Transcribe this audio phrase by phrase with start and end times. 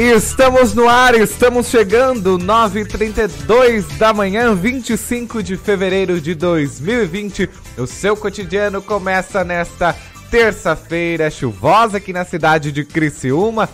[0.00, 7.50] Estamos no ar, estamos chegando, 9h32 da manhã, 25 de fevereiro de 2020.
[7.76, 9.96] O seu cotidiano começa nesta
[10.30, 13.68] terça-feira chuvosa aqui na cidade de Criciúma.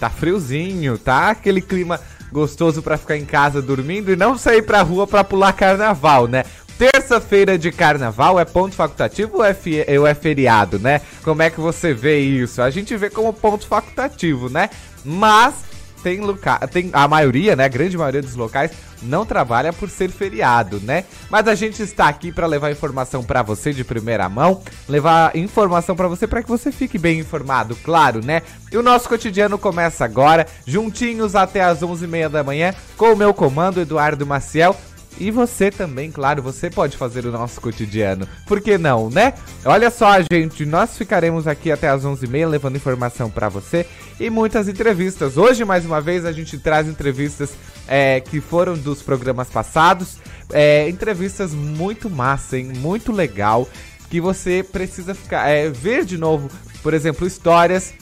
[0.00, 1.30] Tá friozinho, tá?
[1.30, 2.00] Aquele clima
[2.32, 6.42] gostoso para ficar em casa dormindo e não sair pra rua para pular carnaval, né?
[6.76, 9.56] Terça-feira de carnaval é ponto facultativo ou é,
[9.96, 11.02] ou é feriado, né?
[11.22, 12.60] Como é que você vê isso?
[12.60, 14.70] A gente vê como ponto facultativo, né?
[15.04, 15.67] Mas
[16.02, 18.70] tem local, tem a maioria, né, a grande maioria dos locais
[19.02, 21.04] não trabalha por ser feriado, né?
[21.30, 25.94] Mas a gente está aqui para levar informação para você de primeira mão, levar informação
[25.94, 28.42] para você para que você fique bem informado, claro, né?
[28.72, 33.32] E o nosso cotidiano começa agora, juntinhos até as 11h30 da manhã, com o meu
[33.32, 34.76] comando Eduardo Maciel.
[35.20, 38.26] E você também, claro, você pode fazer o nosso cotidiano.
[38.46, 39.34] Por que não, né?
[39.64, 43.84] Olha só, gente, nós ficaremos aqui até as 11h30 levando informação para você
[44.20, 45.36] e muitas entrevistas.
[45.36, 47.52] Hoje, mais uma vez, a gente traz entrevistas
[47.88, 50.18] é, que foram dos programas passados.
[50.52, 52.72] É, entrevistas muito massa, hein?
[52.76, 53.68] Muito legal.
[54.08, 56.48] Que você precisa ficar, é, ver de novo,
[56.82, 57.92] por exemplo, histórias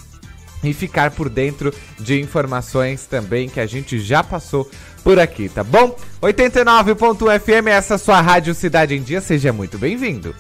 [0.62, 4.69] e ficar por dentro de informações também que a gente já passou
[5.06, 5.94] por aqui, tá bom?
[6.20, 10.34] 89.fm, essa é sua rádio Cidade em Dia, seja muito bem-vindo.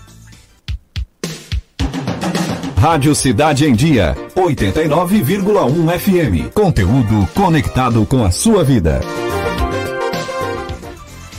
[2.76, 6.52] Rádio Cidade em Dia, 89,1 FM.
[6.52, 9.00] Conteúdo conectado com a sua vida.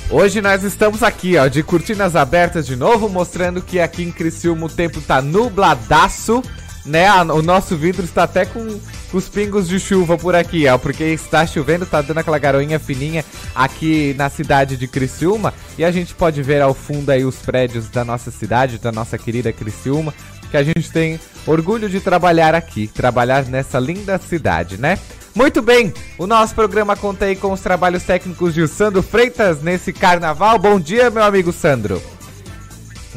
[0.10, 4.68] Hoje nós estamos aqui, ó, de cortinas abertas de novo, mostrando que aqui em Criciúma
[4.68, 6.42] o tempo tá nubladaço,
[6.88, 7.10] né?
[7.24, 8.80] O nosso vidro está até com
[9.14, 13.24] os pingos de chuva por aqui, ó, porque está chovendo, tá dando aquela garoinha fininha
[13.54, 17.90] aqui na cidade de Criciúma e a gente pode ver ao fundo aí os prédios
[17.90, 20.14] da nossa cidade, da nossa querida Criciúma,
[20.50, 24.98] que a gente tem orgulho de trabalhar aqui, trabalhar nessa linda cidade, né?
[25.36, 29.94] Muito bem, o nosso programa conta aí com os trabalhos técnicos de Sandro Freitas nesse
[29.94, 30.58] carnaval.
[30.58, 32.02] Bom dia, meu amigo Sandro.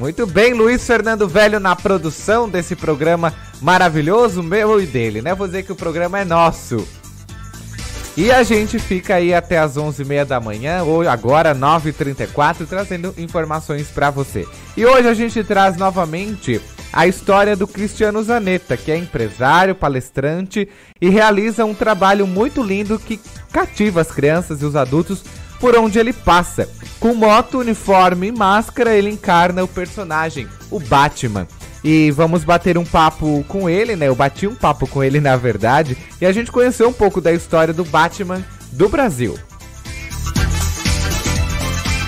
[0.00, 5.34] Muito bem, Luiz Fernando Velho na produção desse programa maravilhoso, meu e dele, né?
[5.34, 6.88] Vou dizer que o programa é nosso.
[8.16, 13.88] E a gente fica aí até as 11h30 da manhã, ou agora 9h34, trazendo informações
[13.88, 14.48] para você.
[14.74, 20.66] E hoje a gente traz novamente a história do Cristiano Zanetta, que é empresário, palestrante
[20.98, 23.20] e realiza um trabalho muito lindo que
[23.52, 25.22] cativa as crianças e os adultos
[25.60, 26.68] por onde ele passa.
[26.98, 31.46] Com moto, uniforme e máscara, ele encarna o personagem, o Batman.
[31.84, 34.08] E vamos bater um papo com ele, né?
[34.08, 37.32] Eu bati um papo com ele, na verdade, e a gente conheceu um pouco da
[37.32, 39.38] história do Batman do Brasil.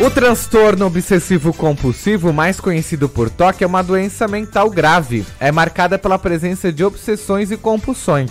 [0.01, 5.25] O transtorno obsessivo compulsivo, mais conhecido por TOC, é uma doença mental grave.
[5.39, 8.31] É marcada pela presença de obsessões e compulsões.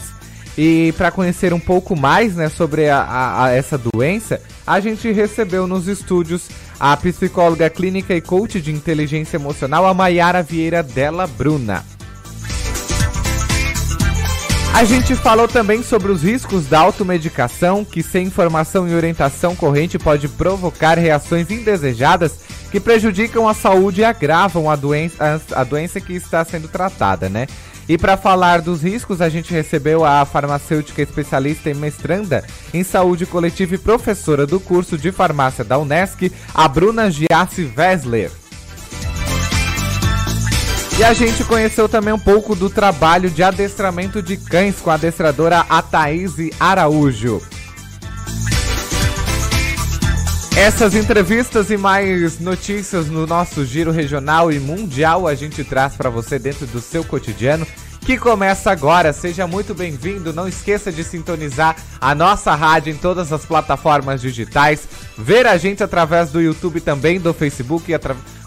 [0.57, 5.11] E para conhecer um pouco mais né, sobre a, a, a essa doença, a gente
[5.11, 11.27] recebeu nos estúdios a psicóloga clínica e coach de inteligência emocional, a Maiara Vieira Della
[11.27, 11.85] Bruna.
[14.73, 19.99] A gente falou também sobre os riscos da automedicação, que sem informação e orientação corrente
[19.99, 22.39] pode provocar reações indesejadas
[22.71, 27.47] que prejudicam a saúde e agravam a doença, a doença que está sendo tratada, né?
[27.87, 32.43] E para falar dos riscos, a gente recebeu a farmacêutica especialista e mestranda
[32.73, 38.31] em saúde coletiva e professora do curso de farmácia da Unesc, a Bruna Giassi Wessler.
[40.97, 44.93] E a gente conheceu também um pouco do trabalho de adestramento de cães com a
[44.93, 47.41] adestradora Ataíse Araújo.
[50.55, 56.09] Essas entrevistas e mais notícias no nosso giro regional e mundial a gente traz para
[56.09, 57.65] você dentro do seu cotidiano
[58.01, 59.13] que começa agora.
[59.13, 60.33] Seja muito bem-vindo.
[60.33, 65.83] Não esqueça de sintonizar a nossa rádio em todas as plataformas digitais, ver a gente
[65.83, 67.91] através do YouTube também, do Facebook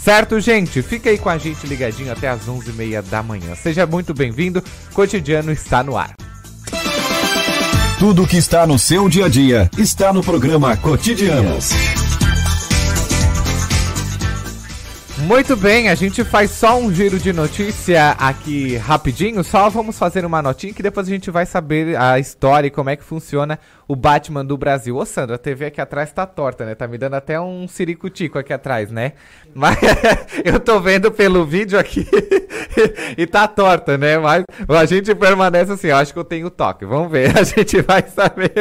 [0.00, 0.82] Certo, gente?
[0.82, 3.56] Fica aí com a gente ligadinho até as 11h30 da manhã.
[3.56, 4.62] Seja muito bem-vindo.
[4.94, 6.14] Cotidiano está no ar.
[7.98, 12.05] Tudo que está no seu dia a dia está no programa Cotidianos.
[15.26, 19.42] Muito bem, a gente faz só um giro de notícia aqui rapidinho.
[19.42, 22.90] Só vamos fazer uma notinha que depois a gente vai saber a história e como
[22.90, 23.58] é que funciona
[23.88, 24.96] o Batman do Brasil.
[24.96, 26.76] Ô Sandra, a TV aqui atrás tá torta, né?
[26.76, 29.14] Tá me dando até um ciricutico aqui atrás, né?
[29.52, 29.76] Mas
[30.44, 32.06] eu tô vendo pelo vídeo aqui
[33.18, 34.18] e tá torta, né?
[34.18, 36.84] Mas a gente permanece assim, eu acho que eu tenho toque.
[36.84, 38.52] Vamos ver, a gente vai saber,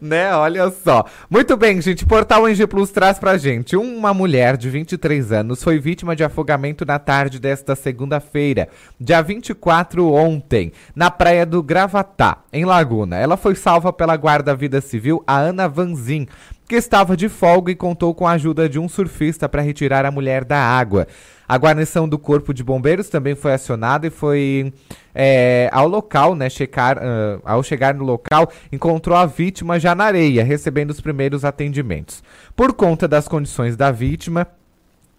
[0.00, 0.34] né?
[0.34, 1.06] Olha só.
[1.30, 3.74] Muito bem, gente, Portal NG Plus traz pra gente.
[3.74, 8.68] Uma mulher de 23 anos foi vítima de afogamento na tarde desta segunda-feira,
[9.00, 13.16] dia 24 ontem, na praia do Gravatá, em Laguna.
[13.16, 16.26] Ela foi salva pela guarda-vida civil, a Ana Vanzin,
[16.68, 20.10] que estava de folga e contou com a ajuda de um surfista para retirar a
[20.10, 21.06] mulher da água.
[21.46, 24.72] A guarnição do Corpo de Bombeiros também foi acionada e foi
[25.14, 30.04] é, ao local, né, checar, uh, ao chegar no local, encontrou a vítima já na
[30.04, 32.22] areia, recebendo os primeiros atendimentos.
[32.56, 34.46] Por conta das condições da vítima,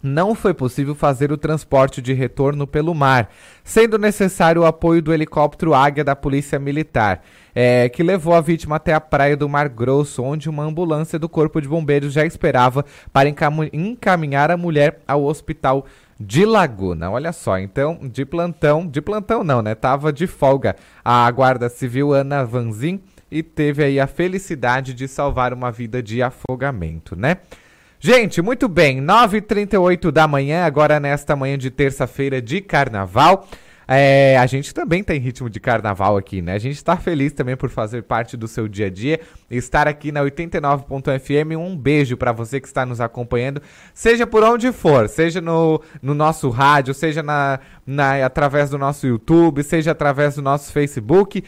[0.04, 3.30] não foi possível fazer o transporte de retorno pelo mar,
[3.64, 7.24] sendo necessário o apoio do helicóptero Águia da Polícia Militar
[7.56, 11.30] é, que levou a vítima até a praia do Mar Grosso, onde uma ambulância do
[11.30, 15.86] Corpo de Bombeiros já esperava para encaminhar a mulher ao hospital
[16.20, 17.12] de Laguna.
[17.12, 19.76] Olha só, então, de plantão, de plantão não, né?
[19.76, 25.54] Tava de folga a Guarda Civil Ana Vanzin e teve aí a felicidade de salvar
[25.54, 27.38] uma vida de afogamento, né?
[28.06, 33.48] Gente, muito bem, 9h38 da manhã, agora nesta manhã de terça-feira de carnaval.
[33.88, 36.56] É, a gente também tem ritmo de carnaval aqui, né?
[36.56, 40.12] A gente está feliz também por fazer parte do seu dia a dia, estar aqui
[40.12, 41.56] na 89.fm.
[41.58, 43.62] Um beijo para você que está nos acompanhando,
[43.94, 49.08] seja por onde for, seja no, no nosso rádio, seja na, na, através do nosso
[49.08, 51.42] YouTube, seja através do nosso Facebook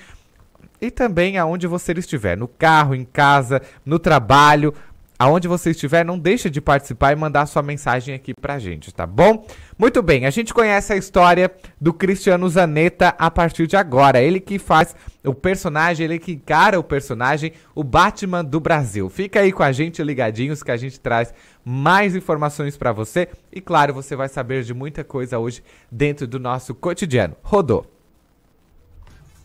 [0.80, 4.74] e também aonde você estiver, no carro, em casa, no trabalho
[5.18, 9.06] aonde você estiver, não deixa de participar e mandar sua mensagem aqui pra gente, tá
[9.06, 9.46] bom?
[9.78, 14.22] Muito bem, a gente conhece a história do Cristiano Zanetta a partir de agora.
[14.22, 19.10] Ele que faz o personagem, ele que encara o personagem, o Batman do Brasil.
[19.10, 21.34] Fica aí com a gente ligadinhos que a gente traz
[21.64, 26.40] mais informações para você e claro, você vai saber de muita coisa hoje dentro do
[26.40, 27.36] nosso cotidiano.
[27.42, 27.95] Rodou.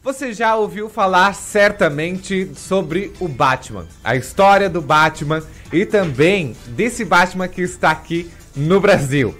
[0.02, 7.04] Você já ouviu falar certamente sobre o Batman, a história do Batman e também desse
[7.04, 9.34] Batman que está aqui no Brasil.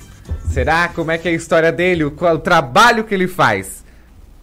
[0.51, 3.83] Será como é que é a história dele, o, o trabalho que ele faz?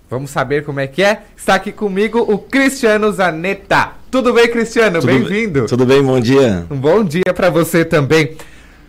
[0.10, 1.22] Vamos saber como é que é?
[1.38, 3.92] Está aqui comigo o Cristiano Zanetta.
[4.10, 5.00] Tudo bem, Cristiano?
[5.04, 5.68] Bem-vindo.
[5.68, 6.66] Tudo bem, bom dia.
[6.72, 8.36] Um bom dia para você também.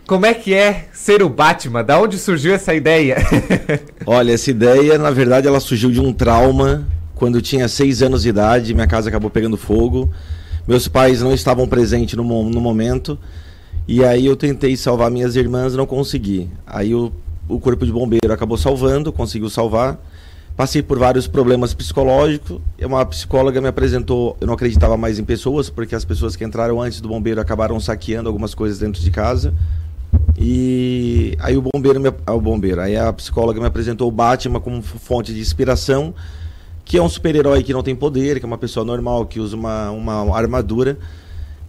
[0.06, 1.84] Como é que é ser o Batman?
[1.84, 3.18] Da onde surgiu essa ideia?
[4.06, 8.28] Olha, essa ideia, na verdade, ela surgiu de um trauma quando tinha seis anos de
[8.28, 10.08] idade, minha casa acabou pegando fogo.
[10.66, 13.18] Meus pais não estavam presentes no, no momento.
[13.88, 16.48] E aí eu tentei salvar minhas irmãs, não consegui.
[16.64, 17.12] Aí o,
[17.48, 19.98] o corpo de bombeiro acabou salvando, conseguiu salvar.
[20.56, 22.60] Passei por vários problemas psicológicos.
[22.80, 26.80] Uma psicóloga me apresentou, eu não acreditava mais em pessoas, porque as pessoas que entraram
[26.80, 29.52] antes do bombeiro acabaram saqueando algumas coisas dentro de casa.
[30.38, 34.60] E aí o bombeiro, me, ah, o bombeiro, aí a psicóloga me apresentou o Batman
[34.60, 36.14] como fonte de inspiração
[36.88, 39.54] que é um super-herói que não tem poder, que é uma pessoa normal, que usa
[39.54, 40.98] uma, uma armadura.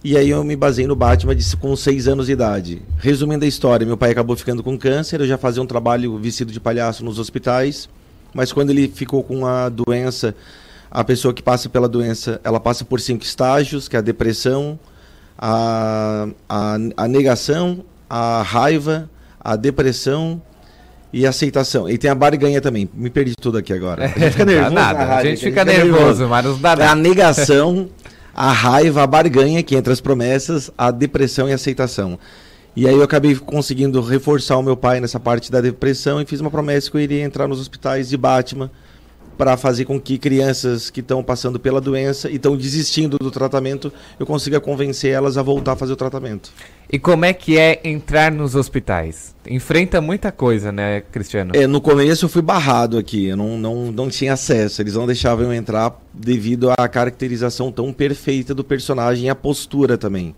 [0.01, 2.81] E aí eu me basei no Batman de, com 6 anos de idade.
[2.98, 6.54] Resumindo a história, meu pai acabou ficando com câncer, eu já fazia um trabalho vestido
[6.54, 7.89] de palhaço nos hospitais,
[8.33, 10.34] mas quando ele ficou com a doença,
[10.89, 14.79] a pessoa que passa pela doença, ela passa por cinco estágios, que é a depressão,
[15.38, 20.41] a, a, a negação, a raiva, a depressão
[21.12, 21.89] e aceitação.
[21.89, 22.89] E tem a barganha também.
[22.94, 24.06] Me perdi tudo aqui agora.
[24.06, 24.74] A gente fica nervoso.
[24.74, 26.92] nada, a gente fica, nervoso, mas não dá nada.
[26.92, 27.89] A negação,
[28.34, 32.20] a raiva, a barganha, que entre as promessas, a depressão e a aceitação.
[32.75, 36.39] E aí eu acabei conseguindo reforçar o meu pai nessa parte da depressão e fiz
[36.39, 38.70] uma promessa que eu iria entrar nos hospitais de Batman
[39.39, 43.89] para fazer com que crianças que estão passando pela doença e estão desistindo do tratamento,
[44.19, 46.51] eu consiga convencer elas a voltar a fazer o tratamento.
[46.91, 49.34] E como é que é entrar nos hospitais?
[49.48, 51.53] Enfrenta muita coisa, né, Cristiano?
[51.55, 55.05] É, no começo eu fui barrado aqui, eu não, não, não tinha acesso, eles não
[55.05, 60.36] deixavam eu entrar devido à caracterização tão perfeita do personagem e a postura também.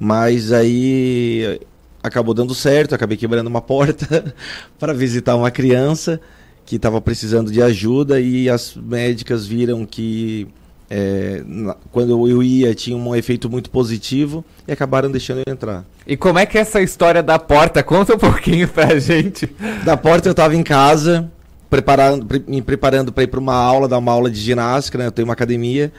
[0.00, 1.60] Mas aí
[2.02, 4.34] acabou dando certo, acabei quebrando uma porta
[4.78, 6.18] para visitar uma criança
[6.64, 10.46] que estava precisando de ajuda e as médicas viram que
[10.94, 15.84] é, na, quando eu ia tinha um efeito muito positivo e acabaram deixando eu entrar.
[16.06, 17.80] E como é que é essa história da porta?
[17.84, 19.50] Conta um pouquinho pra gente.
[19.84, 21.30] Da porta eu estava em casa,
[21.70, 25.06] preparando, pre, me preparando para ir para uma aula, dar uma aula de ginástica, né?
[25.06, 25.90] Eu tenho uma academia.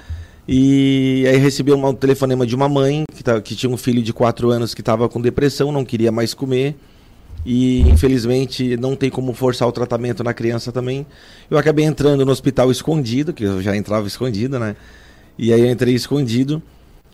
[0.48, 4.13] E aí recebi um telefonema de uma mãe que, tá, que tinha um filho de
[4.13, 6.75] 4 anos que estava com depressão, não queria mais comer
[7.45, 11.05] e infelizmente não tem como forçar o tratamento na criança também.
[11.50, 14.75] Eu acabei entrando no hospital escondido, que eu já entrava escondido, né?
[15.38, 16.62] E aí eu entrei escondido.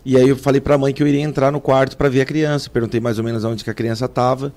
[0.04, 2.22] E aí eu falei para a mãe que eu iria entrar no quarto para ver
[2.22, 2.70] a criança.
[2.70, 4.52] Perguntei mais ou menos onde que a criança estava.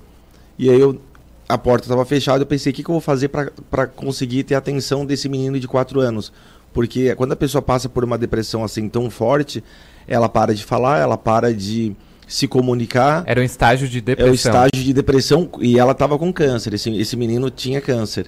[0.58, 1.00] E aí eu
[1.48, 4.54] a porta estava fechada, eu pensei o que, que eu vou fazer para conseguir ter
[4.54, 6.32] a atenção desse menino de 4 anos.
[6.72, 9.62] Porque quando a pessoa passa por uma depressão assim tão forte,
[10.08, 11.94] ela para de falar, ela para de
[12.26, 13.24] se comunicar.
[13.26, 14.28] Era um estágio de depressão.
[14.28, 16.74] É o estágio de depressão e ela estava com câncer.
[16.74, 18.26] Esse, esse menino tinha câncer.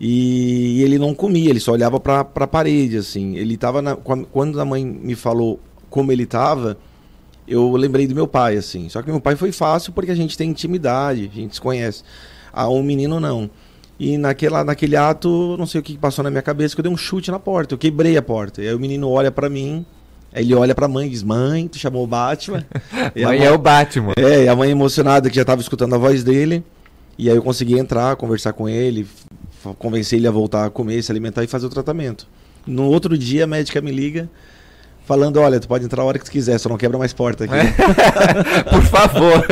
[0.00, 3.36] E, e ele não comia, ele só olhava para a parede, assim.
[3.36, 6.78] Ele estava quando a mãe me falou como ele estava,
[7.46, 8.88] eu lembrei do meu pai, assim.
[8.88, 12.02] Só que meu pai foi fácil porque a gente tem intimidade, a gente se conhece.
[12.52, 13.50] Ah, um menino não.
[13.98, 16.92] E naquela, naquele ato, não sei o que passou na minha cabeça, que eu dei
[16.92, 18.62] um chute na porta, eu quebrei a porta.
[18.62, 19.86] E aí o menino olha para mim,
[20.32, 22.64] Aí ele olha pra mãe e diz: Mãe, tu chamou o Batman.
[23.14, 24.12] mãe, mãe, é o Batman.
[24.16, 26.64] É, e a mãe emocionada que já tava escutando a voz dele.
[27.18, 29.06] E aí eu consegui entrar, conversar com ele,
[29.78, 32.26] convencer ele a voltar a comer, se alimentar e fazer o tratamento.
[32.66, 34.28] No outro dia a médica me liga
[35.04, 37.44] falando, olha, tu pode entrar a hora que tu quiser, só não quebra mais porta
[37.44, 37.54] aqui.
[38.70, 39.44] Por favor.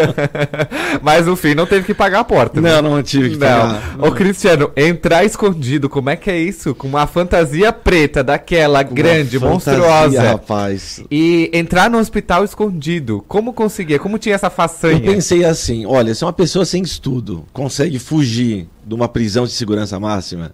[1.03, 2.61] Mas no fim não teve que pagar a porta.
[2.61, 2.71] Né?
[2.71, 2.97] Não, né?
[2.97, 3.47] não tive que não.
[3.47, 3.97] pagar.
[3.99, 6.75] Ô Cristiano, entrar escondido, como é que é isso?
[6.75, 10.23] Com uma fantasia preta daquela uma grande, fantasia, monstruosa.
[10.23, 11.03] rapaz.
[11.11, 13.99] E entrar no hospital escondido, como conseguia?
[13.99, 14.99] Como tinha essa façanha?
[14.99, 19.53] Eu pensei assim, olha, se uma pessoa sem estudo consegue fugir de uma prisão de
[19.53, 20.53] segurança máxima,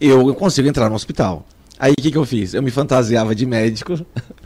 [0.00, 1.44] eu consigo entrar no hospital.
[1.82, 2.54] Aí o que, que eu fiz?
[2.54, 3.94] Eu me fantasiava de médico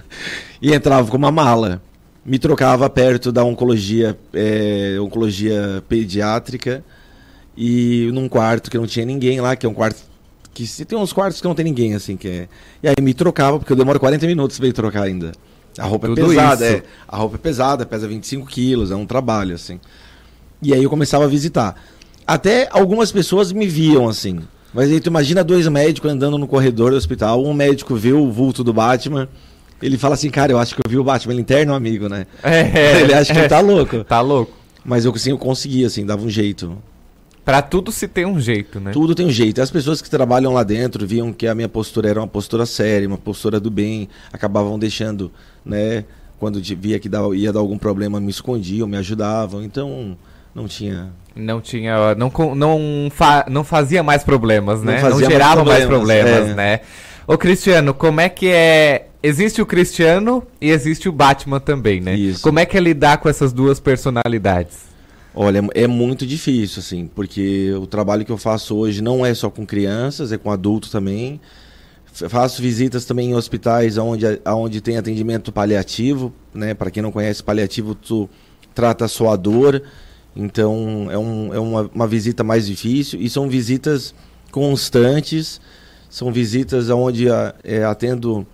[0.63, 1.83] e entrava com uma mala.
[2.25, 6.83] Me trocava perto da oncologia, é, oncologia pediátrica
[7.55, 10.03] e num quarto que não tinha ninguém lá, que é um quarto
[10.55, 12.49] que se tem uns quartos que não tem ninguém assim que é.
[12.83, 15.33] E aí me trocava porque eu demoro 40 minutos para ir trocar ainda.
[15.79, 16.83] A roupa é Tudo é pesada, é.
[17.07, 19.79] A roupa é pesada, pesa 25 quilos, é um trabalho assim.
[20.63, 21.77] E aí eu começava a visitar.
[22.27, 24.41] Até algumas pessoas me viam assim.
[24.77, 28.31] Mas aí tu imagina dois médicos andando no corredor do hospital, um médico vê o
[28.31, 29.27] vulto do Batman,
[29.81, 32.27] ele fala assim, cara, eu acho que eu vi o Batman, ele interno amigo, né?
[32.45, 34.05] É, ele acha que é, ele tá louco.
[34.05, 34.53] Tá louco.
[34.85, 36.77] Mas eu, assim, eu conseguia, assim, dava um jeito.
[37.43, 38.91] Pra tudo se tem um jeito, né?
[38.91, 39.63] Tudo tem um jeito.
[39.63, 43.09] As pessoas que trabalham lá dentro viam que a minha postura era uma postura séria,
[43.09, 45.33] uma postura do bem, acabavam deixando,
[45.65, 46.05] né?
[46.39, 49.63] Quando via que ia dar algum problema, me escondiam, me ajudavam.
[49.63, 50.19] Então,
[50.57, 51.13] não tinha.
[51.35, 52.15] Não tinha.
[52.15, 55.03] Não, não, fa, não fazia mais problemas, né?
[55.03, 56.55] Não, não gerava mais problemas, mais problemas é.
[56.55, 56.81] né?
[57.27, 59.09] Ô Cristiano, como é que é.
[59.23, 62.15] Existe o Cristiano e existe o Batman também, né?
[62.15, 62.41] Isso.
[62.41, 64.87] Como é que é lidar com essas duas personalidades?
[65.35, 69.51] Olha, é muito difícil, assim, porque o trabalho que eu faço hoje não é só
[69.51, 71.39] com crianças, é com adultos também.
[72.15, 76.73] Faço visitas também em hospitais onde, onde tem atendimento paliativo, né?
[76.73, 78.31] Para quem não conhece, paliativo, tu
[78.75, 79.83] trata a sua dor
[80.37, 84.15] então é, um, é uma, uma visita mais difícil e são visitas
[84.53, 85.61] constantes,
[86.11, 87.27] são visitas onde
[87.65, 88.47] é, atendo.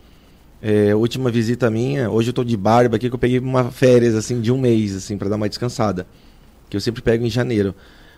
[0.65, 4.15] É, última visita minha, hoje eu estou de barba aqui que eu peguei uma férias
[4.15, 6.07] assim de um mês assim para dar uma descansada,
[6.71, 7.75] que eu sempre pego em janeiro.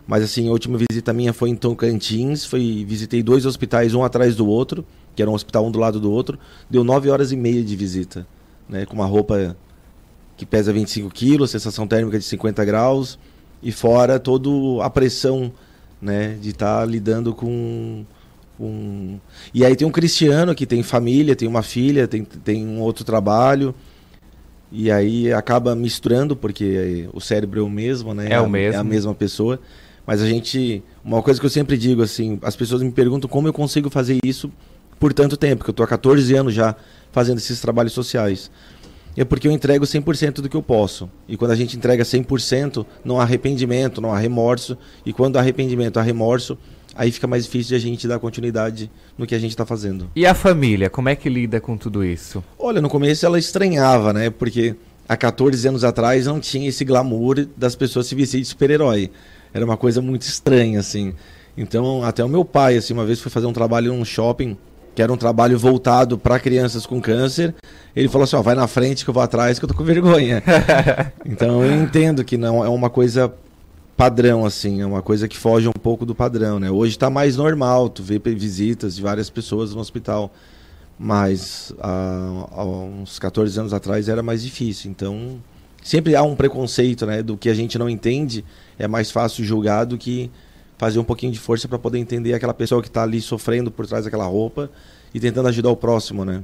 [0.07, 4.37] Mas assim, a última visita minha foi em Tocantins, foi visitei dois hospitais um atrás
[4.37, 4.85] do outro,
[5.17, 7.75] que era um hospital um do lado do outro, deu nove horas e meia de
[7.75, 8.27] visita,
[8.69, 9.57] né, com uma roupa
[10.37, 13.19] que pesa 25 quilos, sensação térmica de 50 graus,
[13.65, 14.51] e fora toda
[14.85, 15.51] a pressão
[16.01, 18.05] né, de estar tá lidando com,
[18.59, 19.19] com.
[19.55, 23.05] E aí tem um cristiano que tem família, tem uma filha, tem, tem um outro
[23.05, 23.75] trabalho.
[24.71, 28.29] E aí acaba misturando, porque o cérebro é o mesmo, né?
[28.31, 28.77] É, o mesmo.
[28.77, 29.59] É a mesma pessoa.
[30.07, 30.83] Mas a gente.
[31.03, 34.19] Uma coisa que eu sempre digo, assim, as pessoas me perguntam como eu consigo fazer
[34.23, 34.53] isso
[35.01, 36.77] por tanto tempo, que eu estou há 14 anos já
[37.13, 38.51] fazendo esses trabalhos sociais
[39.21, 41.09] é porque eu entrego 100% do que eu posso.
[41.29, 44.77] E quando a gente entrega 100%, não há arrependimento, não há remorso.
[45.05, 46.59] E quando há arrependimento, há remorso,
[46.95, 50.11] aí fica mais difícil de a gente dar continuidade no que a gente está fazendo.
[50.17, 52.43] E a família, como é que lida com tudo isso?
[52.59, 54.31] Olha, no começo ela estranhava, né?
[54.31, 54.75] Porque
[55.09, 59.11] há 14 anos atrás não tinha esse glamour das pessoas se vestirem de super-herói.
[59.53, 61.15] Era uma coisa muito estranha, assim.
[61.57, 64.57] Então, até o meu pai, assim, uma vez foi fazer um trabalho num shopping
[64.95, 67.55] que era um trabalho voltado para crianças com câncer.
[67.95, 69.85] Ele falou assim: ó, vai na frente que eu vou atrás que eu tô com
[69.85, 70.43] vergonha.
[71.25, 73.33] então eu entendo que não é uma coisa
[73.97, 76.71] padrão assim, é uma coisa que foge um pouco do padrão, né?
[76.71, 80.33] Hoje está mais normal, tu vê visitas de várias pessoas no hospital,
[80.99, 84.91] mas há, há uns 14 anos atrás era mais difícil.
[84.91, 85.41] Então
[85.83, 87.23] sempre há um preconceito, né?
[87.23, 88.45] Do que a gente não entende
[88.79, 90.31] é mais fácil julgar do que
[90.77, 93.87] fazer um pouquinho de força para poder entender aquela pessoa que está ali sofrendo por
[93.87, 94.69] trás daquela roupa
[95.15, 96.43] e tentando ajudar o próximo, né?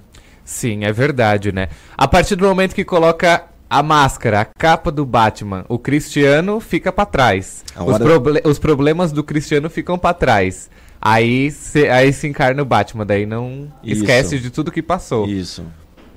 [0.50, 1.68] Sim, é verdade, né?
[1.96, 6.90] A partir do momento que coloca a máscara, a capa do Batman, o Cristiano fica
[6.90, 7.64] pra trás.
[7.86, 10.68] Os, proble- os problemas do Cristiano ficam pra trás.
[11.00, 14.00] Aí se, aí se encarna o Batman, daí não Isso.
[14.00, 15.28] esquece de tudo que passou.
[15.28, 15.64] Isso.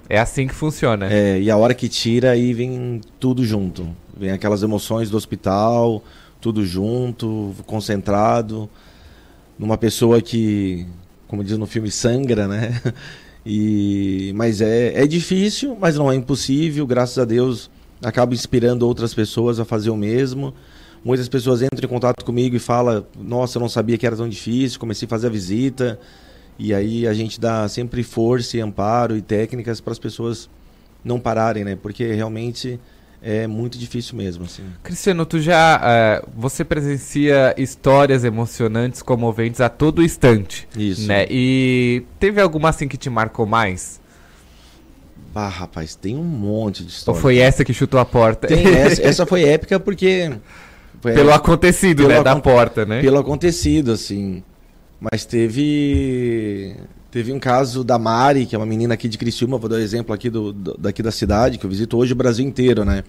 [0.09, 1.13] É assim que funciona.
[1.13, 3.87] É, e a hora que tira, aí vem tudo junto.
[4.17, 6.03] Vem aquelas emoções do hospital,
[6.41, 8.67] tudo junto, concentrado.
[9.59, 10.87] Numa pessoa que,
[11.27, 12.81] como diz no filme, sangra, né?
[13.45, 16.87] E, mas é, é difícil, mas não é impossível.
[16.87, 17.69] Graças a Deus,
[18.01, 20.53] acaba inspirando outras pessoas a fazer o mesmo.
[21.03, 24.29] Muitas pessoas entram em contato comigo e falam: Nossa, eu não sabia que era tão
[24.29, 24.79] difícil.
[24.79, 25.99] Comecei a fazer a visita.
[26.57, 30.49] E aí a gente dá sempre força e amparo e técnicas para as pessoas
[31.03, 31.75] não pararem, né?
[31.75, 32.79] Porque realmente
[33.23, 34.63] é muito difícil mesmo, assim.
[34.83, 35.79] Cristiano, tu já.
[35.81, 40.67] eh, você presencia histórias emocionantes, comoventes a todo instante.
[40.75, 41.07] Isso.
[41.07, 41.25] Né?
[41.29, 44.01] E teve alguma assim que te marcou mais?
[45.33, 47.21] Ah, rapaz, tem um monte de Ou história.
[47.21, 48.47] foi essa que chutou a porta?
[48.47, 50.31] Tem essa, essa foi épica porque
[51.01, 52.21] foi Pelo acontecido, Pelo né?
[52.23, 53.01] Da porta, né?
[53.01, 54.43] pelo acontecido, assim.
[54.99, 56.75] Mas teve
[57.13, 59.79] teve um caso da Mari, que é uma menina aqui de Criciúma, vou dar um
[59.79, 63.03] exemplo aqui do, do- daqui da cidade, que eu visito hoje o Brasil inteiro, né?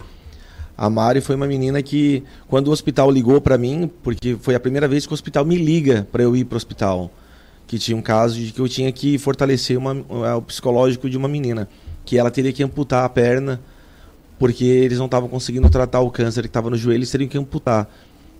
[0.76, 4.60] A Mari foi uma menina que, quando o hospital ligou pra mim, porque foi a
[4.60, 7.10] primeira vez que o hospital me liga pra eu ir pro hospital,
[7.66, 9.92] que tinha um caso de que eu tinha que fortalecer uma,
[10.36, 11.66] o psicológico de uma menina,
[12.04, 13.58] que ela teria que amputar a perna,
[14.38, 17.38] porque eles não estavam conseguindo tratar o câncer que estava no joelho, eles teriam que
[17.38, 17.88] amputar.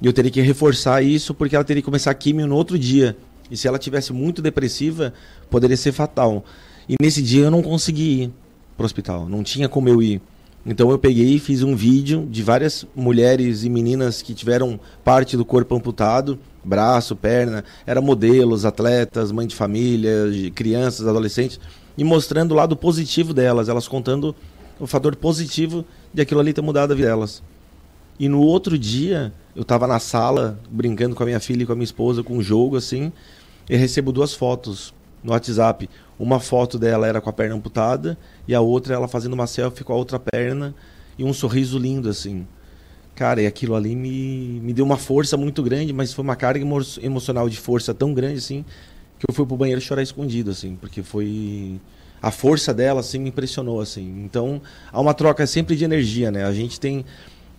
[0.03, 2.79] E eu teria que reforçar isso porque ela teria que começar a químio no outro
[2.79, 3.17] dia.
[3.51, 5.13] E se ela tivesse muito depressiva,
[5.51, 6.45] poderia ser fatal.
[6.89, 8.33] E nesse dia eu não consegui ir
[8.77, 10.21] pro hospital, não tinha como eu ir.
[10.67, 15.37] Então eu peguei e fiz um vídeo de várias mulheres e meninas que tiveram parte
[15.37, 21.61] do corpo amputado, braço, perna, eram modelos, atletas, mãe de família, de crianças, adolescentes,
[21.99, 24.35] e mostrando o lado positivo delas, elas contando
[24.81, 27.43] o fator positivo de aquilo ali ter mudado a vida delas.
[28.19, 31.73] E no outro dia, eu estava na sala, brincando com a minha filha e com
[31.73, 33.13] a minha esposa, com um jogo assim,
[33.69, 35.89] e recebo duas fotos no WhatsApp.
[36.19, 39.85] Uma foto dela era com a perna amputada, e a outra ela fazendo uma selfie
[39.85, 40.75] com a outra perna,
[41.19, 42.47] e um sorriso lindo assim.
[43.15, 46.61] Cara, e aquilo ali me, me deu uma força muito grande, mas foi uma carga
[46.61, 48.65] emo- emocional de força tão grande assim,
[49.19, 51.81] que eu fui pro banheiro chorar escondido, assim, porque foi.
[52.21, 54.23] A força dela, assim, me impressionou, assim.
[54.25, 56.45] Então, há uma troca sempre de energia, né?
[56.45, 57.05] A gente tem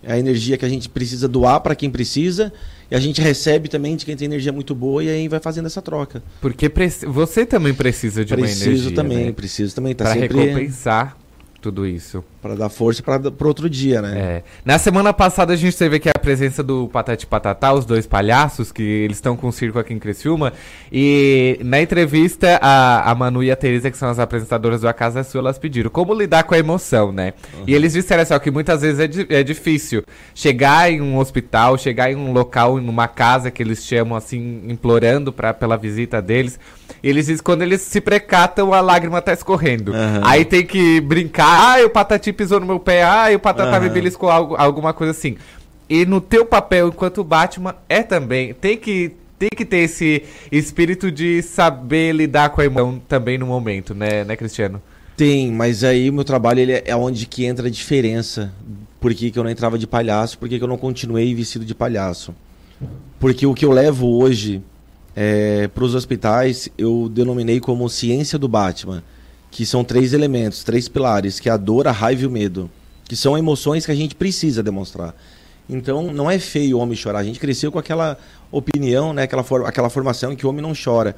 [0.06, 2.52] a energia que a gente precisa doar para quem precisa,
[2.90, 5.66] e a gente recebe também de quem tem energia muito boa, e aí vai fazendo
[5.66, 6.22] essa troca.
[6.40, 6.70] Porque
[7.06, 8.94] você também precisa de uma preciso energia.
[8.94, 9.32] também, né?
[9.32, 9.94] preciso também.
[9.94, 11.16] Tá Pra sempre recompensar
[11.66, 12.22] tudo isso.
[12.40, 14.14] para dar força para outro dia, né?
[14.16, 14.42] É.
[14.64, 18.70] Na semana passada a gente teve aqui a presença do Patati Patatá, os dois palhaços,
[18.70, 20.52] que eles estão com o circo aqui em Criciúma.
[20.92, 24.92] E na entrevista, a, a Manu e a Teresa, que são as apresentadoras do A
[24.92, 27.32] Casa Sua, elas pediram como lidar com a emoção, né?
[27.66, 31.18] E eles disseram assim, ó, que muitas vezes é, di- é difícil chegar em um
[31.18, 36.22] hospital, chegar em um local, numa casa que eles chamam assim, implorando pra, pela visita
[36.22, 36.60] deles.
[37.08, 39.94] Eles dizem quando eles se precatam, a lágrima tá escorrendo.
[39.94, 40.22] Aham.
[40.24, 43.86] Aí tem que brincar, ai, o Patati pisou no meu pé, ai, o Patatá me
[43.86, 43.94] Aham.
[43.94, 45.36] beliscou, algo, alguma coisa assim.
[45.88, 51.12] E no teu papel enquanto Batman é também, tem que tem que ter esse espírito
[51.12, 54.82] de saber lidar com a emoção também no momento, né, né, Cristiano?
[55.16, 58.52] Tem, mas aí o meu trabalho ele é é onde que entra a diferença.
[59.00, 60.38] Por que, que eu não entrava de palhaço?
[60.38, 62.34] Por que, que eu não continuei vestido de palhaço?
[63.20, 64.62] Porque o que eu levo hoje
[65.72, 69.02] para os hospitais, eu denominei como ciência do Batman,
[69.50, 72.70] que são três elementos, três pilares, que é a dor, a raiva e o medo,
[73.04, 75.14] que são emoções que a gente precisa demonstrar.
[75.68, 77.20] Então, não é feio o homem chorar.
[77.20, 78.18] A gente cresceu com aquela
[78.52, 81.16] opinião, né, aquela, for aquela formação que o homem não chora.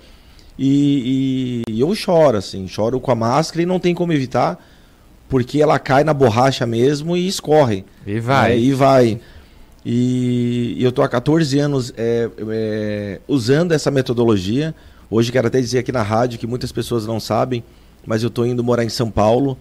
[0.59, 4.59] E, e- e eu choro, assim, choro com a máscara e não tem como evitar,
[5.29, 7.85] porque ela cai na borracha mesmo e escorre.
[8.07, 8.51] E vai.
[8.53, 9.21] né, e vai.
[9.85, 14.75] E, e eu tô há 14 anos é, é, usando essa metodologia.
[15.11, 17.63] Hoje quero até dizer aqui na rádio que muitas pessoas não sabem,
[18.07, 19.57] mas eu tô indo morar em São Paulo.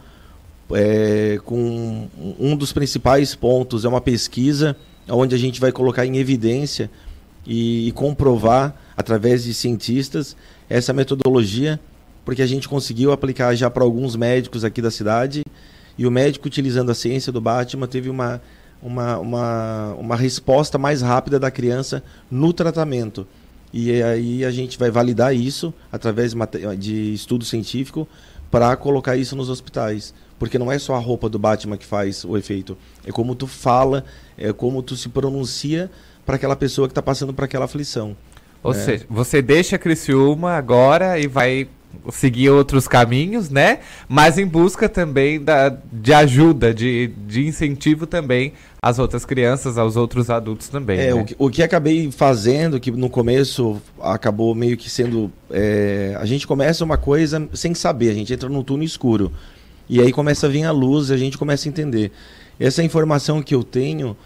[0.73, 2.08] é, com
[2.39, 4.75] um dos principais pontos é uma pesquisa
[5.10, 6.89] onde a gente vai colocar em evidência
[7.45, 10.36] e, e comprovar através de cientistas
[10.69, 11.80] essa metodologia,
[12.25, 15.43] porque a gente conseguiu aplicar já para alguns médicos aqui da cidade
[15.97, 18.41] e o médico utilizando a ciência do Batman teve uma
[18.88, 23.28] uma, uma, uma resposta mais rápida da criança no tratamento.
[23.73, 26.34] E aí a gente vai validar isso através
[26.78, 28.08] de, estudo científico
[28.50, 30.13] para colocar isso nos hospitais.
[30.39, 32.78] Porque não é só a roupa do Batman que faz o efeito.
[33.06, 34.06] É como tu fala,
[34.38, 35.89] é como tu se pronuncia
[36.26, 38.15] para aquela pessoa que está passando por aquela aflição.
[38.63, 38.76] Ou É.
[38.76, 41.67] seja, você deixa Criciúma agora e vai
[42.12, 43.80] seguir outros caminhos, né?
[44.08, 49.96] Mas em busca também da, de ajuda, de, de incentivo também às outras crianças, aos
[49.96, 51.00] outros adultos também.
[51.00, 51.14] É, né?
[51.14, 55.32] o, que, o que acabei fazendo, que no começo acabou meio que sendo.
[55.52, 59.32] É, a gente começa uma coisa sem saber, a gente entra num túnel escuro.
[59.90, 62.12] E aí começa a vir a luz e a gente começa a entender.
[62.60, 64.18] Essa informação que eu tenho,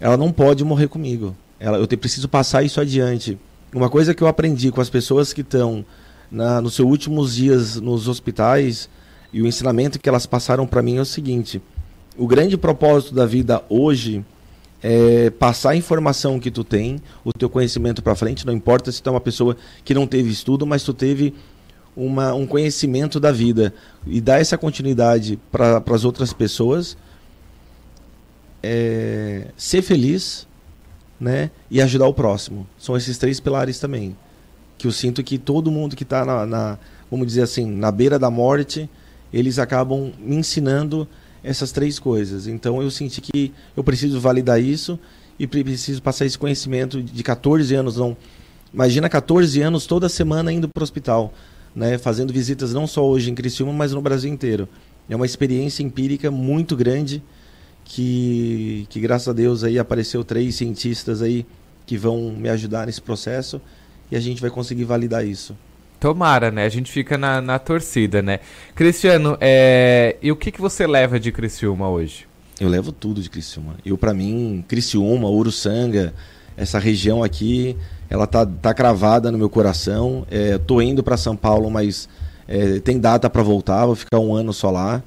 [0.00, 1.36] ela não pode morrer comigo.
[1.60, 3.38] Ela, eu te, preciso passar isso adiante.
[3.72, 5.84] Uma coisa que eu aprendi com as pessoas que estão
[6.30, 8.88] nos seus últimos dias nos hospitais
[9.32, 11.60] e o ensinamento que elas passaram para mim é o seguinte:
[12.16, 14.24] o grande propósito da vida hoje
[14.82, 18.46] é passar a informação que tu tem, o teu conhecimento para frente.
[18.46, 21.34] Não importa se tu é uma pessoa que não teve estudo, mas tu teve
[21.96, 23.72] uma, um conhecimento da vida
[24.06, 26.96] e dar essa continuidade para as outras pessoas.
[28.62, 30.46] É, ser feliz,
[31.20, 31.50] né?
[31.70, 32.66] E ajudar o próximo.
[32.78, 34.16] São esses três pilares também.
[34.86, 36.78] Que eu sinto que todo mundo que está na, na,
[37.10, 38.88] vamos dizer assim, na beira da morte,
[39.32, 41.08] eles acabam me ensinando
[41.42, 42.46] essas três coisas.
[42.46, 44.96] Então eu senti que eu preciso validar isso
[45.40, 47.96] e preciso passar esse conhecimento de 14 anos.
[47.96, 48.16] Não,
[48.72, 51.34] imagina 14 anos toda semana indo para o hospital,
[51.74, 51.98] né?
[51.98, 54.68] Fazendo visitas não só hoje em Criciúma, mas no Brasil inteiro.
[55.10, 57.20] É uma experiência empírica muito grande
[57.84, 61.44] que, que graças a Deus aí apareceu três cientistas aí
[61.84, 63.60] que vão me ajudar nesse processo
[64.10, 65.56] e a gente vai conseguir validar isso.
[65.98, 66.64] Tomara, né?
[66.64, 68.40] A gente fica na, na torcida, né?
[68.74, 70.16] Cristiano, é...
[70.22, 72.26] e o que, que você leva de Criciúma hoje?
[72.60, 73.76] Eu levo tudo de Criciúma.
[73.84, 76.14] Eu, para mim, Criciúma, Uruçanga,
[76.56, 77.76] essa região aqui,
[78.08, 80.26] ela tá, tá cravada no meu coração.
[80.30, 82.08] É, tô indo para São Paulo, mas
[82.48, 85.02] é, tem data para voltar, vou ficar um ano só lá.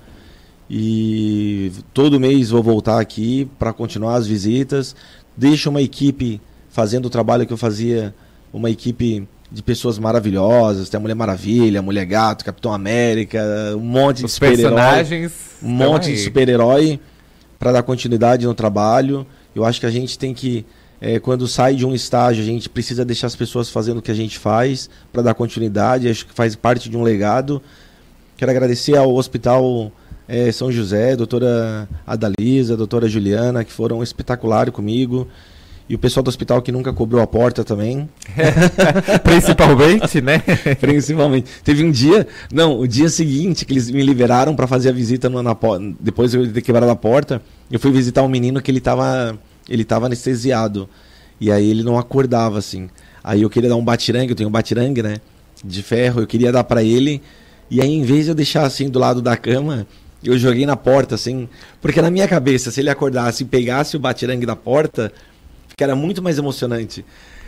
[0.69, 4.95] E todo mês vou voltar aqui para continuar as visitas.
[5.35, 8.13] Deixo uma equipe fazendo o trabalho que eu fazia,
[8.53, 10.89] uma equipe de pessoas maravilhosas.
[10.89, 13.43] Tem a Mulher Maravilha, a Mulher Gato, Capitão América,
[13.75, 15.31] um monte Os de super-herói.
[15.61, 16.15] Um monte aí.
[16.15, 16.99] de super-herói
[17.57, 19.25] para dar continuidade no trabalho.
[19.55, 20.65] Eu acho que a gente tem que,
[21.01, 24.11] é, quando sai de um estágio, a gente precisa deixar as pessoas fazendo o que
[24.11, 26.07] a gente faz para dar continuidade.
[26.07, 27.61] Acho que faz parte de um legado.
[28.37, 29.91] Quero agradecer ao Hospital
[30.27, 35.27] é, São José, doutora Adalisa, doutora Juliana, que foram espetaculares comigo.
[35.89, 38.07] E o pessoal do hospital que nunca cobrou a porta também.
[39.23, 40.37] Principalmente, né?
[40.79, 41.49] Principalmente.
[41.63, 45.27] Teve um dia, não, o dia seguinte que eles me liberaram para fazer a visita
[45.27, 45.57] no, na
[45.99, 49.35] depois de ter quebrado a porta, eu fui visitar um menino que ele tava,
[49.67, 50.87] ele tava anestesiado.
[51.41, 52.87] E aí ele não acordava assim.
[53.23, 55.17] Aí eu queria dar um batirangue, eu tenho um batirangue, né?
[55.65, 57.19] De ferro, eu queria dar para ele.
[57.67, 59.87] E aí em vez de eu deixar assim do lado da cama,
[60.23, 61.47] eu joguei na porta assim,
[61.81, 65.11] porque na minha cabeça, se ele acordasse e pegasse o batirangue da porta,
[65.79, 67.05] que era muito mais emocionante.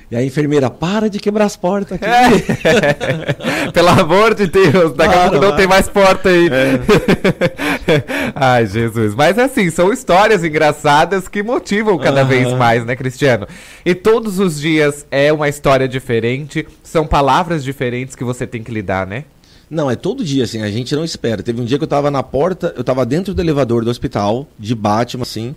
[0.09, 2.05] E a enfermeira, para de quebrar as portas aqui.
[2.05, 3.71] É.
[3.71, 6.47] Pelo amor de Deus, daqui a pouco não tem mais porta aí.
[6.47, 8.03] É.
[8.33, 9.15] Ai, Jesus.
[9.15, 12.27] Mas assim, são histórias engraçadas que motivam cada uhum.
[12.29, 13.45] vez mais, né, Cristiano?
[13.85, 18.71] E todos os dias é uma história diferente, são palavras diferentes que você tem que
[18.71, 19.25] lidar, né?
[19.69, 21.43] Não, é todo dia, assim, a gente não espera.
[21.43, 24.47] Teve um dia que eu tava na porta, eu tava dentro do elevador do hospital,
[24.57, 25.53] de Batman, assim.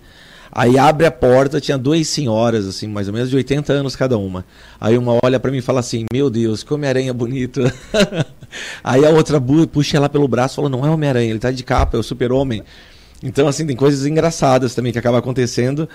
[0.55, 4.17] Aí abre a porta, tinha duas senhoras, assim, mais ou menos de 80 anos cada
[4.17, 4.45] uma.
[4.79, 7.59] Aí uma olha para mim e fala assim: Meu Deus, que Homem-Aranha bonito.
[8.81, 11.61] Aí a outra puxa ela pelo braço e fala: Não é Homem-Aranha, ele tá de
[11.61, 12.63] capa, é o Super-Homem.
[13.21, 15.89] Então, assim, tem coisas engraçadas também que acabam acontecendo.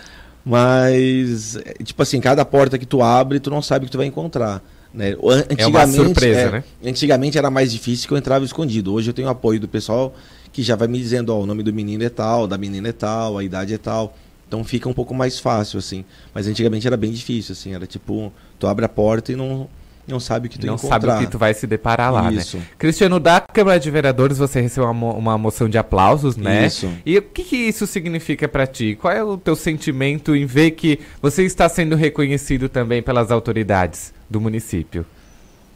[0.44, 4.06] Mas, tipo assim, cada porta que tu abre, tu não sabe o que tu vai
[4.06, 4.62] encontrar.
[4.92, 5.16] Né?
[5.50, 6.64] Antigamente, é uma surpresa, é, né?
[6.84, 8.92] Antigamente era mais difícil que eu entrava escondido.
[8.92, 10.14] Hoje eu tenho apoio do pessoal
[10.52, 12.92] que já vai me dizendo, ó, o nome do menino é tal, da menina é
[12.92, 14.14] tal, a idade é tal.
[14.50, 16.04] Então fica um pouco mais fácil, assim.
[16.34, 17.72] Mas antigamente era bem difícil, assim.
[17.72, 19.68] Era tipo, tu abre a porta e não,
[20.08, 21.00] não sabe o que tu não encontrar.
[21.00, 22.56] sabe o que tu vai se deparar lá, Isso.
[22.56, 22.64] né?
[22.76, 26.66] Cristiano, da Câmara de Vereadores você recebeu uma, uma moção de aplausos, né?
[26.66, 26.90] Isso.
[27.06, 28.98] E o que, que isso significa para ti?
[29.00, 34.12] Qual é o teu sentimento em ver que você está sendo reconhecido também pelas autoridades
[34.28, 35.06] do município?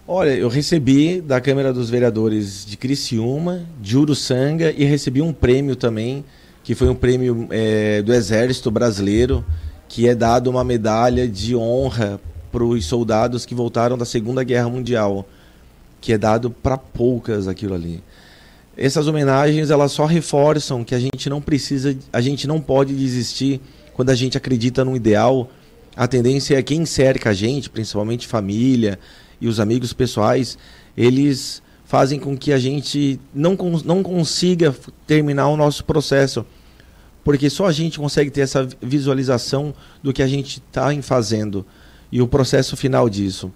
[0.06, 5.76] Olha, eu recebi da Câmara dos Vereadores de Criciúma, de Uruçanga e recebi um prêmio
[5.76, 6.24] também
[6.64, 9.44] que foi um prêmio é, do Exército Brasileiro,
[9.86, 12.18] que é dado uma medalha de honra
[12.50, 15.28] para os soldados que voltaram da Segunda Guerra Mundial,
[16.00, 18.02] que é dado para poucas aquilo ali.
[18.76, 23.60] Essas homenagens elas só reforçam que a gente não precisa, a gente não pode desistir
[23.92, 25.50] quando a gente acredita no ideal.
[25.94, 28.98] A tendência é quem cerca a gente, principalmente família
[29.38, 30.56] e os amigos pessoais,
[30.96, 31.62] eles
[31.94, 34.74] fazem com que a gente não, não consiga
[35.06, 36.44] terminar o nosso processo.
[37.22, 41.64] Porque só a gente consegue ter essa visualização do que a gente está fazendo
[42.10, 43.52] e o processo final disso.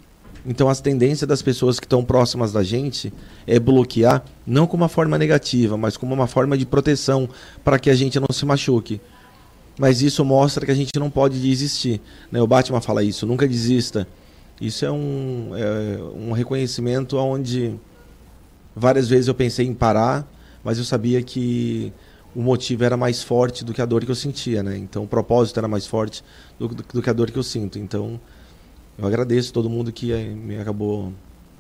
[0.47, 3.13] Então, as tendências das pessoas que estão próximas da gente
[3.45, 7.29] é bloquear, não como uma forma negativa, mas como uma forma de proteção
[7.65, 9.01] para que a gente não se machuque.
[9.77, 12.01] Mas isso mostra que a gente não pode desistir.
[12.31, 12.41] Né?
[12.41, 14.07] O Batman fala isso, nunca desista.
[14.61, 17.77] Isso é um, é um reconhecimento onde
[18.79, 20.27] várias vezes eu pensei em parar,
[20.63, 21.93] mas eu sabia que
[22.35, 24.77] o motivo era mais forte do que a dor que eu sentia, né?
[24.77, 26.23] Então o propósito era mais forte
[26.59, 27.79] do, do, do que a dor que eu sinto.
[27.79, 28.21] Então
[28.97, 31.13] eu agradeço todo mundo que eh, me acabou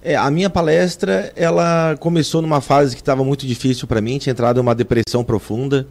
[0.03, 4.31] É, a minha palestra, ela começou numa fase que estava muito difícil para mim, tinha
[4.31, 5.87] entrado em uma depressão profunda.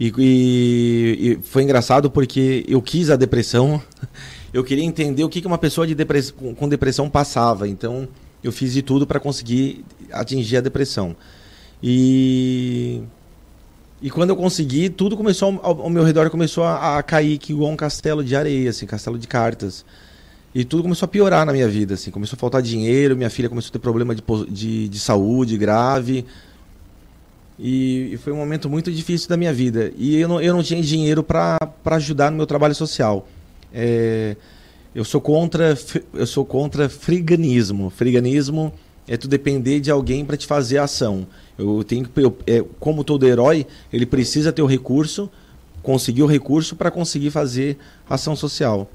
[0.00, 3.80] E, e, e, foi engraçado porque eu quis a depressão,
[4.52, 7.68] eu queria entender o que, que uma pessoa de depress com, depressão passava.
[7.68, 8.08] Então,
[8.42, 11.14] eu fiz de tudo para conseguir atingir a depressão.
[11.80, 13.02] E,
[14.00, 17.52] e quando eu consegui, tudo começou ao, ao meu redor começou a, a cair que
[17.52, 19.84] igual um castelo de areia, assim, castelo de cartas.
[20.54, 22.10] E tudo começou a piorar na minha vida, assim.
[22.10, 26.26] Começou a faltar dinheiro, minha filha começou a ter problema de, de, de saúde grave.
[27.58, 29.92] E, e, foi um momento muito difícil da minha vida.
[29.96, 33.26] E eu não, eu não tinha dinheiro para ajudar no meu trabalho social.
[33.72, 34.36] É,
[34.94, 35.76] eu sou contra
[36.12, 37.88] eu sou contra friganismo.
[37.88, 38.72] Friganismo
[39.08, 41.26] é tu depender de alguém para te fazer a ação.
[41.56, 45.30] Eu tenho eu, é, como todo herói, ele precisa ter o recurso,
[45.82, 48.90] conseguir o recurso para conseguir fazer ação social.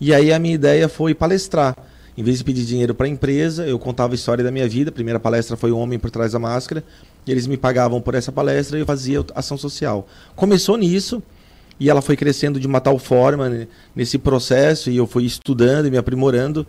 [0.00, 1.76] E aí a minha ideia foi palestrar.
[2.16, 4.90] Em vez de pedir dinheiro para a empresa, eu contava a história da minha vida.
[4.90, 6.82] A primeira palestra foi o Homem por Trás da Máscara.
[7.26, 10.06] Eles me pagavam por essa palestra e eu fazia ação social.
[10.34, 11.22] Começou nisso
[11.78, 15.86] e ela foi crescendo de uma tal forma né, nesse processo e eu fui estudando
[15.86, 16.66] e me aprimorando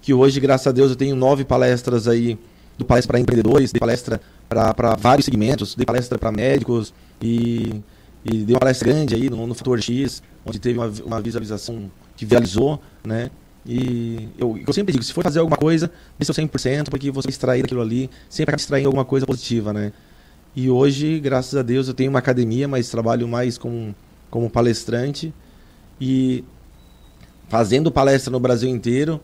[0.00, 2.38] que hoje, graças a Deus, eu tenho nove palestras aí,
[2.78, 7.82] do palestra para empreendedores, de palestra para vários segmentos, de palestra para médicos e,
[8.24, 11.90] e dei uma palestra grande aí no, no Fator X, onde teve uma, uma visualização
[12.20, 13.30] que viralizou, né?
[13.64, 17.30] E eu, eu sempre digo, se for fazer alguma coisa, dê seu 100%, porque você
[17.30, 19.90] extrair daquilo ali, sempre acaba extraindo alguma coisa positiva, né?
[20.54, 23.94] E hoje, graças a Deus, eu tenho uma academia, mas trabalho mais como,
[24.30, 25.32] como palestrante.
[25.98, 26.44] E
[27.48, 29.18] fazendo palestra no Brasil inteiro,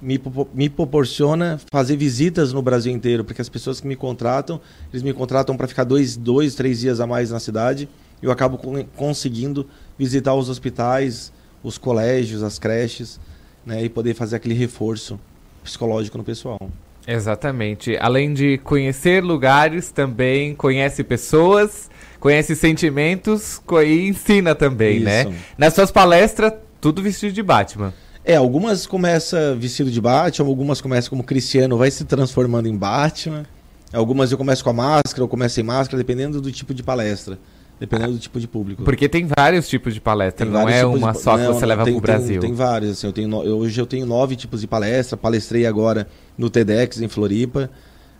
[0.00, 0.20] me,
[0.54, 4.60] me proporciona fazer visitas no Brasil inteiro, porque as pessoas que me contratam,
[4.92, 7.88] eles me contratam para ficar dois, dois, três dias a mais na cidade.
[8.22, 8.56] Eu acabo
[8.94, 9.66] conseguindo
[9.98, 11.32] visitar os hospitais,
[11.66, 13.18] os colégios, as creches,
[13.64, 15.18] né, e poder fazer aquele reforço
[15.64, 16.70] psicológico no pessoal.
[17.06, 17.96] Exatamente.
[18.00, 25.22] Além de conhecer lugares, também conhece pessoas, conhece sentimentos e ensina também, né?
[25.22, 25.30] Isso.
[25.30, 25.36] né?
[25.58, 27.92] Nas suas palestras, tudo vestido de Batman.
[28.24, 33.44] É, algumas começam vestido de Batman, algumas começam como Cristiano, vai se transformando em Batman.
[33.92, 37.38] Algumas eu começo com a máscara, ou começo sem máscara, dependendo do tipo de palestra.
[37.78, 38.82] Dependendo do tipo de público.
[38.84, 41.20] Porque tem vários tipos de palestra, tem não é uma de...
[41.20, 42.40] só não, que você não, leva para o Brasil.
[42.40, 43.38] Tem, tem vários, assim, eu tenho no...
[43.38, 46.08] hoje eu tenho nove tipos de palestra, palestrei agora
[46.38, 47.70] no TEDx em Floripa.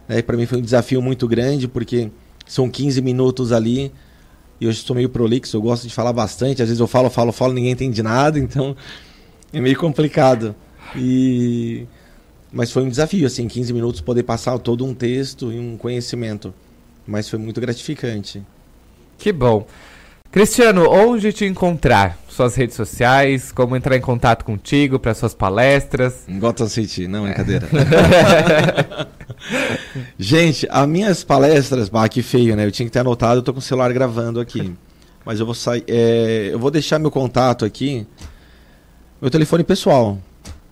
[0.07, 2.11] Né, para mim foi um desafio muito grande, porque
[2.47, 3.90] são 15 minutos ali,
[4.61, 7.33] e hoje estou meio prolixo, eu gosto de falar bastante, às vezes eu falo, falo,
[7.33, 8.77] falo, ninguém entende nada, então
[9.53, 10.55] é meio complicado.
[10.95, 11.87] E...
[12.53, 16.55] Mas foi um desafio, assim, 15 minutos poder passar todo um texto e um conhecimento.
[17.07, 18.42] Mas foi muito gratificante.
[19.19, 19.67] Que bom.
[20.31, 22.19] Cristiano, onde te encontrar?
[22.29, 26.25] Suas redes sociais, como entrar em contato contigo para suas palestras?
[26.29, 27.67] Gotham City, não, brincadeira.
[30.19, 32.67] Gente, as minhas palestras, bah, que feio, né?
[32.67, 34.75] Eu tinha que ter anotado, eu tô com o celular gravando aqui.
[35.25, 35.85] Mas eu vou sair.
[35.89, 38.07] É, eu vou deixar meu contato aqui.
[39.21, 40.19] Meu telefone pessoal.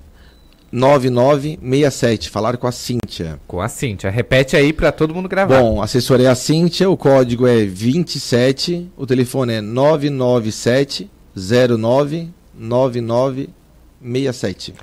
[0.71, 2.29] 9967.
[2.29, 3.41] Falar com a Cíntia.
[3.47, 4.11] Com a Cíntia.
[4.11, 5.59] Repete aí pra todo mundo gravar.
[5.59, 14.75] Bom, assessoria é a Cíntia, o código é 27, o telefone é 997 09 9967.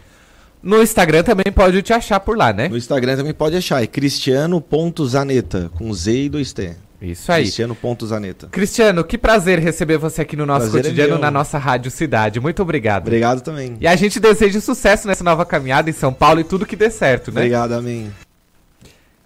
[0.62, 2.68] No Instagram também pode te achar por lá, né?
[2.68, 6.76] No Instagram também pode achar, é cristiano.zaneta, com Z e 2T.
[7.02, 7.44] Isso aí.
[7.44, 8.48] Cristiano.zaneta.
[8.52, 11.20] Cristiano, que prazer receber você aqui no nosso Prazer é cotidiano, meu.
[11.20, 12.40] na nossa Rádio Cidade.
[12.40, 13.08] Muito obrigado.
[13.08, 13.76] Obrigado também.
[13.82, 16.92] E a gente deseja sucesso nessa nova caminhada em São Paulo e tudo que dê
[16.92, 17.42] certo, né?
[17.42, 18.12] Obrigado, amém.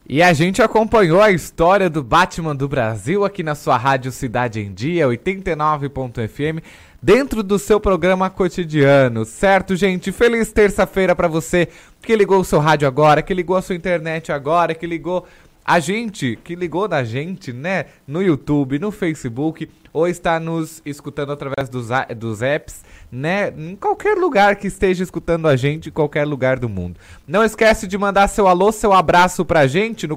[0.08, 4.62] E a gente acompanhou a história do Batman do Brasil aqui na sua Rádio Cidade
[4.62, 6.64] em Dia, 89.fm,
[7.02, 10.12] dentro do seu programa cotidiano, certo, gente?
[10.12, 11.68] Feliz terça-feira pra você
[12.02, 15.26] que ligou o seu rádio agora, que ligou a sua internet agora, que ligou
[15.66, 17.86] a gente, que ligou na gente, né?
[18.08, 23.52] No YouTube, no Facebook, ou está nos escutando através dos, dos apps, né?
[23.58, 27.00] Em qualquer lugar que esteja escutando a gente, em qualquer lugar do mundo.
[27.28, 30.16] Não esquece de mandar seu alô, seu abraço pra gente no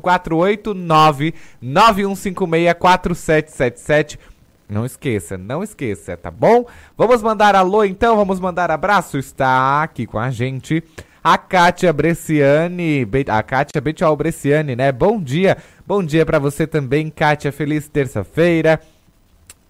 [1.63, 4.19] 489-9156-4777.
[4.69, 6.67] Não esqueça, não esqueça, tá bom?
[6.97, 9.19] Vamos mandar alô então, vamos mandar abraço.
[9.19, 10.85] Está aqui com a gente
[11.23, 14.91] a Kátia Bresciani, a Kátia Betial Bresciani, né?
[14.93, 17.53] Bom dia, bom dia pra você também, Kátia.
[17.53, 18.81] Feliz terça-feira.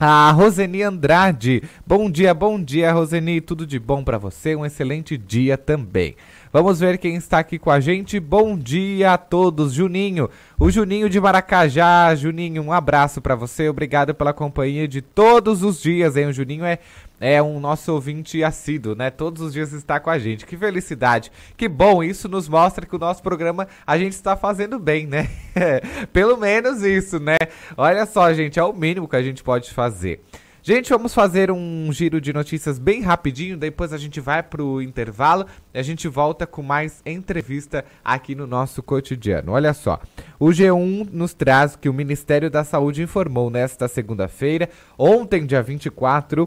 [0.00, 1.60] A Roseni Andrade.
[1.84, 3.40] Bom dia, bom dia, Roseni.
[3.40, 4.54] Tudo de bom pra você.
[4.54, 6.14] Um excelente dia também.
[6.50, 8.18] Vamos ver quem está aqui com a gente.
[8.18, 9.74] Bom dia a todos.
[9.74, 12.14] Juninho, o Juninho de Maracajá.
[12.14, 13.68] Juninho, um abraço pra você.
[13.68, 16.26] Obrigado pela companhia de todos os dias, hein?
[16.26, 16.78] O Juninho é
[17.20, 19.10] é um nosso ouvinte assíduo, né?
[19.10, 20.46] Todos os dias está com a gente.
[20.46, 21.32] Que felicidade.
[21.56, 25.28] Que bom, isso nos mostra que o nosso programa a gente está fazendo bem, né?
[26.12, 27.36] Pelo menos isso, né?
[27.76, 30.22] Olha só, gente, é o mínimo que a gente pode fazer.
[30.68, 35.46] Gente, vamos fazer um giro de notícias bem rapidinho, depois a gente vai pro intervalo
[35.72, 39.52] e a gente volta com mais entrevista aqui no nosso cotidiano.
[39.52, 39.98] Olha só,
[40.38, 46.46] o G1 nos traz que o Ministério da Saúde informou nesta segunda-feira, ontem, dia 24,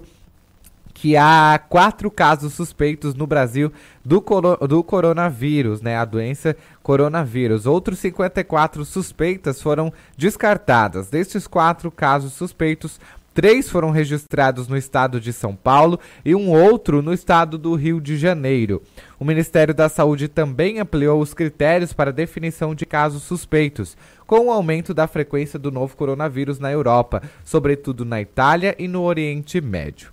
[0.94, 3.72] que há quatro casos suspeitos no Brasil
[4.06, 5.98] do, coro- do coronavírus, né?
[5.98, 7.66] A doença coronavírus.
[7.66, 11.10] Outros 54 suspeitas foram descartadas.
[11.10, 13.00] Destes quatro casos suspeitos,
[13.34, 18.02] três foram registrados no estado de São Paulo e um outro no estado do Rio
[18.02, 18.82] de Janeiro.
[19.20, 24.52] O Ministério da Saúde também ampliou os critérios para definição de casos suspeitos, com o
[24.52, 30.12] aumento da frequência do novo coronavírus na Europa, sobretudo na Itália e no Oriente Médio.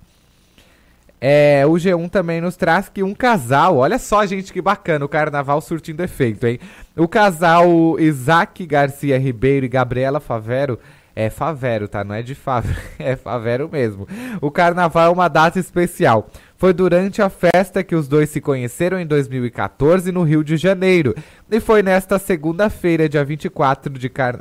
[1.20, 5.08] É, o G1 também nos traz que um casal, olha só, gente, que bacana, o
[5.08, 6.60] carnaval surtindo efeito, hein?
[6.96, 10.78] O casal Isaac Garcia Ribeiro e Gabriela Favero,
[11.18, 12.04] é Favero, tá?
[12.04, 14.06] Não é de Favero, é Favero mesmo.
[14.40, 16.30] O carnaval é uma data especial.
[16.56, 21.16] Foi durante a festa que os dois se conheceram em 2014 no Rio de Janeiro.
[21.50, 24.38] E foi nesta segunda-feira, dia 24 de car...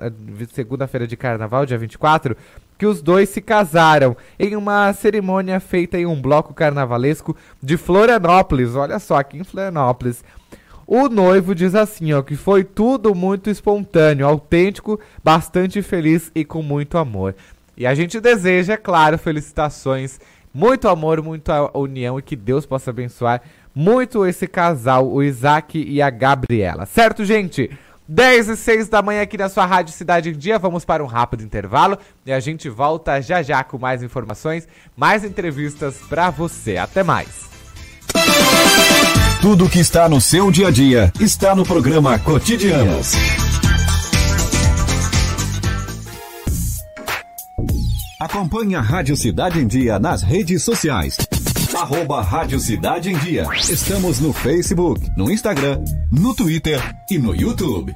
[0.54, 2.38] segunda-feira de carnaval, dia 24,
[2.78, 8.76] que os dois se casaram em uma cerimônia feita em um bloco carnavalesco de Florianópolis.
[8.76, 10.24] Olha só, aqui em Florianópolis.
[10.88, 16.64] O noivo diz assim, ó, que foi tudo muito espontâneo, autêntico, bastante feliz e com
[16.64, 17.36] muito amor.
[17.76, 20.18] E a gente deseja, é claro, felicitações,
[20.54, 23.42] muito amor, muita união e que Deus possa abençoar
[23.76, 26.86] muito esse casal, o Isaac e a Gabriela.
[26.86, 27.70] Certo, gente?
[28.08, 30.58] 10 e 6 da manhã aqui na sua Rádio Cidade em Dia.
[30.58, 35.26] Vamos para um rápido intervalo e a gente volta já já com mais informações, mais
[35.26, 36.78] entrevistas pra você.
[36.78, 37.46] Até mais.
[39.42, 43.14] Tudo que está no seu dia a dia está no programa Cotidianos.
[48.20, 51.18] Acompanhe a Rádio Cidade em Dia nas redes sociais.
[51.76, 53.46] Arroba Rádio Cidade em Dia.
[53.70, 55.82] Estamos no Facebook, no Instagram,
[56.12, 57.96] no Twitter e no YouTube.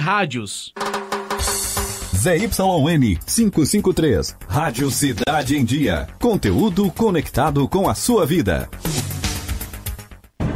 [0.01, 0.73] Rádios.
[2.15, 4.35] ZYN 553.
[4.47, 6.07] Rádio Cidade em Dia.
[6.19, 8.67] Conteúdo conectado com a sua vida.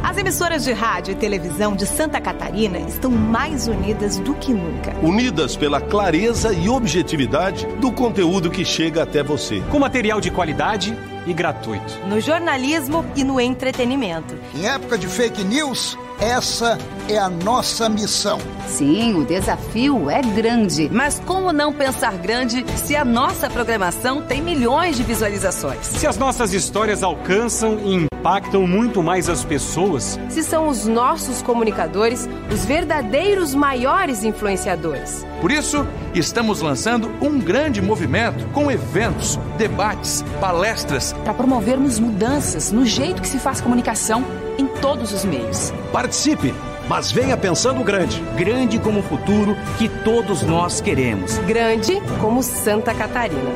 [0.02, 4.96] As emissoras de rádio e televisão de Santa Catarina estão mais unidas do que nunca.
[5.00, 9.60] Unidas pela clareza e objetividade do conteúdo que chega até você.
[9.70, 10.92] Com material de qualidade
[11.24, 12.00] e gratuito.
[12.08, 14.34] No jornalismo e no entretenimento.
[14.56, 18.38] Em época de fake news, essa é a nossa missão.
[18.66, 20.88] Sim, o desafio é grande.
[20.92, 25.86] Mas como não pensar grande se a nossa programação tem milhões de visualizações?
[25.86, 30.18] Se as nossas histórias alcançam e impactam muito mais as pessoas?
[30.28, 35.24] Se são os nossos comunicadores os verdadeiros maiores influenciadores?
[35.40, 41.12] Por isso, estamos lançando um grande movimento com eventos, debates, palestras.
[41.24, 44.24] Para promovermos mudanças no jeito que se faz comunicação
[44.58, 45.72] em todos os meios.
[45.92, 46.54] Participe!
[46.88, 48.20] Mas venha pensando grande.
[48.36, 51.36] Grande como o futuro que todos nós queremos.
[51.38, 53.50] Grande como Santa Catarina.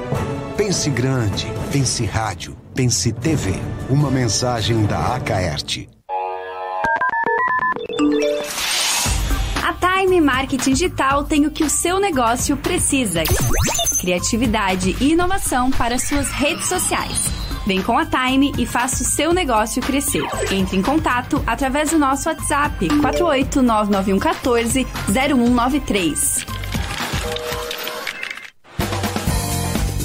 [0.56, 1.46] Pense grande.
[1.70, 2.56] Pense rádio.
[2.74, 3.54] Pense TV.
[3.88, 5.88] Uma mensagem da Acaerte.
[9.62, 13.22] A Time Marketing Digital tem o que o seu negócio precisa:
[14.00, 17.39] criatividade e inovação para suas redes sociais.
[17.66, 20.24] Vem com a Time e faça o seu negócio crescer.
[20.50, 26.46] Entre em contato através do nosso WhatsApp 4899114 0193.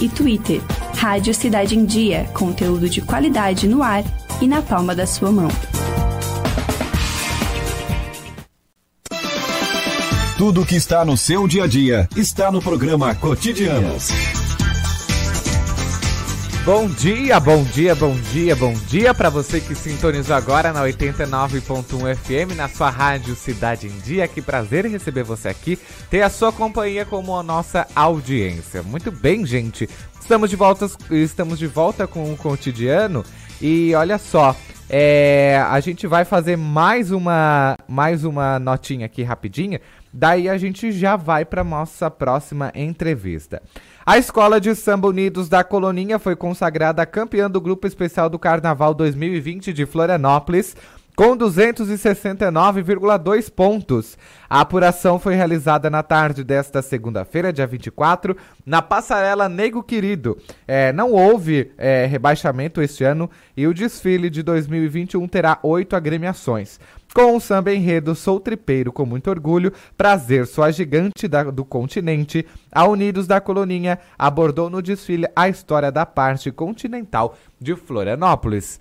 [0.00, 0.60] e Twitter.
[0.96, 4.02] Rádio Cidade em Dia, conteúdo de qualidade no ar
[4.40, 5.48] e na palma da sua mão.
[10.36, 14.39] Tudo que está no seu dia a dia está no programa Cotidianos.
[16.64, 22.14] Bom dia, bom dia, bom dia, bom dia para você que sintonizou agora na 89.1
[22.14, 24.28] FM, na sua rádio Cidade em Dia.
[24.28, 25.78] Que prazer receber você aqui,
[26.10, 28.82] ter a sua companhia como a nossa audiência.
[28.82, 29.88] Muito bem, gente.
[30.20, 33.24] Estamos de volta, estamos de volta com o cotidiano
[33.60, 34.54] e olha só,
[34.88, 39.80] é, a gente vai fazer mais uma mais uma notinha aqui rapidinha.
[40.12, 43.62] Daí a gente já vai para nossa próxima entrevista.
[44.10, 48.92] A Escola de Samba Unidos da Coloninha foi consagrada campeã do Grupo Especial do Carnaval
[48.92, 50.74] 2020 de Florianópolis
[51.20, 54.16] com 269,2 pontos.
[54.48, 60.38] A apuração foi realizada na tarde desta segunda-feira, dia 24, na Passarela Nego Querido.
[60.66, 66.80] É, não houve é, rebaixamento este ano e o desfile de 2021 terá oito agremiações.
[67.12, 71.66] Com o samba enredo Sou Tripeiro com muito orgulho, prazer, sou a gigante da, do
[71.66, 78.80] continente, a Unidos da Coloninha abordou no desfile a história da parte continental de Florianópolis.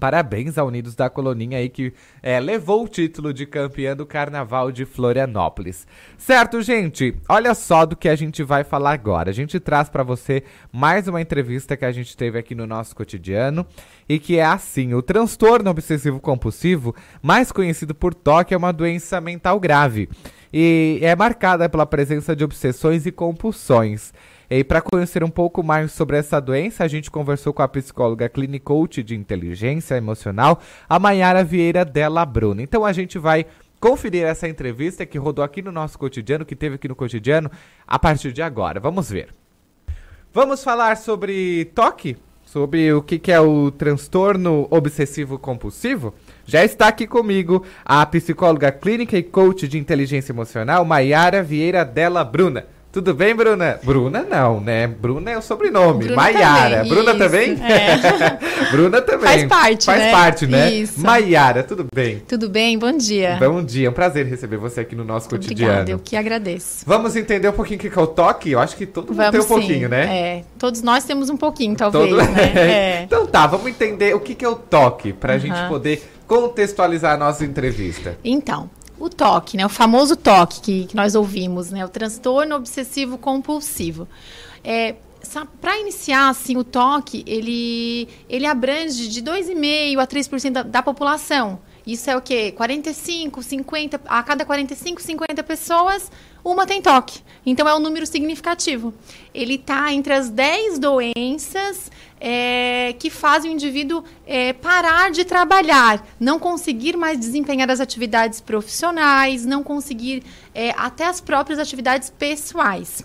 [0.00, 1.92] Parabéns ao Unidos da Coloninha aí que
[2.22, 5.86] é, levou o título de campeã do Carnaval de Florianópolis.
[6.16, 7.14] Certo, gente?
[7.28, 9.28] Olha só do que a gente vai falar agora.
[9.28, 10.42] A gente traz para você
[10.72, 13.66] mais uma entrevista que a gente teve aqui no nosso cotidiano
[14.08, 19.20] e que é assim: o transtorno obsessivo compulsivo, mais conhecido por TOC, é uma doença
[19.20, 20.08] mental grave
[20.52, 24.12] e é marcada pela presença de obsessões e compulsões.
[24.50, 28.28] E para conhecer um pouco mais sobre essa doença, a gente conversou com a psicóloga
[28.28, 32.60] clinic coach de inteligência emocional, a Mayara Vieira Della Bruna.
[32.60, 33.46] Então a gente vai
[33.78, 37.48] conferir essa entrevista que rodou aqui no nosso cotidiano, que teve aqui no cotidiano,
[37.86, 38.80] a partir de agora.
[38.80, 39.32] Vamos ver.
[40.32, 42.16] Vamos falar sobre toque?
[42.44, 46.12] Sobre o que, que é o transtorno obsessivo compulsivo?
[46.44, 52.24] Já está aqui comigo a psicóloga clínica e coach de inteligência emocional, Mayara Vieira Della
[52.24, 52.66] Bruna.
[52.92, 53.78] Tudo bem, Bruna?
[53.84, 54.88] Bruna não, né?
[54.88, 56.06] Bruna é o sobrenome.
[56.06, 56.76] Bruna Maiara.
[56.78, 57.50] Também, Bruna isso, também?
[57.62, 58.38] É.
[58.72, 59.28] Bruna também.
[59.28, 60.10] Faz parte, Faz né?
[60.10, 60.72] parte, né?
[60.72, 61.00] Isso.
[61.00, 62.20] Maiara, tudo bem?
[62.26, 63.36] Tudo bem, bom dia.
[63.38, 65.72] Bom dia, é um prazer receber você aqui no nosso Obrigada, cotidiano.
[65.72, 66.84] Obrigada, eu que agradeço.
[66.84, 68.50] Vamos entender um pouquinho o que é o toque?
[68.50, 69.48] Eu acho que todo mundo vamos tem um sim.
[69.48, 70.18] pouquinho, né?
[70.18, 72.16] É, todos nós temos um pouquinho, talvez, todo...
[72.26, 72.52] né?
[72.56, 73.02] É.
[73.04, 75.38] Então tá, vamos entender o que é o toque, pra uhum.
[75.38, 78.16] gente poder contextualizar a nossa entrevista.
[78.24, 78.68] Então,
[79.00, 79.64] o toque, né?
[79.64, 81.84] O famoso toque que, que nós ouvimos, né?
[81.84, 84.06] O transtorno obsessivo compulsivo.
[84.62, 84.94] É,
[85.60, 91.58] para iniciar, assim, o toque, ele, ele abrange de 2,5% a 3% da, da população.
[91.86, 92.52] Isso é o quê?
[92.52, 96.10] 45, 50, a cada 45, 50 pessoas,
[96.44, 97.20] uma tem toque.
[97.44, 98.92] Então é um número significativo.
[99.34, 106.06] Ele está entre as 10 doenças é, que fazem o indivíduo é, parar de trabalhar,
[106.18, 110.22] não conseguir mais desempenhar as atividades profissionais, não conseguir
[110.54, 113.04] é, até as próprias atividades pessoais.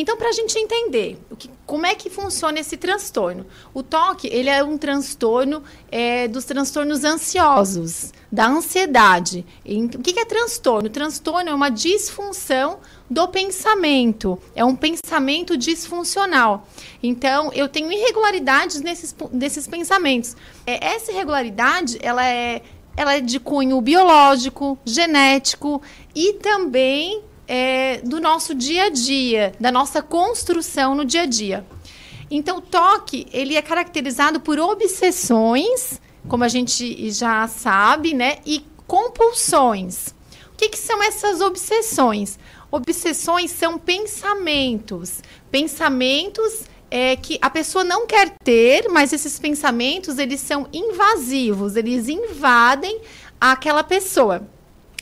[0.00, 3.44] Então, para a gente entender o que, como é que funciona esse transtorno,
[3.74, 9.44] o TOC ele é um transtorno é, dos transtornos ansiosos, da ansiedade.
[9.64, 10.88] E, o que, que é transtorno?
[10.88, 12.78] transtorno é uma disfunção
[13.10, 16.68] do pensamento, é um pensamento disfuncional.
[17.02, 20.36] Então, eu tenho irregularidades nesses, nesses pensamentos.
[20.64, 22.62] É, essa irregularidade, ela é,
[22.96, 25.82] ela é de cunho biológico, genético
[26.14, 31.66] e também é, do nosso dia a dia, da nossa construção no dia a dia.
[32.30, 38.62] Então, o toque ele é caracterizado por obsessões, como a gente já sabe, né, e
[38.86, 40.08] compulsões.
[40.52, 42.38] O que, que são essas obsessões?
[42.70, 50.40] Obsessões são pensamentos, pensamentos é, que a pessoa não quer ter, mas esses pensamentos eles
[50.40, 53.00] são invasivos, eles invadem
[53.40, 54.46] aquela pessoa.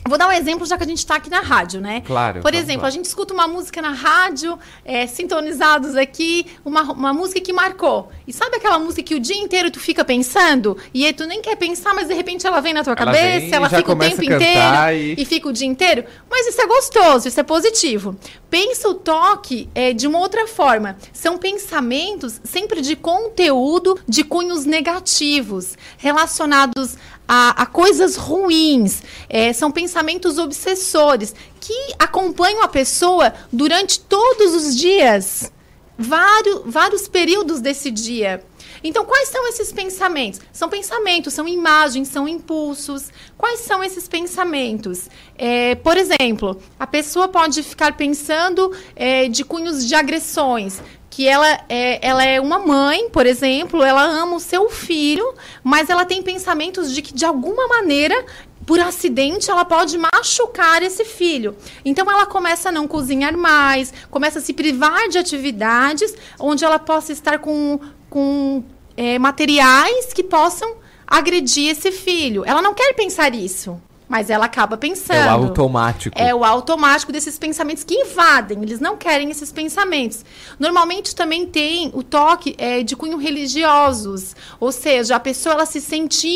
[0.07, 2.01] Vou dar um exemplo, já que a gente está aqui na rádio, né?
[2.05, 2.41] Claro.
[2.41, 2.87] Por exemplo, lá.
[2.87, 8.09] a gente escuta uma música na rádio, é, sintonizados aqui, uma, uma música que marcou.
[8.27, 10.77] E sabe aquela música que o dia inteiro tu fica pensando?
[10.93, 13.55] E aí tu nem quer pensar, mas de repente ela vem na tua ela cabeça,
[13.55, 15.21] ela fica o tempo inteiro e...
[15.21, 15.25] e...
[15.25, 16.03] fica o dia inteiro.
[16.29, 18.15] Mas isso é gostoso, isso é positivo.
[18.49, 20.97] Pensa o toque é, de uma outra forma.
[21.11, 26.97] São pensamentos sempre de conteúdo de cunhos negativos, relacionados
[27.27, 34.75] a, a coisas ruins, é, são pensamentos obsessores que acompanham a pessoa durante todos os
[34.75, 35.51] dias,
[35.97, 38.43] vários, vários períodos desse dia.
[38.83, 40.39] Então, quais são esses pensamentos?
[40.53, 43.11] São pensamentos, são imagens, são impulsos.
[43.37, 45.09] Quais são esses pensamentos?
[45.35, 50.79] É, por exemplo, a pessoa pode ficar pensando é, de cunhos de agressões
[51.17, 55.89] que ela é, ela é uma mãe, por exemplo, ela ama o seu filho, mas
[55.89, 58.23] ela tem pensamentos de que de alguma maneira
[58.67, 61.55] por acidente, ela pode machucar esse filho.
[61.83, 66.77] Então, ela começa a não cozinhar mais, começa a se privar de atividades onde ela
[66.77, 67.79] possa estar com,
[68.11, 68.63] com
[68.95, 70.75] é, materiais que possam
[71.07, 72.43] agredir esse filho.
[72.45, 73.81] Ela não quer pensar isso.
[74.07, 75.17] Mas ela acaba pensando.
[75.17, 76.17] É o automático.
[76.17, 78.61] É o automático desses pensamentos que invadem.
[78.61, 80.23] Eles não querem esses pensamentos.
[80.57, 84.35] Normalmente também tem o toque é, de cunho religiosos.
[84.59, 86.27] Ou seja, a pessoa ela se sente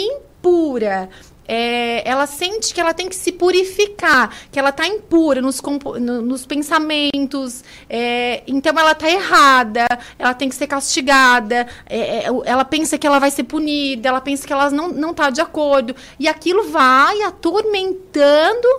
[0.42, 1.10] impura
[1.54, 5.62] é, ela sente que ela tem que se purificar, que ela está impura nos,
[6.00, 9.86] no, nos pensamentos, é, então ela está errada,
[10.18, 14.22] ela tem que ser castigada, é, é, ela pensa que ela vai ser punida, ela
[14.22, 18.70] pensa que ela não está de acordo, e aquilo vai atormentando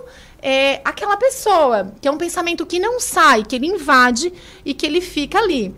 [0.41, 4.33] é, aquela pessoa, que é um pensamento que não sai, que ele invade
[4.65, 5.75] e que ele fica ali.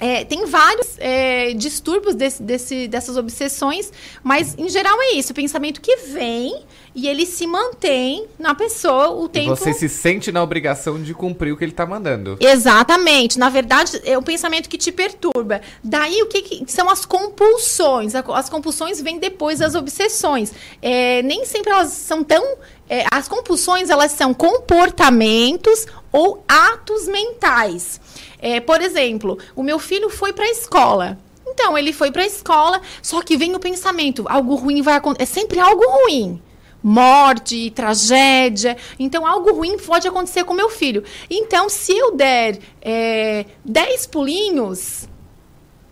[0.00, 3.92] É, tem vários é, distúrbios desse, desse, dessas obsessões,
[4.22, 6.64] mas em geral é isso, o pensamento que vem
[6.96, 9.52] e ele se mantém na pessoa o tempo.
[9.52, 12.38] E você se sente na obrigação de cumprir o que ele está mandando.
[12.40, 13.38] Exatamente.
[13.38, 15.60] Na verdade, é o pensamento que te perturba.
[15.84, 18.14] Daí, o que, que são as compulsões?
[18.14, 20.54] As compulsões vêm depois das obsessões.
[20.80, 22.56] É, nem sempre elas são tão.
[22.88, 28.00] É, as compulsões elas são comportamentos ou atos mentais.
[28.38, 31.18] É, por exemplo, o meu filho foi para a escola.
[31.46, 35.22] Então, ele foi para a escola, só que vem o pensamento, algo ruim vai acontecer.
[35.22, 36.42] É sempre algo ruim.
[36.82, 38.76] Morte, tragédia.
[38.98, 41.02] Então, algo ruim pode acontecer com meu filho.
[41.30, 45.08] Então, se eu der é, 10 pulinhos,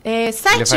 [0.04, 0.68] é, sete,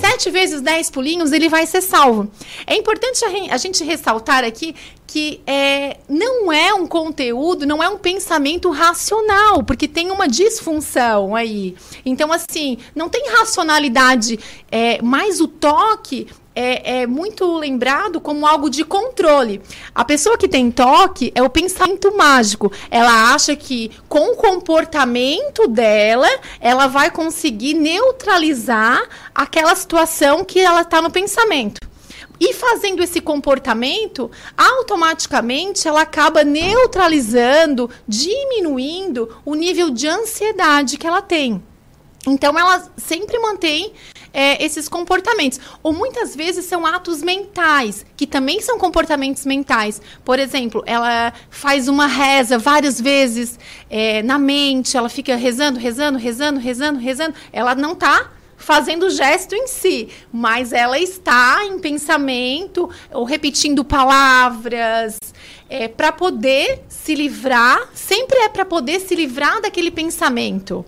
[0.00, 2.28] sete, vezes dez pulinhos, ele vai ser salvo.
[2.66, 4.74] É importante a, a gente ressaltar aqui
[5.06, 11.36] que é, não é um conteúdo, não é um pensamento racional, porque tem uma disfunção
[11.36, 11.76] aí.
[12.04, 14.36] Então, assim, não tem racionalidade,
[14.70, 16.26] é, mas o toque
[16.56, 19.60] é, é, muito lembrado como algo de controle.
[19.94, 22.72] A pessoa que tem toque é o pensamento mágico.
[22.90, 26.28] Ela acha que com o comportamento dela,
[26.58, 31.78] ela vai conseguir neutralizar aquela situação que ela está no pensamento.
[32.38, 41.22] E fazendo esse comportamento, automaticamente ela acaba neutralizando, diminuindo o nível de ansiedade que ela
[41.22, 41.62] tem.
[42.26, 43.92] Então ela sempre mantém
[44.32, 45.58] é, esses comportamentos.
[45.82, 50.00] Ou muitas vezes são atos mentais, que também são comportamentos mentais.
[50.24, 53.58] Por exemplo, ela faz uma reza várias vezes
[53.88, 57.34] é, na mente, ela fica rezando, rezando, rezando, rezando, rezando.
[57.52, 63.84] Ela não está fazendo o gesto em si, mas ela está em pensamento ou repetindo
[63.84, 65.18] palavras
[65.68, 70.84] é, para poder se livrar, sempre é para poder se livrar daquele pensamento.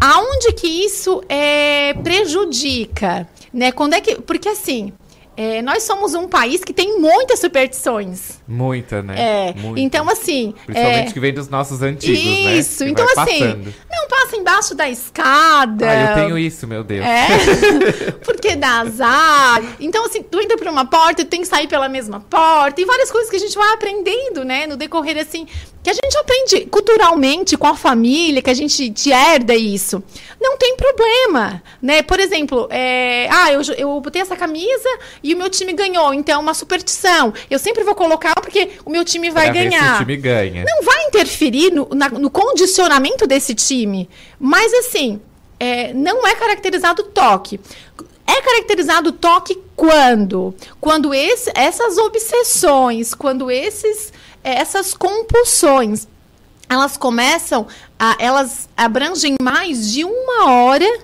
[0.00, 3.28] Aonde que isso é, prejudica?
[3.52, 3.72] Né?
[3.72, 4.92] Quando é que, porque assim,
[5.36, 8.40] é, nós somos um país que tem muitas superstições.
[8.46, 9.14] Muita, né?
[9.18, 9.54] É.
[9.54, 9.80] Muita.
[9.80, 10.54] Então, assim.
[10.64, 11.12] Principalmente é...
[11.12, 12.44] que vem dos nossos antigos, isso.
[12.44, 12.56] né?
[12.56, 12.84] Isso.
[12.84, 13.40] Então, assim.
[13.40, 13.74] Passando.
[13.90, 15.86] Não passa embaixo da escada.
[15.88, 17.04] Ah, eu tenho isso, meu Deus.
[17.04, 18.12] É.
[18.24, 19.62] Porque dá azar.
[19.80, 22.80] Então, assim, tu entra por uma porta, tu tem que sair pela mesma porta.
[22.80, 24.66] E várias coisas que a gente vai aprendendo, né?
[24.66, 25.46] No decorrer, assim.
[25.82, 30.02] Que a gente aprende culturalmente com a família, que a gente te herda isso.
[30.40, 32.02] Não tem problema, né?
[32.02, 33.28] Por exemplo, é...
[33.30, 34.88] ah, eu, eu botei essa camisa
[35.24, 36.12] e o meu time ganhou.
[36.12, 37.32] Então, uma superstição.
[37.50, 39.94] Eu sempre vou colocar porque o meu time vai pra ganhar.
[39.94, 40.64] O time ganha.
[40.64, 44.08] Não vai interferir no, na, no condicionamento desse time.
[44.38, 45.18] Mas, assim,
[45.58, 47.58] é, não é caracterizado toque.
[48.26, 50.54] É caracterizado toque quando?
[50.78, 54.12] Quando esse, essas obsessões, quando esses,
[54.42, 56.06] essas compulsões,
[56.68, 57.66] elas começam,
[57.98, 60.98] a, elas abrangem mais de uma hora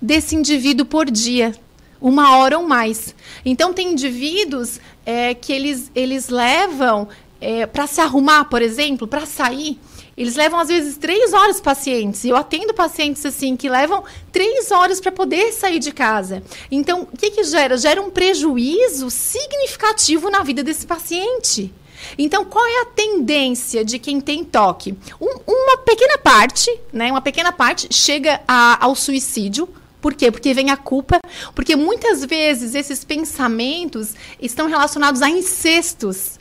[0.00, 1.52] desse indivíduo por dia
[2.00, 3.14] uma hora ou mais.
[3.44, 7.08] Então, tem indivíduos é, que eles, eles levam
[7.40, 9.78] é, para se arrumar, por exemplo, para sair.
[10.16, 12.24] Eles levam, às vezes, três horas pacientes.
[12.24, 16.42] Eu atendo pacientes assim que levam três horas para poder sair de casa.
[16.70, 17.76] Então, o que, que gera?
[17.76, 21.72] Gera um prejuízo significativo na vida desse paciente.
[22.16, 24.94] Então, qual é a tendência de quem tem toque?
[25.20, 27.10] Um, uma pequena parte, né?
[27.10, 29.68] Uma pequena parte chega a, ao suicídio,
[30.00, 30.30] por quê?
[30.30, 31.20] Porque vem a culpa,
[31.54, 36.38] porque muitas vezes esses pensamentos estão relacionados a incestos.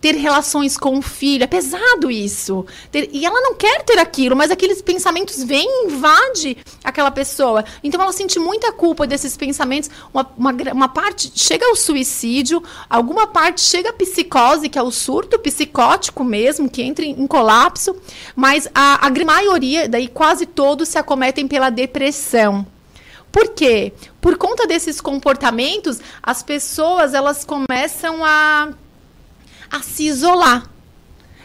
[0.00, 2.64] Ter relações com o filho, é pesado isso.
[2.90, 7.62] Ter, e ela não quer ter aquilo, mas aqueles pensamentos vêm e invadem aquela pessoa.
[7.84, 9.90] Então ela sente muita culpa desses pensamentos.
[10.14, 14.90] Uma, uma, uma parte chega ao suicídio, alguma parte chega à psicose, que é o
[14.90, 17.94] surto psicótico mesmo, que entra em, em colapso,
[18.34, 22.66] mas a, a maioria, daí quase todos se acometem pela depressão.
[23.32, 23.92] Por quê?
[24.20, 28.70] Por conta desses comportamentos, as pessoas elas começam a,
[29.70, 30.68] a se isolar.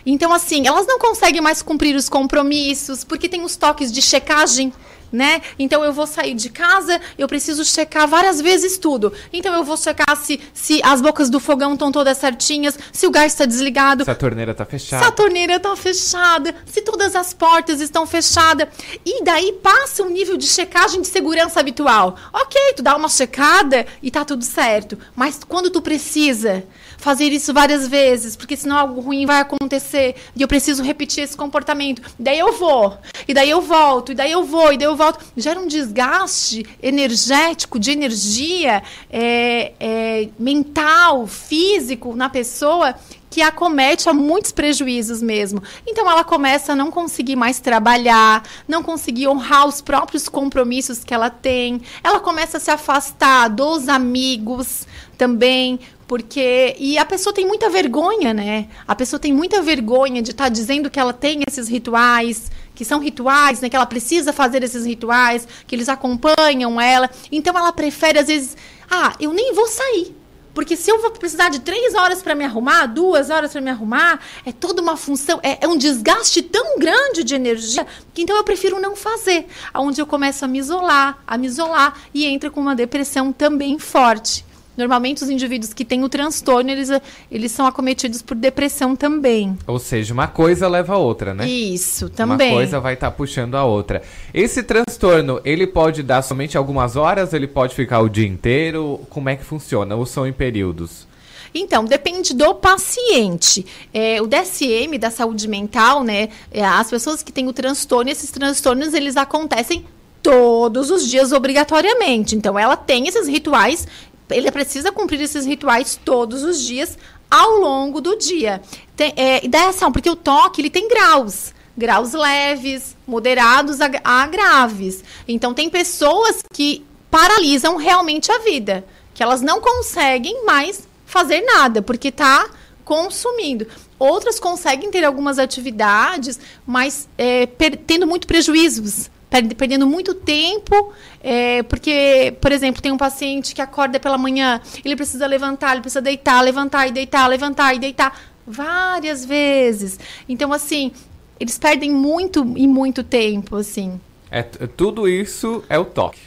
[0.06, 4.72] Então, assim, elas não conseguem mais cumprir os compromissos, porque tem os toques de checagem
[5.12, 5.42] né?
[5.58, 9.12] Então eu vou sair de casa, eu preciso checar várias vezes tudo.
[9.32, 13.12] Então eu vou checar se, se as bocas do fogão estão todas certinhas, se o
[13.12, 14.04] gás está desligado.
[14.04, 15.04] Se a torneira está fechada.
[15.04, 18.68] Se a torneira está fechada, se todas as portas estão fechadas.
[19.06, 22.16] E daí passa um nível de checagem de segurança habitual.
[22.34, 24.98] Ok, tu dá uma checada e tá tudo certo.
[25.16, 26.64] Mas quando tu precisa
[26.98, 31.36] fazer isso várias vezes, porque senão algo ruim vai acontecer e eu preciso repetir esse
[31.38, 32.02] comportamento.
[32.20, 35.24] Daí eu vou, e daí eu volto, e daí eu vou, e daí eu volto.
[35.36, 42.96] Gera um desgaste energético, de energia é, é, mental, físico na pessoa
[43.36, 45.62] que acomete a muitos prejuízos mesmo.
[45.86, 51.14] Então ela começa a não conseguir mais trabalhar, não conseguir honrar os próprios compromissos que
[51.14, 51.82] ela tem.
[52.02, 54.88] Ela começa a se afastar dos amigos
[55.18, 58.68] também, porque e a pessoa tem muita vergonha, né?
[58.88, 62.86] A pessoa tem muita vergonha de estar tá dizendo que ela tem esses rituais, que
[62.86, 63.70] são rituais, né?
[63.70, 67.10] Que ela precisa fazer esses rituais, que eles acompanham ela.
[67.32, 68.56] Então ela prefere às vezes,
[68.90, 70.16] ah, eu nem vou sair.
[70.54, 73.70] Porque se eu vou precisar de três horas para me arrumar, duas horas para me
[73.70, 78.38] arrumar, é toda uma função, é, é, um desgaste tão grande de energia que então
[78.38, 79.48] eu prefiro não fazer.
[79.74, 83.78] Onde eu começo a me isolar, a me isolar e entra com uma depressão também
[83.78, 84.46] forte.
[84.78, 86.90] Normalmente os indivíduos que têm o transtorno, eles,
[87.32, 89.58] eles são acometidos por depressão também.
[89.66, 91.48] Ou seja, uma coisa leva a outra, né?
[91.48, 92.50] Isso, também.
[92.50, 94.02] Uma coisa vai estar tá puxando a outra.
[94.34, 99.02] Esse transtorno, ele pode dar somente algumas horas, ele pode ficar o dia inteiro?
[99.10, 99.96] Como é que funciona?
[99.96, 101.08] Ou são em períodos?
[101.54, 103.66] Então, depende do paciente.
[103.94, 106.28] É, o DSM da saúde mental, né?
[106.52, 109.86] É, as pessoas que têm o transtorno, esses transtornos, eles acontecem
[110.22, 112.36] todos os dias obrigatoriamente.
[112.36, 113.88] Então, ela tem esses rituais
[114.30, 116.98] ele precisa cumprir esses rituais todos os dias
[117.30, 118.62] ao longo do dia.
[118.96, 121.54] Tem, é, e da ação, porque o toque ele tem graus.
[121.78, 125.04] Graus leves, moderados a, a graves.
[125.28, 128.86] Então, tem pessoas que paralisam realmente a vida.
[129.14, 132.50] Que elas não conseguem mais fazer nada, porque está
[132.84, 133.68] consumindo.
[133.98, 139.10] Outras conseguem ter algumas atividades, mas é, per, tendo muito prejuízos
[139.56, 144.96] perdendo muito tempo, é, porque, por exemplo, tem um paciente que acorda pela manhã, ele
[144.96, 150.00] precisa levantar, ele precisa deitar, levantar e deitar, levantar e deitar várias vezes.
[150.28, 150.92] Então, assim,
[151.40, 154.00] eles perdem muito e muito tempo, assim.
[154.32, 156.20] É, tudo isso é o toque.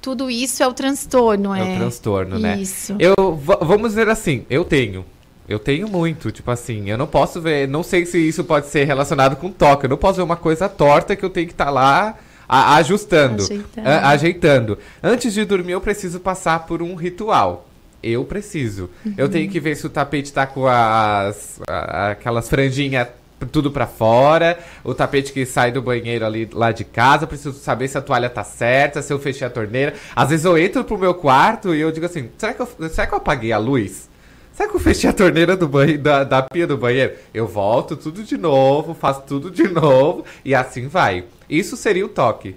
[0.00, 1.60] Tudo isso é o transtorno, é.
[1.60, 2.58] É o transtorno, né?
[2.58, 2.96] Isso.
[2.98, 5.04] Eu, vamos dizer assim, eu tenho.
[5.48, 8.84] Eu tenho muito, tipo assim, eu não posso ver, não sei se isso pode ser
[8.84, 9.86] relacionado com toque.
[9.86, 12.18] Eu não posso ver uma coisa torta que eu tenho que estar tá lá
[12.48, 13.88] a, ajustando, ajeitando.
[13.88, 14.78] A, ajeitando.
[15.02, 17.68] Antes de dormir, eu preciso passar por um ritual.
[18.02, 18.90] Eu preciso.
[19.06, 19.14] Uhum.
[19.16, 23.08] Eu tenho que ver se o tapete tá com as, a, aquelas franjinhas
[23.50, 27.58] tudo para fora, o tapete que sai do banheiro ali lá de casa, eu preciso
[27.58, 29.94] saber se a toalha tá certa, se eu fechei a torneira.
[30.14, 33.06] Às vezes eu entro pro meu quarto e eu digo assim, será que eu, será
[33.06, 34.08] que eu apaguei a luz?
[34.52, 37.14] Será que eu fechei a torneira do banho, da, da pia do banheiro?
[37.32, 41.24] Eu volto tudo de novo, faço tudo de novo e assim vai.
[41.52, 42.56] Isso seria o toque.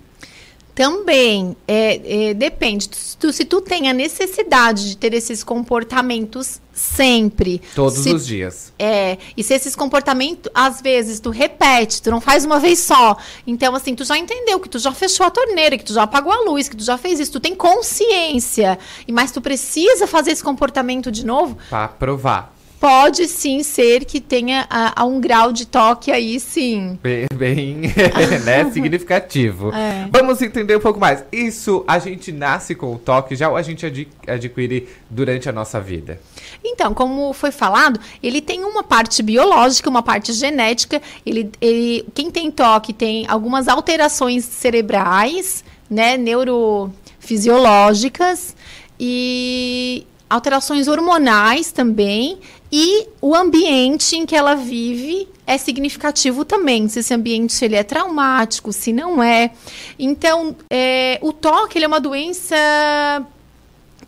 [0.73, 2.89] Também, é, é, depende.
[2.89, 7.61] Tu, se tu tem a necessidade de ter esses comportamentos sempre.
[7.73, 8.73] Todos se, os dias.
[8.79, 13.17] É, e se esses comportamentos, às vezes, tu repete, tu não faz uma vez só.
[13.45, 16.31] Então, assim, tu já entendeu que tu já fechou a torneira, que tu já apagou
[16.31, 18.79] a luz, que tu já fez isso, tu tem consciência.
[19.05, 21.57] E Mas tu precisa fazer esse comportamento de novo.
[21.69, 26.99] Pra provar pode sim ser que tenha a, a um grau de toque aí, sim.
[27.01, 27.81] Bem, bem
[28.45, 29.73] né, significativo.
[29.73, 30.07] É.
[30.11, 31.23] Vamos entender um pouco mais.
[31.31, 35.51] Isso a gente nasce com o toque já ou a gente ad adquire durante a
[35.51, 36.19] nossa vida?
[36.63, 41.01] Então, como foi falado, ele tem uma parte biológica, uma parte genética.
[41.25, 48.55] Ele, ele, quem tem toque tem algumas alterações cerebrais, né, neurofisiológicas
[48.99, 52.37] e alterações hormonais também
[52.77, 57.83] e o ambiente em que ela vive é significativo também, se esse ambiente ele é
[57.83, 59.51] traumático, se não é.
[59.97, 62.57] Então, é, o toque é uma doença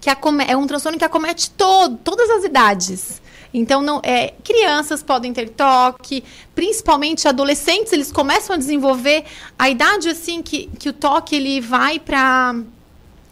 [0.01, 3.21] que é um transtorno que acomete todo, todas as idades.
[3.53, 6.21] Então, não, é, crianças podem ter toque,
[6.53, 9.23] principalmente adolescentes, eles começam a desenvolver
[9.57, 12.53] a idade assim que, que o toque ele vai para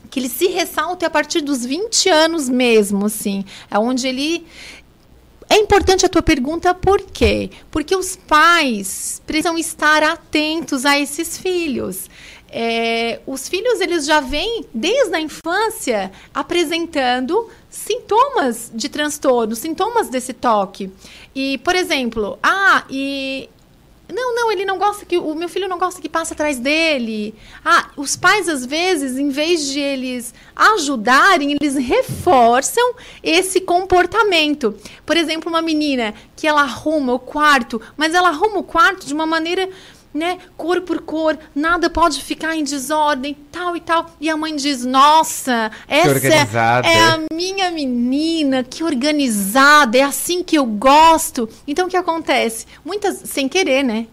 [0.10, 3.44] que ele se ressalte a partir dos 20 anos mesmo, assim.
[3.70, 4.48] É onde ele
[5.50, 7.50] é importante a tua pergunta por quê?
[7.70, 12.10] Porque os pais precisam estar atentos a esses filhos.
[12.58, 20.32] É, os filhos eles já vêm desde a infância apresentando sintomas de transtorno, sintomas desse
[20.32, 20.90] toque.
[21.36, 23.50] E, por exemplo, ah, e
[24.12, 25.18] não, não, ele não gosta que.
[25.18, 27.34] O meu filho não gosta que passe atrás dele.
[27.64, 34.76] Ah, os pais, às vezes, em vez de eles ajudarem, eles reforçam esse comportamento.
[35.06, 39.14] Por exemplo, uma menina que ela arruma o quarto, mas ela arruma o quarto de
[39.14, 39.70] uma maneira
[40.16, 40.38] né?
[40.56, 44.10] Cor por cor, nada pode ficar em desordem, tal e tal.
[44.20, 46.10] E a mãe diz: Nossa, essa
[46.88, 51.50] é a minha menina, que organizada, é assim que eu gosto.
[51.68, 52.66] Então o que acontece?
[52.84, 54.08] Muitas, sem querer, né?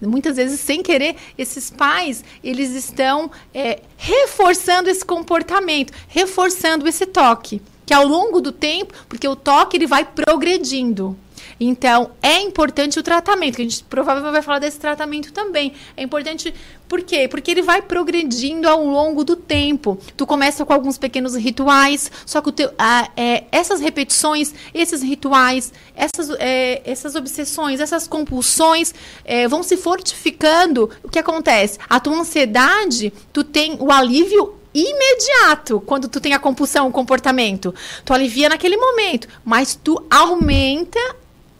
[0.00, 7.60] Muitas vezes, sem querer, esses pais eles estão é, reforçando esse comportamento, reforçando esse toque,
[7.84, 11.18] que ao longo do tempo, porque o toque ele vai progredindo.
[11.60, 15.72] Então, é importante o tratamento, que a gente provavelmente vai falar desse tratamento também.
[15.96, 16.54] É importante,
[16.88, 17.26] por quê?
[17.26, 19.98] Porque ele vai progredindo ao longo do tempo.
[20.16, 25.72] Tu começa com alguns pequenos rituais, só que teu, ah, é, essas repetições, esses rituais,
[25.96, 28.94] essas, é, essas obsessões, essas compulsões
[29.24, 30.90] é, vão se fortificando.
[31.02, 31.78] O que acontece?
[31.88, 37.74] A tua ansiedade, tu tem o alívio imediato quando tu tem a compulsão, o comportamento.
[38.04, 41.00] Tu alivia naquele momento, mas tu aumenta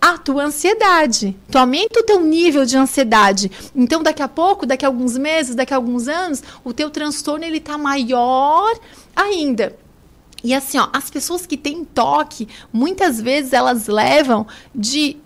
[0.01, 1.37] a tua ansiedade.
[1.51, 3.51] Tu aumenta o teu nível de ansiedade.
[3.75, 7.45] Então, daqui a pouco, daqui a alguns meses, daqui a alguns anos, o teu transtorno
[7.45, 8.79] ele tá maior
[9.15, 9.77] ainda.
[10.43, 15.17] E assim, ó, as pessoas que têm toque, muitas vezes elas levam de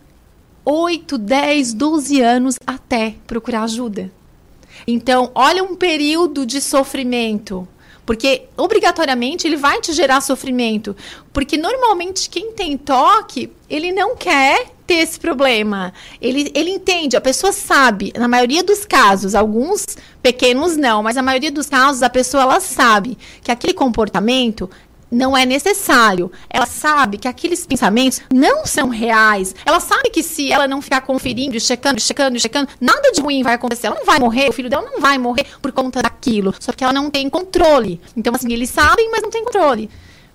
[0.64, 4.10] 8, 10, 12 anos até procurar ajuda.
[4.86, 7.68] Então, olha um período de sofrimento.
[8.12, 10.94] Porque obrigatoriamente ele vai te gerar sofrimento.
[11.32, 15.94] Porque normalmente quem tem toque, ele não quer ter esse problema.
[16.20, 21.22] Ele, ele entende, a pessoa sabe, na maioria dos casos, alguns pequenos não, mas a
[21.22, 24.68] maioria dos casos a pessoa ela sabe que aquele comportamento
[25.12, 26.32] não é necessário.
[26.48, 29.54] Ela sabe que aqueles pensamentos não são reais.
[29.66, 33.54] Ela sabe que se ela não ficar conferindo, checando, checando, checando, nada de ruim vai
[33.54, 33.88] acontecer.
[33.88, 36.54] Ela não vai morrer, o filho dela não vai morrer por conta daquilo.
[36.58, 38.00] Só que ela não tem controle.
[38.16, 39.90] Então, assim, eles sabem, mas não tem controle.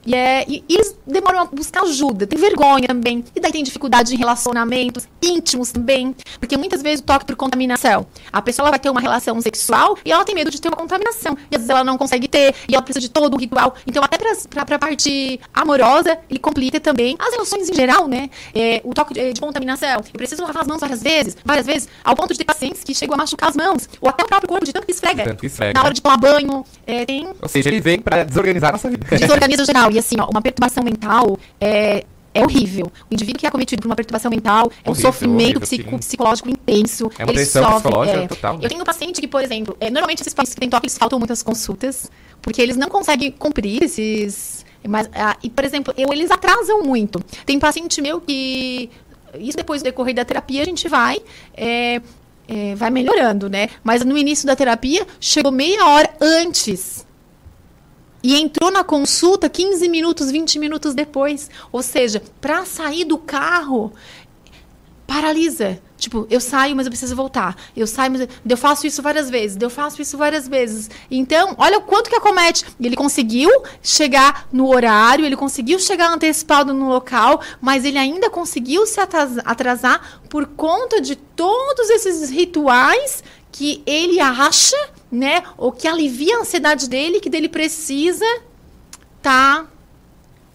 [0.07, 3.25] E, é, e, e, eles demoram a buscar ajuda, tem vergonha também.
[3.35, 6.15] E daí tem dificuldade em relacionamentos íntimos também.
[6.39, 8.07] Porque muitas vezes o toque por contaminação.
[8.31, 11.37] A pessoa vai ter uma relação sexual e ela tem medo de ter uma contaminação.
[11.51, 13.75] E às vezes ela não consegue ter, e ela precisa de todo o ritual.
[13.85, 18.29] Então, até pra, pra, pra parte amorosa, ele complica também as relações em geral, né?
[18.55, 19.97] É, o toque de, de, contaminação.
[19.97, 22.95] Eu preciso lavar as mãos várias vezes, várias vezes, ao ponto de ter pacientes que
[22.95, 23.89] chegam a machucar as mãos.
[23.99, 25.25] Ou até o próprio corpo de tanto que esfrega.
[25.25, 25.73] Tanto que esfrega.
[25.73, 26.65] Na hora de tomar banho.
[26.85, 27.27] É, tem...
[27.41, 29.05] Ou seja, ele vem pra desorganizar a nossa vida.
[29.17, 29.91] Desorganiza geral.
[29.91, 32.05] E assim, ó, uma perturbação mental é,
[32.37, 32.91] é horrível.
[33.09, 36.49] O indivíduo que é acometido por uma perturbação mental é um horrível, sofrimento horrível, psicológico
[36.49, 37.11] intenso.
[37.17, 38.27] É uma ele sofre, psicológica é.
[38.27, 38.59] total.
[38.61, 40.97] Eu tenho um paciente que, por exemplo, é, normalmente esses pacientes que têm toque, eles
[40.97, 44.65] faltam muitas consultas, porque eles não conseguem cumprir esses...
[44.87, 47.19] Mas, ah, e, por exemplo, eu, eles atrasam muito.
[47.45, 48.89] Tem paciente meu que...
[49.37, 51.19] Isso depois do decorrer da terapia, a gente vai...
[51.55, 52.01] É,
[52.47, 53.67] é, vai melhorando, né?
[53.83, 57.05] Mas no início da terapia, chegou meia hora antes
[58.23, 61.49] e entrou na consulta 15 minutos, 20 minutos depois.
[61.71, 63.91] Ou seja, para sair do carro,
[65.05, 65.79] paralisa.
[65.97, 67.55] Tipo, eu saio, mas eu preciso voltar.
[67.75, 69.57] Eu saio, mas eu faço isso várias vezes.
[69.59, 70.91] Eu faço isso várias vezes.
[71.09, 72.65] Então, olha o quanto que acomete.
[72.79, 73.49] Ele conseguiu
[73.81, 80.21] chegar no horário, ele conseguiu chegar antecipado no local, mas ele ainda conseguiu se atrasar
[80.29, 84.77] por conta de todos esses rituais que ele acha
[85.11, 85.43] né?
[85.57, 88.25] Ou que alivia a ansiedade dele, que dele precisa
[89.21, 89.65] tá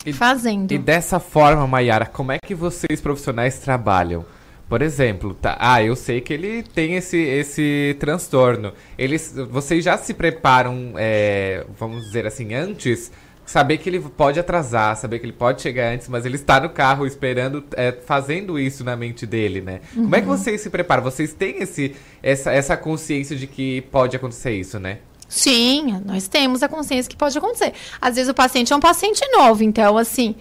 [0.05, 0.73] e, fazendo.
[0.73, 4.25] E dessa forma, Mayara, como é que vocês profissionais trabalham?
[4.69, 8.73] Por exemplo, tá, ah, eu sei que ele tem esse, esse transtorno.
[8.97, 13.13] Eles, vocês já se preparam, é, vamos dizer assim, antes
[13.45, 16.71] saber que ele pode atrasar, saber que ele pode chegar antes, mas ele está no
[16.71, 19.81] carro esperando, é, fazendo isso na mente dele, né?
[19.95, 20.05] Uhum.
[20.05, 20.37] Como é que uhum.
[20.37, 21.03] vocês se preparam?
[21.03, 24.99] Vocês têm esse, essa, essa consciência de que pode acontecer isso, né?
[25.29, 27.73] Sim, nós temos a consciência que pode acontecer.
[28.01, 30.35] Às vezes o paciente é um paciente novo, então, assim,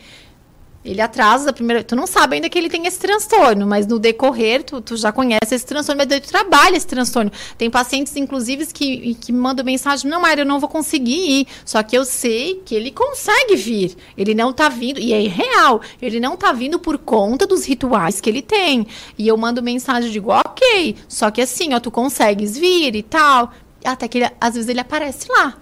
[0.83, 1.83] ele atrasa a primeira.
[1.83, 5.11] Tu não sabe ainda que ele tem esse transtorno, mas no decorrer, tu, tu já
[5.11, 7.31] conhece esse transtorno, mas tu trabalha esse transtorno.
[7.57, 11.47] Tem pacientes, inclusive, que, que mandam mensagem: Não, Mayra, eu não vou conseguir ir.
[11.63, 13.95] Só que eu sei que ele consegue vir.
[14.17, 18.19] Ele não tá vindo, e é real, ele não tá vindo por conta dos rituais
[18.19, 18.87] que ele tem.
[19.17, 23.51] E eu mando mensagem digo: Ok, só que assim, ó, tu consegues vir e tal.
[23.83, 25.57] Até que ele, às vezes ele aparece lá.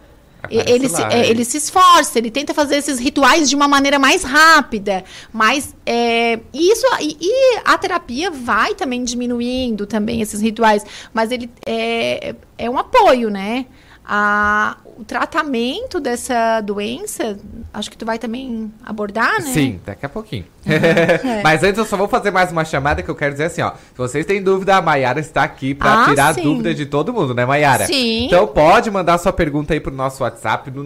[0.50, 4.24] Ele se, é, ele se esforça, ele tenta fazer esses rituais de uma maneira mais
[4.24, 11.32] rápida, mas é, isso e, e, a terapia vai também diminuindo também esses rituais, mas
[11.32, 13.66] ele é, é um apoio, né?
[14.12, 17.38] A, o tratamento dessa doença,
[17.72, 19.52] acho que tu vai também abordar, né?
[19.54, 20.46] Sim, daqui a pouquinho.
[20.66, 21.42] é.
[21.46, 23.70] Mas antes eu só vou fazer mais uma chamada que eu quero dizer assim, ó.
[23.72, 26.42] Se vocês têm dúvida, a Maiara está aqui para Ah, tirar sim.
[26.42, 27.86] dúvida de todo mundo, né, Maiara?
[27.86, 28.26] Sim.
[28.26, 30.84] Então pode mandar sua pergunta aí pro nosso WhatsApp no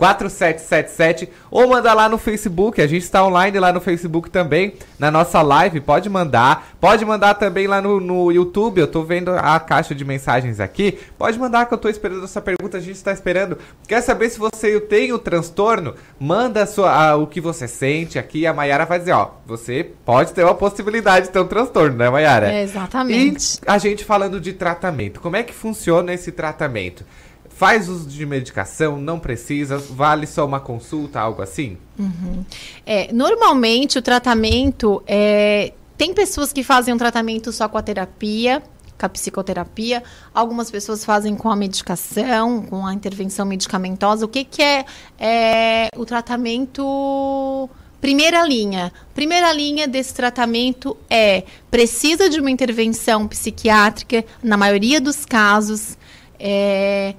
[0.00, 2.80] 991564777 ou mandar lá no Facebook.
[2.82, 5.80] A gente está online lá no Facebook também, na nossa live.
[5.80, 6.70] Pode mandar.
[6.80, 8.80] Pode mandar também lá no, no YouTube.
[8.80, 10.98] Eu tô vendo a caixa de mensagens aqui.
[11.16, 12.76] Pode mandar que eu tô esperando essa pergunta.
[12.78, 13.58] A gente está esperando.
[13.86, 15.94] Quer saber se você tem o transtorno?
[16.18, 18.46] Manda a sua, a- o que você sente aqui.
[18.46, 22.08] A Mayara vai dizer, ó, você pode ter uma possibilidade de ter um transtorno, né,
[22.10, 22.52] Mayara?
[22.52, 23.56] É, exatamente.
[23.56, 27.04] E a gente falando de tratamento, como é que funciona esse tratamento?
[27.48, 28.96] Faz uso de medicação?
[28.98, 29.78] Não precisa?
[29.78, 31.76] Vale só uma consulta, algo assim?
[31.98, 32.44] Uhum.
[32.84, 38.62] É, normalmente o tratamento é, tem pessoas que fazem um tratamento só com a terapia,
[39.02, 40.02] com a psicoterapia.
[40.32, 44.24] Algumas pessoas fazem com a medicação, com a intervenção medicamentosa.
[44.24, 44.84] O que, que é,
[45.18, 47.68] é o tratamento
[48.00, 48.92] Primeira linha.
[49.14, 55.96] Primeira linha desse tratamento é precisa de uma intervenção psiquiátrica, na maioria dos casos,
[56.36, 57.14] é,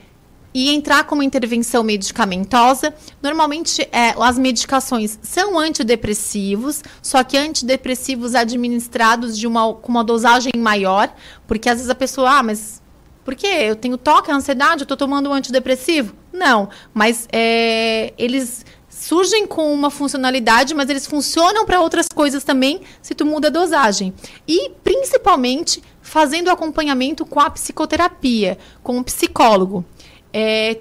[0.53, 2.93] e entrar com uma intervenção medicamentosa.
[3.21, 10.53] Normalmente, é, as medicações são antidepressivos, só que antidepressivos administrados de uma, com uma dosagem
[10.57, 11.13] maior,
[11.47, 12.81] porque às vezes a pessoa, ah, mas
[13.23, 13.47] por quê?
[13.47, 16.13] Eu tenho toque, ansiedade, eu estou tomando um antidepressivo?
[16.31, 22.81] Não, mas é, eles surgem com uma funcionalidade, mas eles funcionam para outras coisas também
[23.01, 24.13] se tu muda a dosagem.
[24.47, 29.85] E principalmente fazendo acompanhamento com a psicoterapia, com o psicólogo.
[30.33, 30.79] É,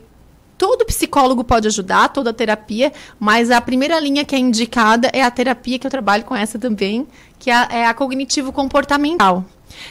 [0.56, 5.30] todo psicólogo pode ajudar, toda terapia, mas a primeira linha que é indicada é a
[5.30, 7.06] terapia que eu trabalho com essa também,
[7.38, 9.44] que é a, é a cognitivo-comportamental.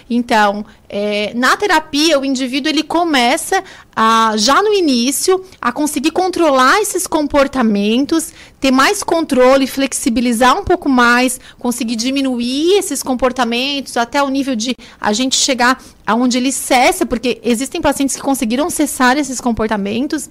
[0.10, 3.64] Então, é, na terapia, o indivíduo ele começa
[3.96, 10.90] a, já no início a conseguir controlar esses comportamentos, ter mais controle, flexibilizar um pouco
[10.90, 17.06] mais, conseguir diminuir esses comportamentos até o nível de a gente chegar aonde ele cessa,
[17.06, 20.30] porque existem pacientes que conseguiram cessar esses comportamentos.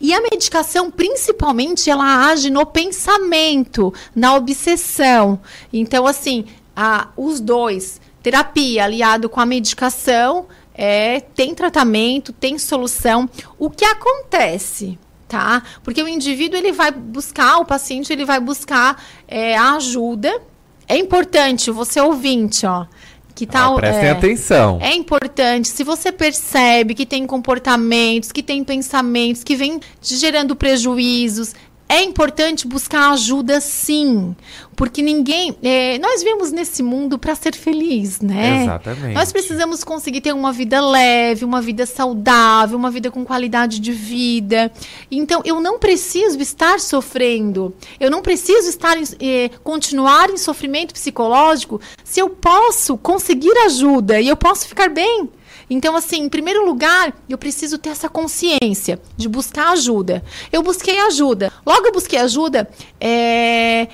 [0.00, 5.40] E a medicação, principalmente, ela age no pensamento, na obsessão.
[5.72, 6.44] Então, assim,
[6.76, 13.28] a, os dois, terapia aliado com a medicação, é, tem tratamento, tem solução.
[13.58, 14.98] O que acontece?
[15.28, 15.62] Tá?
[15.82, 20.40] Porque o indivíduo ele vai buscar, o paciente ele vai buscar é, a ajuda.
[20.88, 22.86] É importante, você ouvinte, ó,
[23.34, 24.78] que tá, Ó, prestem é, atenção.
[24.80, 30.56] É importante, se você percebe que tem comportamentos, que tem pensamentos, que vem te gerando
[30.56, 31.54] prejuízos,
[31.88, 34.34] é importante buscar ajuda sim.
[34.76, 35.54] Porque ninguém.
[35.62, 38.64] é, nós vivemos nesse mundo para ser feliz, né?
[38.64, 39.14] Exatamente.
[39.14, 43.92] Nós precisamos conseguir ter uma vida leve, uma vida saudável, uma vida com qualidade de
[43.92, 44.72] vida.
[45.10, 47.72] Então, eu não preciso estar sofrendo.
[48.00, 54.20] Eu não preciso estar em- eh, continuar em sofrimento psicológico se eu posso conseguir ajuda
[54.20, 55.28] e eu posso ficar bem.
[55.68, 60.22] Então, assim, em primeiro lugar, eu preciso ter essa consciência de buscar ajuda.
[60.52, 61.52] Eu busquei ajuda.
[61.66, 62.68] Logo eu busquei ajuda,
[63.00, 63.88] é,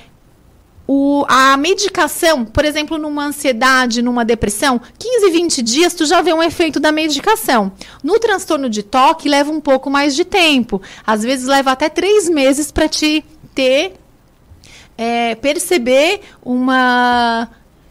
[0.92, 6.32] o- a medicação, por exemplo, numa ansiedade, numa depressão, 15, 20 dias tu já vê
[6.32, 7.70] um efeito da medicação.
[8.02, 10.82] No transtorno de toque, leva um pouco mais de tempo.
[11.06, 13.94] Às vezes leva até três meses para te ter,
[14.98, 17.48] é, perceber uma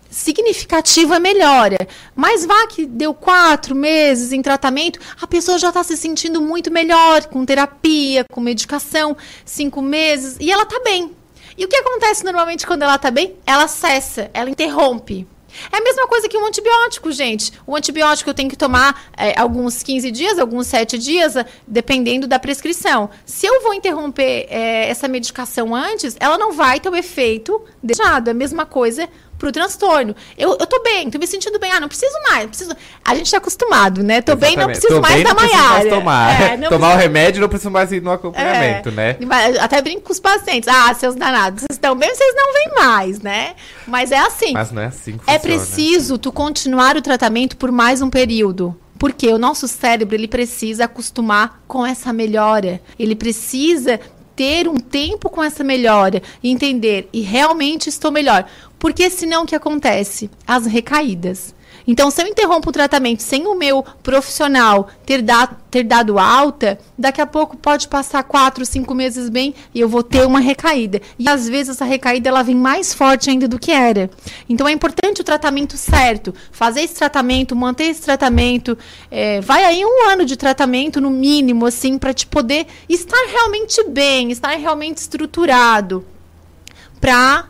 [0.10, 1.88] significativa melhora.
[2.16, 6.72] Mas vá que deu quatro meses em tratamento, a pessoa já está se sentindo muito
[6.72, 11.16] melhor, com terapia, com medicação, cinco meses, e ela está bem.
[11.58, 13.36] E o que acontece normalmente quando ela está bem?
[13.46, 15.28] Ela cessa, ela interrompe.
[15.72, 17.52] É a mesma coisa que um antibiótico, gente.
[17.66, 21.34] O antibiótico eu tenho que tomar é, alguns 15 dias, alguns 7 dias,
[21.68, 23.10] dependendo da prescrição.
[23.26, 28.30] Se eu vou interromper é, essa medicação antes, ela não vai ter o efeito desejado.
[28.30, 30.16] É a mesma coisa pro transtorno.
[30.38, 31.72] Eu, eu tô bem, tô me sentindo bem.
[31.72, 32.42] Ah, não preciso mais.
[32.44, 32.76] não Preciso...
[33.04, 34.22] A gente tá acostumado, né?
[34.22, 34.80] Tô bem, não Exatamente.
[34.80, 35.90] preciso Tô mais bem, da não preciso mais Maiara.
[35.90, 36.42] tomar.
[36.42, 38.92] É, tomar o preciso- remédio, não preciso mais ir no acompanhamento, é.
[38.92, 39.18] né?
[39.60, 40.68] Até brinco com os pacientes.
[40.68, 43.56] Ah, seus danados, vocês estão bem, vocês não vêm mais, né?
[43.88, 44.52] Mas é assim.
[44.54, 45.40] Mas não é assim que É funciona.
[45.58, 48.78] preciso tu continuar o tratamento por mais um período.
[49.00, 52.82] Porque o nosso cérebro ele precisa acostumar com essa melhora.
[53.00, 53.98] Ele precisa
[54.36, 58.46] ter um tempo com essa melhora e entender e realmente estou melhor.
[58.80, 60.32] Porque senão o que acontece?
[60.48, 61.54] As recaídas.
[61.86, 66.78] Então, se eu interrompo o tratamento sem o meu profissional ter, da, ter dado alta,
[66.98, 71.02] daqui a pouco pode passar quatro, cinco meses bem e eu vou ter uma recaída.
[71.18, 74.10] E às vezes essa recaída ela vem mais forte ainda do que era.
[74.48, 76.34] Então, é importante o tratamento certo.
[76.52, 78.78] Fazer esse tratamento, manter esse tratamento.
[79.10, 83.84] É, vai aí um ano de tratamento, no mínimo, assim, para te poder estar realmente
[83.90, 86.06] bem, estar realmente estruturado.
[87.02, 87.48] Para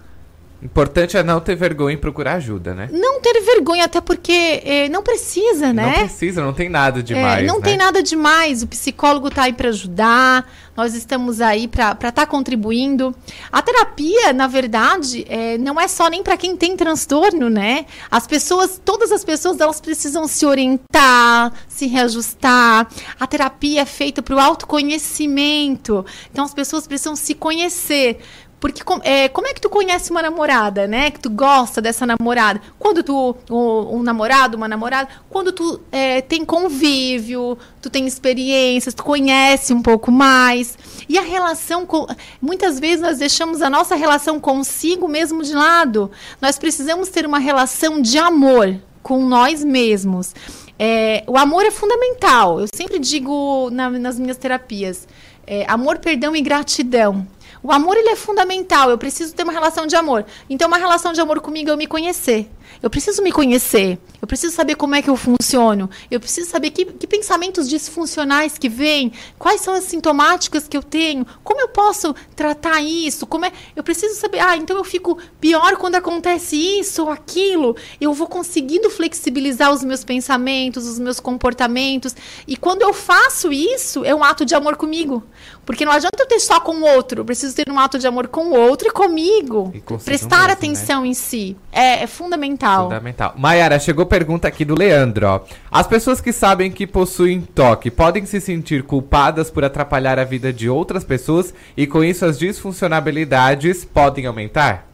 [0.61, 2.89] Importante é não ter vergonha em procurar ajuda, né?
[2.91, 5.85] Não ter vergonha, até porque é, não precisa, né?
[5.85, 7.43] Não precisa, não tem nada demais.
[7.43, 7.61] É, não né?
[7.61, 8.61] tem nada demais.
[8.61, 13.15] O psicólogo está aí para ajudar, nós estamos aí para estar tá contribuindo.
[13.49, 17.85] A terapia, na verdade, é, não é só nem para quem tem transtorno, né?
[18.11, 22.85] As pessoas, todas as pessoas, elas precisam se orientar, se reajustar.
[23.17, 26.05] A terapia é feita para o autoconhecimento.
[26.29, 28.19] Então as pessoas precisam se conhecer.
[28.59, 31.09] Porque é, como é que tu conhece uma namorada, né?
[31.11, 32.61] Que tu gosta dessa namorada?
[32.77, 38.93] Quando tu, um, um namorado, uma namorada, quando tu é, tem convívio, tu tem experiências,
[38.93, 40.77] tu conhece um pouco mais.
[41.07, 42.05] E a relação com.
[42.41, 46.11] Muitas vezes nós deixamos a nossa relação consigo mesmo de lado.
[46.41, 50.35] Nós precisamos ter uma relação de amor com nós mesmos.
[50.77, 52.59] É, o amor é fundamental.
[52.59, 55.07] Eu sempre digo na, nas minhas terapias:
[55.47, 57.25] é, amor, perdão e gratidão.
[57.61, 58.89] O amor ele é fundamental.
[58.89, 60.25] Eu preciso ter uma relação de amor.
[60.49, 62.49] Então, uma relação de amor comigo é eu me conhecer.
[62.81, 63.99] Eu preciso me conhecer.
[64.21, 65.89] Eu preciso saber como é que eu funciono.
[66.11, 70.83] Eu preciso saber que, que pensamentos disfuncionais que vêm, quais são as sintomáticas que eu
[70.83, 73.51] tenho, como eu posso tratar isso, como é.
[73.75, 77.75] Eu preciso saber, ah, então eu fico pior quando acontece isso ou aquilo.
[77.99, 82.15] Eu vou conseguindo flexibilizar os meus pensamentos, os meus comportamentos.
[82.47, 85.23] E quando eu faço isso, é um ato de amor comigo.
[85.65, 87.21] Porque não adianta eu ter só com o outro.
[87.21, 89.71] Eu preciso ter um ato de amor com o outro e comigo.
[89.73, 90.53] E Prestar mesmo, né?
[90.53, 91.07] atenção né?
[91.09, 91.55] em si.
[91.71, 92.58] É, é fundamental.
[92.83, 93.33] Fundamental.
[93.37, 95.41] Mayara, chegou pergunta aqui do Leandro, ó.
[95.71, 100.51] As pessoas que sabem que possuem toque podem se sentir culpadas por atrapalhar a vida
[100.51, 104.87] de outras pessoas e com isso as disfuncionalidades podem aumentar?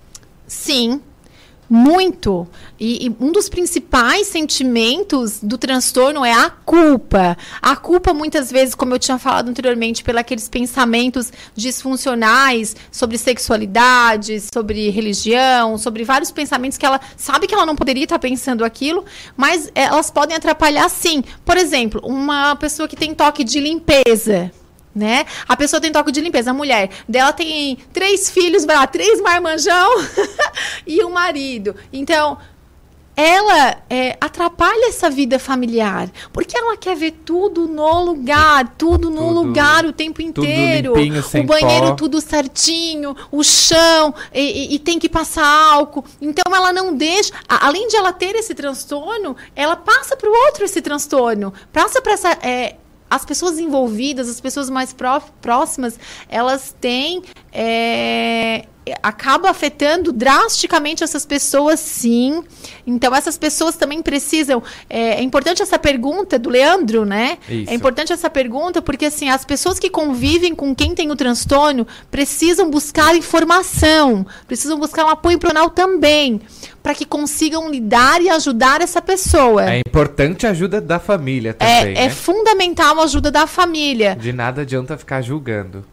[0.48, 1.02] Sim,
[1.70, 2.48] muito.
[2.80, 7.38] E, e, um dos principais sentimentos do transtorno é a culpa.
[7.62, 14.90] A culpa, muitas vezes, como eu tinha falado anteriormente, pelos pensamentos disfuncionais sobre sexualidade, sobre
[14.90, 19.06] religião, sobre vários pensamentos que ela sabe que ela não poderia estar pensando aquilo,
[19.36, 21.24] mas elas podem atrapalhar sim.
[21.44, 24.52] Por exemplo, uma pessoa que tem toque de limpeza
[24.96, 25.26] né?
[25.48, 29.20] A pessoa tem toque de limpeza, a mulher dela tem três filhos, vai lá, três
[29.22, 29.90] marmanjão
[30.88, 31.76] e um marido.
[31.92, 32.38] Então,
[33.16, 39.28] ela é, atrapalha essa vida familiar, porque ela quer ver tudo no lugar, tudo no
[39.28, 41.94] tudo, lugar o tempo inteiro, limpinho, o banheiro pó.
[41.94, 46.04] tudo certinho, o chão e, e, e, tem que passar álcool.
[46.22, 50.66] Então ela não deixa, além de ela ter esse transtorno, ela passa para o outro
[50.66, 52.76] esse transtorno, passa para essa é,
[53.10, 56.00] as pessoas envolvidas, as pessoas mais pró próximas,
[56.30, 57.24] elas têm.
[57.52, 58.66] É,
[59.02, 62.44] acaba afetando drasticamente essas pessoas, sim.
[62.86, 64.62] Então, essas pessoas também precisam.
[64.90, 67.38] É, é importante essa pergunta do Leandro, né?
[67.50, 67.72] Isso.
[67.72, 71.88] É importante essa pergunta porque, assim, as pessoas que convivem com quem tem o transtorno
[72.12, 76.42] precisam buscar informação, precisam buscar um apoio profissional também
[76.84, 79.72] para que consigam lidar e ajudar essa pessoa.
[79.72, 81.76] É importante a ajuda da família também.
[81.76, 82.06] É, né?
[82.06, 84.16] é fundamental a ajuda da família.
[84.16, 85.84] De nada adianta ficar julgando.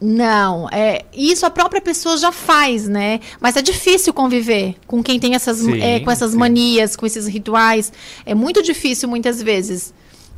[0.00, 3.20] Não, é, isso a própria pessoa já faz, né?
[3.38, 6.38] Mas é difícil conviver com quem tem essas, sim, é, com essas sim.
[6.38, 7.92] manias, com esses rituais.
[8.24, 9.92] É muito difícil muitas vezes.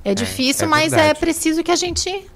[0.05, 2.27] É, é difícil, é mas é preciso que a gente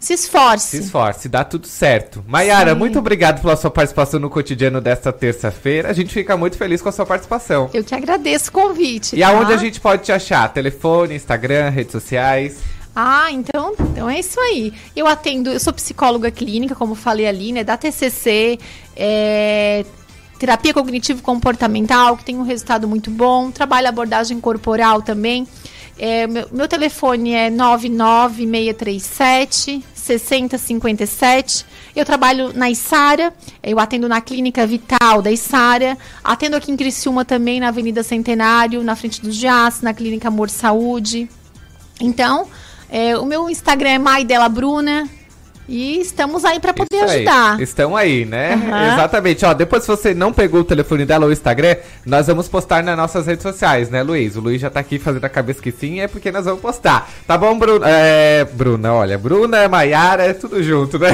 [0.00, 0.78] se esforce.
[0.78, 2.24] Se esforce, dá tudo certo.
[2.26, 5.90] Maiara, muito obrigado pela sua participação no cotidiano desta terça-feira.
[5.90, 7.68] A gente fica muito feliz com a sua participação.
[7.74, 9.16] Eu que agradeço o convite.
[9.16, 9.28] E tá?
[9.28, 10.48] aonde a gente pode te achar?
[10.52, 12.58] Telefone, Instagram, redes sociais?
[12.94, 14.72] Ah, então, então é isso aí.
[14.96, 18.58] Eu atendo, eu sou psicóloga clínica, como falei ali, né, da TCC,
[18.96, 19.84] é,
[20.38, 23.50] terapia cognitivo comportamental, que tem um resultado muito bom.
[23.50, 25.46] Trabalho abordagem corporal também.
[25.98, 31.66] É, meu, meu, telefone é 99637 6057.
[31.94, 37.22] Eu trabalho na Isara, eu atendo na Clínica Vital da Isara, atendo aqui em Criciúma
[37.22, 41.28] também, na Avenida Centenário, na frente do Jazz, na Clínica Amor Saúde.
[42.00, 42.48] Então,
[42.90, 45.08] é, o meu Instagram é Maidela Bruna,
[45.68, 47.54] E estamos aí para poder Isso ajudar.
[47.54, 47.62] Aí.
[47.62, 48.56] Estão aí, né?
[48.56, 48.92] Uhum.
[48.92, 49.44] Exatamente.
[49.44, 52.82] Ó, depois se você não pegou o telefone dela ou o Instagram, nós vamos postar
[52.82, 54.34] nas nossas redes sociais, né, Luiz?
[54.34, 57.08] O Luiz já tá aqui fazendo a cabeça que sim, é porque nós vamos postar.
[57.24, 57.86] Tá bom, Bruna?
[57.88, 61.10] É, Bruna, olha, Bruna, Maiara, é tudo junto, né?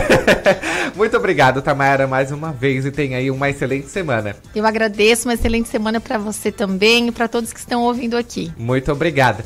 [0.96, 4.34] Muito obrigado, Tamayara, mais uma vez e tenha aí uma excelente semana.
[4.54, 8.50] Eu agradeço, uma excelente semana para você também e para todos que estão ouvindo aqui.
[8.56, 9.44] Muito obrigada.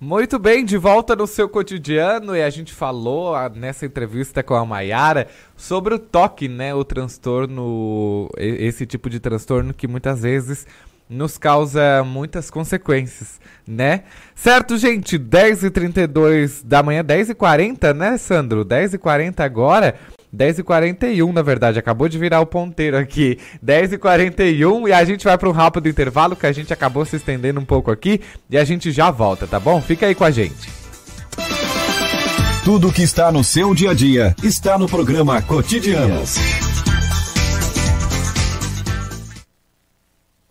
[0.00, 4.54] Muito bem, de volta no seu cotidiano e a gente falou ah, nessa entrevista com
[4.54, 5.26] a Mayara
[5.56, 6.72] sobre o toque, né?
[6.72, 10.68] O transtorno, esse tipo de transtorno que muitas vezes
[11.10, 14.04] nos causa muitas consequências, né?
[14.36, 15.18] Certo, gente?
[15.18, 18.64] 10h32 da manhã, 10h40, né, Sandro?
[18.64, 19.96] 10h40 agora.
[20.34, 23.38] 10h41, na verdade, acabou de virar o ponteiro aqui.
[23.64, 27.60] 10h41 e a gente vai para um rápido intervalo que a gente acabou se estendendo
[27.60, 29.80] um pouco aqui e a gente já volta, tá bom?
[29.80, 30.68] Fica aí com a gente.
[32.64, 36.67] Tudo que está no seu dia a dia está no programa Cotidianos.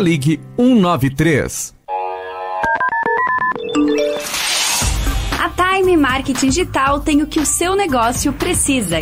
[0.00, 1.74] ligue 193.
[5.38, 8.98] A Time Marketing Digital tem o que o seu negócio precisa: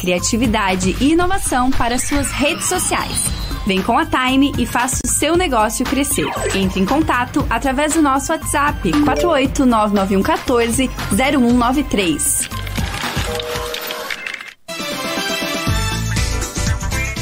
[0.00, 3.24] criatividade e inovação para suas redes sociais.
[3.66, 6.26] Vem com a Time e faça o seu negócio crescer.
[6.54, 10.90] Entre em contato através do nosso WhatsApp 4899114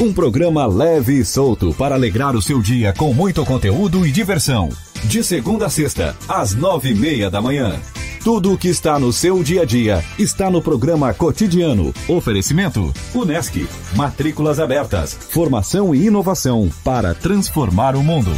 [0.01, 4.69] Um programa leve e solto para alegrar o seu dia com muito conteúdo e diversão.
[5.03, 7.77] De segunda a sexta, às nove e meia da manhã.
[8.23, 11.93] Tudo o que está no seu dia a dia está no programa Cotidiano.
[12.07, 13.67] Oferecimento: Unesc.
[13.93, 15.13] Matrículas abertas.
[15.13, 18.31] Formação e inovação para transformar o mundo.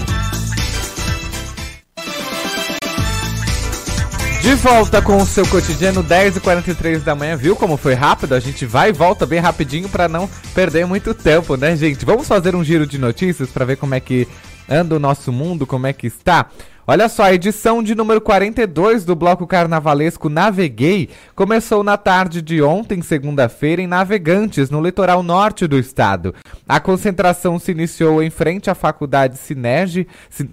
[4.52, 8.36] De volta com o seu cotidiano 10h43 da manhã, viu como foi rápido?
[8.36, 12.04] A gente vai e volta bem rapidinho para não perder muito tempo, né, gente?
[12.04, 14.28] Vamos fazer um giro de notícias para ver como é que
[14.70, 16.48] anda o nosso mundo, como é que está.
[16.88, 22.62] Olha só, a edição de número 42 do bloco carnavalesco Naveguei começou na tarde de
[22.62, 26.34] ontem, segunda-feira, em Navegantes, no litoral norte do estado.
[26.68, 30.08] A concentração se iniciou em frente à Faculdade Sinergi,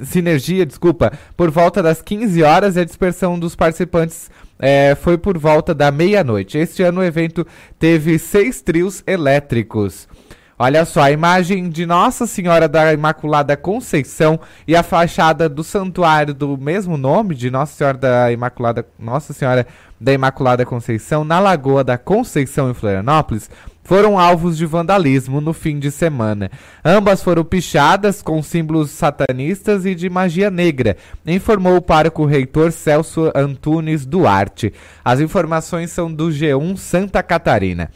[0.04, 5.38] Sinergia, desculpa, por volta das 15 horas e a dispersão dos participantes é, foi por
[5.38, 6.58] volta da meia-noite.
[6.58, 7.46] Este ano o evento
[7.78, 10.06] teve seis trios elétricos.
[10.60, 16.34] Olha só, a imagem de Nossa Senhora da Imaculada Conceição e a fachada do santuário
[16.34, 19.64] do mesmo nome, de Nossa Senhora da Imaculada, Nossa Senhora
[20.00, 23.48] da Imaculada Conceição, na Lagoa da Conceição em Florianópolis,
[23.84, 26.50] foram alvos de vandalismo no fim de semana.
[26.84, 33.30] Ambas foram pichadas com símbolos satanistas e de magia negra, informou o pároco reitor Celso
[33.32, 34.74] Antunes Duarte.
[35.04, 37.92] As informações são do G1 Santa Catarina.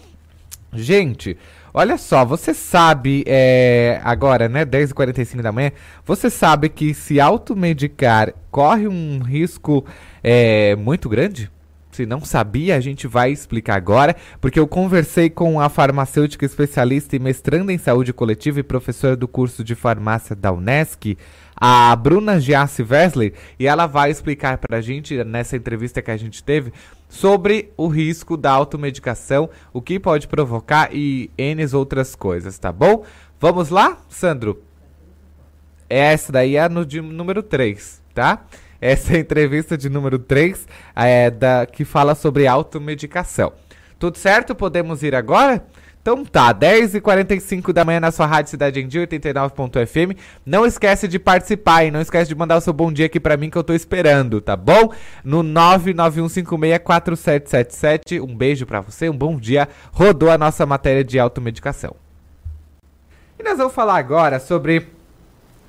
[0.72, 1.36] Gente,
[1.74, 5.72] Olha só, você sabe, é, agora, né, 10h45 da manhã,
[6.04, 9.82] você sabe que se automedicar corre um risco
[10.22, 11.50] é, muito grande?
[11.90, 17.16] Se não sabia, a gente vai explicar agora, porque eu conversei com a farmacêutica especialista
[17.16, 21.16] e mestranda em saúde coletiva e professora do curso de farmácia da Unesc,
[21.56, 26.16] a Bruna Giassi Wesley, e ela vai explicar para a gente, nessa entrevista que a
[26.16, 26.72] gente teve,
[27.12, 33.04] sobre o risco da automedicação, o que pode provocar e N outras coisas, tá bom?
[33.38, 34.62] Vamos lá, Sandro?
[35.90, 38.46] Essa daí é no de número 3, tá?
[38.80, 40.66] Essa é a entrevista de número 3,
[40.96, 43.52] é, da, que fala sobre automedicação.
[43.98, 44.54] Tudo certo?
[44.54, 45.62] Podemos ir agora?
[46.02, 50.18] Então tá, 10h45 da manhã na sua rádio Cidade em Dia 89.fm.
[50.44, 53.36] Não esquece de participar e não esquece de mandar o seu bom dia aqui pra
[53.36, 54.92] mim que eu tô esperando, tá bom?
[55.22, 58.20] No 991564777.
[58.20, 59.68] Um beijo pra você, um bom dia.
[59.92, 61.94] Rodou a nossa matéria de automedicação.
[63.38, 64.88] E nós vamos falar agora sobre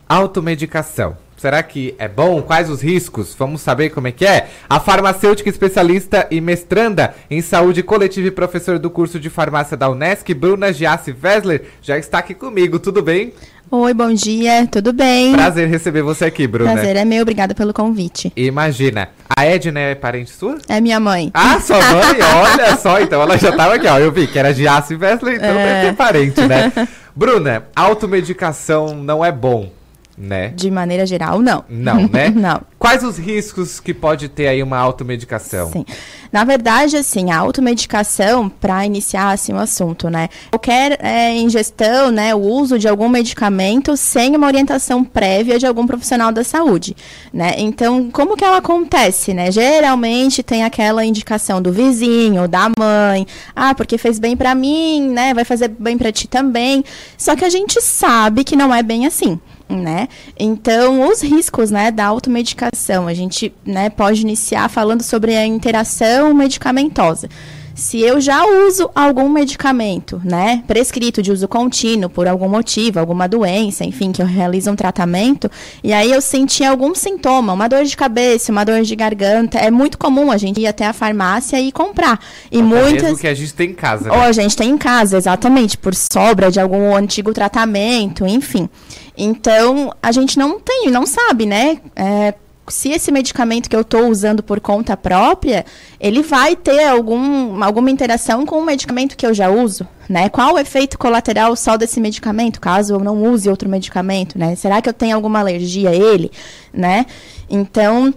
[0.09, 1.15] automedicação.
[1.43, 2.41] Será que é bom?
[2.41, 3.35] Quais os riscos?
[3.37, 4.47] Vamos saber como é que é?
[4.69, 9.89] A farmacêutica especialista e mestranda em saúde coletiva e professor do curso de farmácia da
[9.89, 12.79] Unesc, Bruna Giassi Wessler, já está aqui comigo.
[12.79, 13.33] Tudo bem?
[13.69, 15.33] Oi, bom dia, tudo bem?
[15.33, 16.71] Prazer receber você aqui, Bruna.
[16.71, 18.31] Prazer é meu, obrigada pelo convite.
[18.37, 19.09] Imagina.
[19.27, 20.59] A Edna é parente sua?
[20.69, 21.29] É minha mãe.
[21.33, 22.19] Ah, sua mãe?
[22.41, 23.99] Olha só, então ela já estava aqui, ó.
[23.99, 25.65] Eu vi que era Giassi Wessler, então é.
[25.65, 26.71] deve ter parente, né?
[27.13, 29.82] Bruna, automedicação não é bom
[30.17, 30.49] né?
[30.49, 31.63] De maneira geral, não.
[31.69, 32.29] Não, né?
[32.35, 32.61] não.
[32.77, 35.71] Quais os riscos que pode ter aí uma automedicação?
[35.71, 35.85] Sim.
[36.31, 40.29] Na verdade, assim, a automedicação, para iniciar assim, o assunto, né?
[40.49, 45.85] Qualquer é, ingestão, né, o uso de algum medicamento sem uma orientação prévia de algum
[45.85, 46.95] profissional da saúde,
[47.31, 47.53] né?
[47.57, 49.51] Então, como que ela acontece, né?
[49.51, 53.25] Geralmente tem aquela indicação do vizinho, da mãe,
[53.55, 55.33] ah, porque fez bem para mim, né?
[55.33, 56.83] Vai fazer bem para ti também.
[57.17, 60.07] Só que a gente sabe que não é bem assim né?
[60.39, 66.33] Então, os riscos, né, da automedicação, a gente, né, pode iniciar falando sobre a interação
[66.33, 67.29] medicamentosa.
[67.75, 73.27] Se eu já uso algum medicamento, né, prescrito de uso contínuo por algum motivo, alguma
[73.27, 75.49] doença, enfim, que eu realizo um tratamento,
[75.83, 79.71] e aí eu senti algum sintoma, uma dor de cabeça, uma dor de garganta, é
[79.71, 82.19] muito comum a gente ir até a farmácia e comprar.
[82.51, 84.09] E Até muitas mesmo que a gente tem em casa.
[84.09, 84.15] Né?
[84.15, 88.69] Ou a gente tem em casa, exatamente, por sobra de algum antigo tratamento, enfim.
[89.17, 91.79] Então, a gente não tem, não sabe, né?
[91.95, 92.33] É,
[92.67, 95.65] se esse medicamento que eu estou usando por conta própria,
[95.99, 100.29] ele vai ter algum, alguma interação com o medicamento que eu já uso, né?
[100.29, 104.55] Qual o efeito colateral só desse medicamento, caso eu não use outro medicamento, né?
[104.55, 106.31] Será que eu tenho alguma alergia a ele,
[106.73, 107.05] né?
[107.49, 108.13] Então,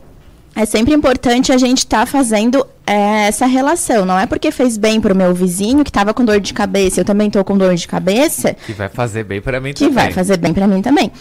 [0.56, 4.06] é sempre importante a gente estar tá fazendo é, essa relação.
[4.06, 7.00] Não é porque fez bem para o meu vizinho que estava com dor de cabeça,
[7.00, 8.56] eu também estou com dor de cabeça.
[8.64, 9.90] Que vai fazer bem para mim que também.
[9.90, 11.12] Que vai fazer bem para mim também.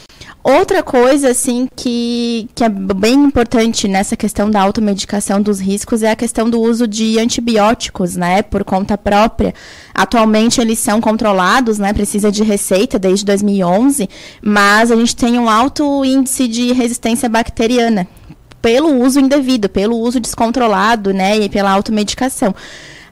[0.42, 6.12] Outra coisa, assim, que, que é bem importante nessa questão da automedicação dos riscos é
[6.12, 9.54] a questão do uso de antibióticos, né, por conta própria.
[9.94, 14.08] Atualmente eles são controlados, né, precisa de receita desde 2011,
[14.42, 18.08] mas a gente tem um alto índice de resistência bacteriana
[18.66, 22.56] pelo uso indevido, pelo uso descontrolado, né, e pela automedicação.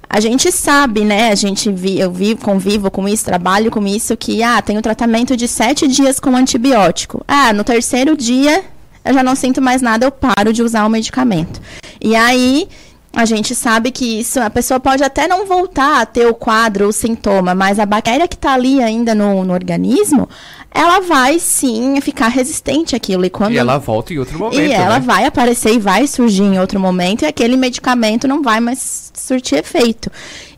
[0.09, 4.17] A gente sabe, né, a gente vi, eu vivo, convivo com isso, trabalho com isso,
[4.17, 7.23] que, ah, tem o um tratamento de sete dias com antibiótico.
[7.27, 8.63] Ah, no terceiro dia,
[9.05, 11.61] eu já não sinto mais nada, eu paro de usar o medicamento.
[12.01, 12.67] E aí,
[13.15, 16.87] a gente sabe que isso, a pessoa pode até não voltar a ter o quadro,
[16.87, 20.27] o sintoma, mas a bactéria que está ali ainda no, no organismo,
[20.71, 23.23] ela vai sim ficar resistente àquilo.
[23.23, 23.53] E, quando...
[23.53, 24.59] e ela volta em outro momento.
[24.59, 24.73] E né?
[24.73, 29.11] ela vai aparecer e vai surgir em outro momento, e aquele medicamento não vai mais
[29.13, 30.11] surtir efeito.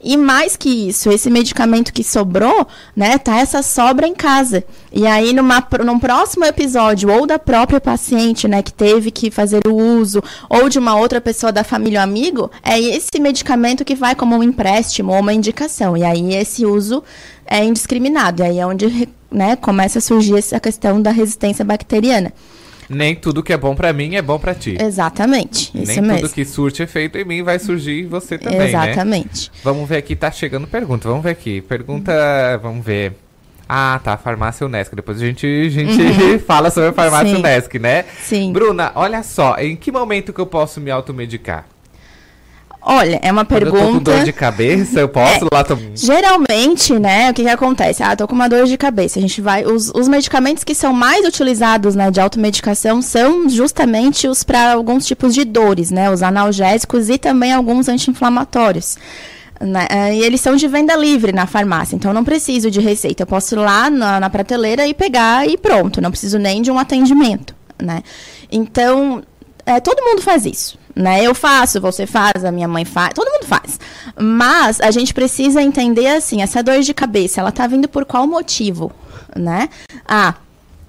[0.07, 4.63] E mais que isso, esse medicamento que sobrou, né, tá essa sobra em casa.
[4.93, 9.61] E aí, numa, num próximo episódio, ou da própria paciente, né, que teve que fazer
[9.67, 13.95] o uso, ou de uma outra pessoa da família ou amigo, é esse medicamento que
[13.95, 15.97] vai como um empréstimo ou uma indicação.
[15.97, 17.03] E aí, esse uso
[17.43, 18.43] é indiscriminado.
[18.43, 22.31] E aí é onde né, começa a surgir essa questão da resistência bacteriana.
[22.89, 24.77] Nem tudo que é bom para mim é bom para ti.
[24.79, 26.21] Exatamente, isso Nem mesmo.
[26.21, 29.49] tudo que surte efeito em mim vai surgir em você também, Exatamente.
[29.49, 29.59] Né?
[29.63, 31.07] Vamos ver aqui, tá chegando pergunta.
[31.07, 31.61] Vamos ver aqui.
[31.61, 32.13] Pergunta,
[32.61, 33.13] vamos ver.
[33.67, 34.95] Ah, tá, farmácia Unesc.
[34.95, 36.39] Depois a gente, a gente uhum.
[36.45, 37.39] fala sobre a farmácia Sim.
[37.39, 38.05] Unesc, né?
[38.21, 38.53] Sim.
[38.53, 41.65] Bruna, olha só, em que momento que eu posso me automedicar?
[42.87, 43.77] Olha, é uma pergunta.
[43.77, 45.65] eu tô com dor de cabeça, eu posso é, lá.
[45.95, 48.03] Geralmente, né, o que, que acontece?
[48.03, 49.17] Ah, tô com uma dor de cabeça.
[49.17, 49.65] A gente vai.
[49.65, 55.03] Os, os medicamentos que são mais utilizados, né, de automedicação são justamente os para alguns
[55.07, 56.11] tipos de dores, né?
[56.11, 58.97] Os analgésicos e também alguns anti-inflamatórios.
[59.59, 60.13] Né?
[60.13, 63.23] E eles são de venda livre na farmácia, então eu não preciso de receita.
[63.23, 65.99] Eu posso ir lá na, na prateleira e pegar e pronto.
[65.99, 68.03] Não preciso nem de um atendimento, né?
[68.51, 69.23] Então,
[69.65, 71.23] é, todo mundo faz isso né?
[71.23, 73.79] Eu faço, você faz, a minha mãe faz, todo mundo faz.
[74.17, 78.25] Mas a gente precisa entender assim, essa dor de cabeça, ela tá vindo por qual
[78.25, 78.91] motivo,
[79.35, 79.69] né?
[80.07, 80.35] Ah,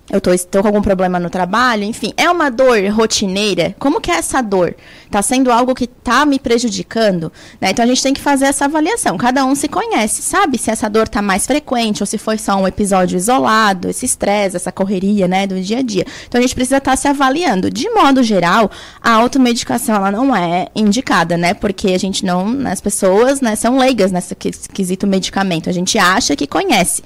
[0.08, 3.74] eu tô, estou com algum problema no trabalho, enfim, é uma dor rotineira?
[3.76, 4.74] Como que é essa dor?
[5.04, 7.32] Está sendo algo que está me prejudicando?
[7.60, 7.70] Né?
[7.70, 9.16] Então a gente tem que fazer essa avaliação.
[9.16, 12.54] Cada um se conhece, sabe se essa dor está mais frequente ou se foi só
[12.56, 16.06] um episódio isolado, esse estresse, essa correria, né, do dia a dia.
[16.28, 17.68] Então a gente precisa estar tá se avaliando.
[17.68, 18.70] De modo geral,
[19.02, 21.52] a automedicação ela não é indicada, né?
[21.52, 25.68] Porque a gente não, as pessoas, né, são leigas nesse quesito medicamento.
[25.68, 27.02] A gente acha que conhece.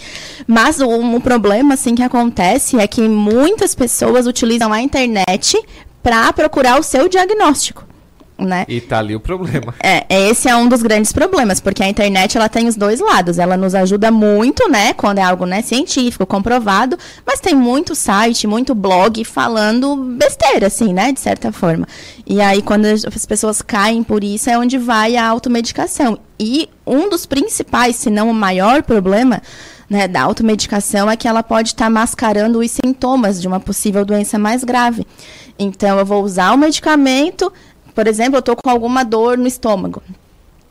[0.46, 5.56] Mas o, um problema assim que acontece é que muitas pessoas utilizam a internet
[6.02, 7.88] para procurar o seu diagnóstico.
[8.38, 8.64] Né?
[8.66, 9.74] E tá ali o problema.
[9.82, 13.38] É, esse é um dos grandes problemas, porque a internet ela tem os dois lados.
[13.38, 18.46] Ela nos ajuda muito, né, quando é algo né, científico, comprovado, mas tem muito site,
[18.46, 21.86] muito blog falando besteira, assim, né, de certa forma.
[22.26, 26.18] E aí, quando as pessoas caem por isso, é onde vai a automedicação.
[26.38, 29.42] E um dos principais, se não o maior problema,
[29.90, 34.04] né, da automedicação é que ela pode estar tá mascarando os sintomas de uma possível
[34.04, 35.04] doença mais grave.
[35.58, 37.52] Então, eu vou usar o medicamento,
[37.92, 40.00] por exemplo, eu estou com alguma dor no estômago.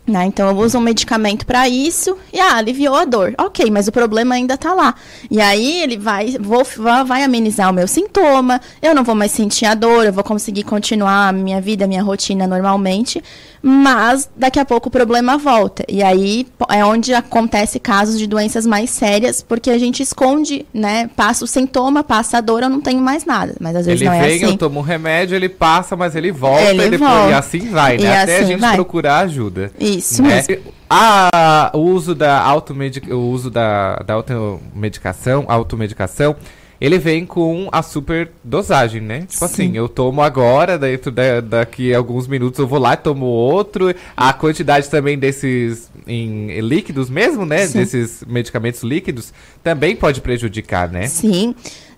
[0.09, 0.25] Né?
[0.25, 3.35] Então eu uso um medicamento para isso e ah, aliviou a dor.
[3.37, 4.95] Ok, mas o problema ainda está lá.
[5.29, 6.63] E aí ele vai, vou,
[7.05, 10.63] vai amenizar o meu sintoma, eu não vou mais sentir a dor, eu vou conseguir
[10.63, 13.23] continuar a minha vida, a minha rotina normalmente
[13.61, 15.83] mas daqui a pouco o problema volta.
[15.87, 21.09] E aí é onde acontece casos de doenças mais sérias, porque a gente esconde, né?
[21.15, 23.55] Passa o sintoma, passa a dor, eu não tenho mais nada.
[23.59, 24.53] Mas às vezes ele não é vem, assim.
[24.53, 27.29] eu tomo um remédio, ele passa, mas ele volta ele e, depois, volta.
[27.29, 28.03] e assim vai, né?
[28.03, 28.75] E Até assim a gente vai.
[28.75, 29.71] procurar ajuda.
[29.79, 30.43] Isso né?
[30.47, 30.73] mesmo.
[30.89, 36.35] A, o uso da automedicação, o uso da, da automedicação, automedicação
[36.79, 39.21] ele vem com a super dosagem, né?
[39.21, 39.45] Tipo Sim.
[39.45, 43.25] assim, eu tomo agora, dentro da, daqui a alguns minutos eu vou lá e tomo
[43.25, 43.93] outro.
[44.15, 47.67] A quantidade também desses em líquidos mesmo, né?
[47.67, 47.79] Sim.
[47.79, 49.33] Desses medicamentos líquidos
[49.63, 51.07] também pode prejudicar, né?
[51.07, 51.53] Sim.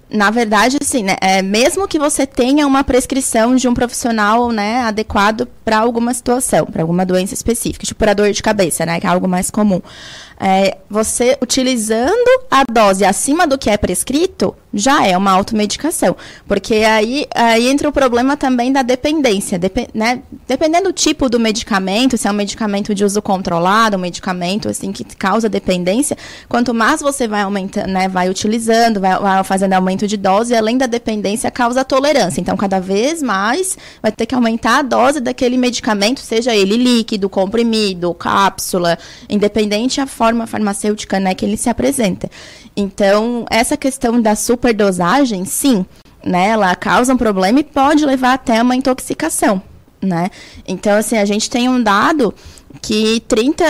[0.10, 4.82] Na verdade, assim, né, é, mesmo que você tenha uma prescrição de um profissional né,
[4.82, 9.08] adequado para alguma situação, para alguma doença específica, tipo a dor de cabeça, né, que
[9.08, 9.82] é algo mais comum.
[10.44, 16.16] É, você utilizando a dose acima do que é prescrito, já é uma automedicação.
[16.48, 19.60] Porque aí, aí entra o problema também da dependência.
[19.60, 20.24] Depe, né?
[20.48, 24.92] Dependendo do tipo do medicamento, se é um medicamento de uso controlado, um medicamento assim
[24.92, 26.18] que causa dependência,
[26.50, 30.76] quanto mais você vai aumentando, né, vai utilizando, vai, vai fazendo aumento de dose, além
[30.76, 32.42] da dependência, causa tolerância.
[32.42, 37.30] Então, cada vez mais vai ter que aumentar a dose daquele medicamento, seja ele líquido,
[37.30, 38.98] comprimido, cápsula,
[39.30, 42.30] independente a forma farmacêutica né, que ele se apresenta.
[42.76, 45.86] Então, essa questão da superdosagem, sim,
[46.24, 49.62] né, ela causa um problema e pode levar até uma intoxicação.
[50.02, 50.30] Né?
[50.68, 52.34] Então, assim, a gente tem um dado
[52.82, 53.64] que 30,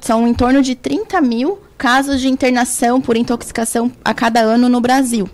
[0.00, 4.80] são em torno de 30 mil casos de internação por intoxicação a cada ano no
[4.80, 5.28] Brasil.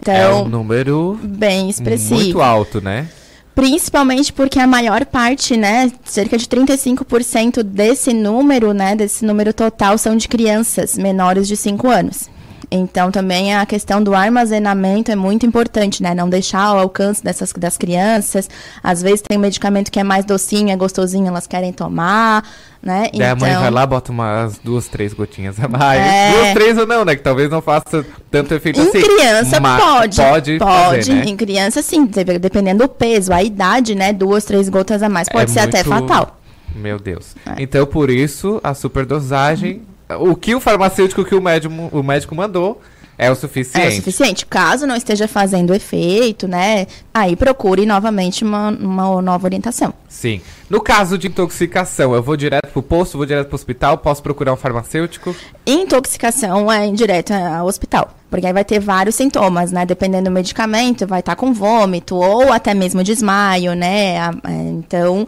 [0.00, 2.14] Então, é um número bem expressivo.
[2.14, 3.08] muito alto, né?
[3.56, 9.96] Principalmente porque a maior parte, né, cerca de 35% desse número, né, desse número total
[9.96, 12.28] são de crianças menores de 5 anos.
[12.70, 16.14] Então, também a questão do armazenamento é muito importante, né?
[16.14, 18.50] Não deixar ao alcance dessas, das crianças.
[18.82, 22.42] Às vezes tem um medicamento que é mais docinho, é gostosinho, elas querem tomar,
[22.82, 23.08] né?
[23.14, 26.00] Daí a mãe Então- vai lá, bota umas duas, três gotinhas a mais.
[26.00, 26.32] É.
[26.32, 27.14] Duas, três ou não, né?
[27.14, 29.00] Que talvez não faça tanto efeito Em assim.
[29.00, 30.16] criança mas pode.
[30.16, 30.96] Pode, Pode.
[30.96, 31.24] fazer, né?
[31.26, 32.04] Em criança, sim.
[32.04, 34.12] dep- Dependendo do peso, a idade, né?
[34.12, 35.28] Duas, três gotas a mais.
[35.28, 36.40] Pode É ser até muito- fatal.
[36.74, 37.34] Meu Deus.
[37.58, 39.82] Então, por isso, a superdosagem...
[40.20, 42.80] O que o farmacêutico que o médico, o médico mandou
[43.18, 43.88] é o É suficiente.
[43.88, 44.44] o suficiente.
[44.46, 46.86] Caso não esteja fazendo efeito, né?
[47.14, 49.92] Aí procure novamente uma, uma nova orientação.
[50.06, 50.40] Sim.
[50.68, 54.52] No caso de intoxicação, eu vou direto pro posto, vou direto pro hospital, posso procurar
[54.52, 55.34] um farmacêutico?
[55.66, 58.10] Intoxicação é direto ao hospital.
[58.28, 59.86] Porque aí vai ter vários sintomas, né?
[59.86, 64.16] Dependendo do medicamento, vai estar com vômito ou até mesmo desmaio, né?
[64.16, 64.30] É,
[64.68, 65.26] Então,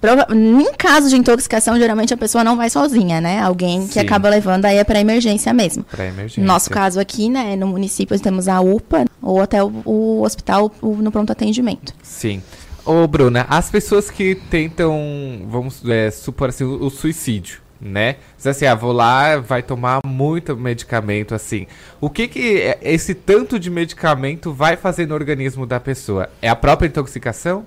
[0.00, 3.40] prova- em caso de intoxicação, geralmente a pessoa não vai sozinha, né?
[3.40, 4.00] Alguém que Sim.
[4.00, 5.84] acaba levando aí é para emergência mesmo.
[5.84, 6.40] Pra emergência.
[6.40, 10.72] No nosso caso aqui, né, no município, temos a UPA ou até o, o hospital
[10.80, 11.92] o- no pronto atendimento.
[12.02, 12.42] Sim.
[12.84, 18.16] Ô, Bruna, as pessoas que tentam, vamos é, supor assim, o, o suicídio, né?
[18.36, 21.66] Diz assim, ah, vou lá, vai tomar muito medicamento, assim.
[22.00, 26.30] O que que é- esse tanto de medicamento vai fazer no organismo da pessoa?
[26.40, 27.64] É a própria intoxicação?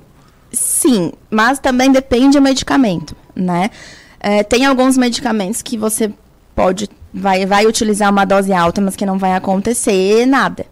[0.54, 3.72] Sim, mas também depende do medicamento, né?
[4.20, 6.14] É, tem alguns medicamentos que você
[6.56, 10.66] pode, vai, vai utilizar uma dose alta, mas que não vai acontecer nada.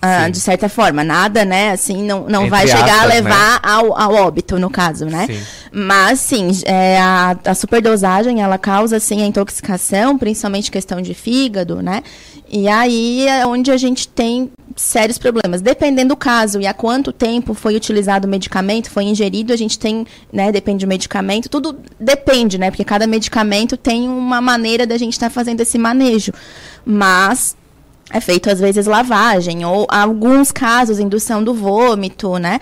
[0.00, 1.02] ah, de certa forma.
[1.02, 3.14] Nada, né, assim, não, não vai chegar aspas, a né?
[3.14, 3.60] levar né?
[3.62, 5.26] ao, ao óbito, no caso, né?
[5.26, 5.40] Sim.
[5.72, 11.82] Mas, sim, é, a, a superdosagem, ela causa, sim, a intoxicação, principalmente questão de fígado,
[11.82, 12.02] né?
[12.56, 15.60] E aí é onde a gente tem sérios problemas.
[15.60, 19.76] Dependendo do caso e há quanto tempo foi utilizado o medicamento, foi ingerido, a gente
[19.76, 22.70] tem, né, depende do medicamento, tudo depende, né?
[22.70, 26.30] Porque cada medicamento tem uma maneira da gente estar tá fazendo esse manejo.
[26.86, 27.56] Mas
[28.08, 32.60] é feito às vezes lavagem, ou alguns casos, indução do vômito, né?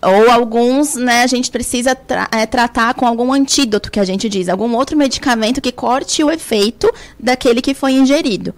[0.00, 4.26] Ou alguns, né, a gente precisa tra é, tratar com algum antídoto que a gente
[4.26, 6.90] diz, algum outro medicamento que corte o efeito
[7.20, 8.54] daquele que foi ingerido.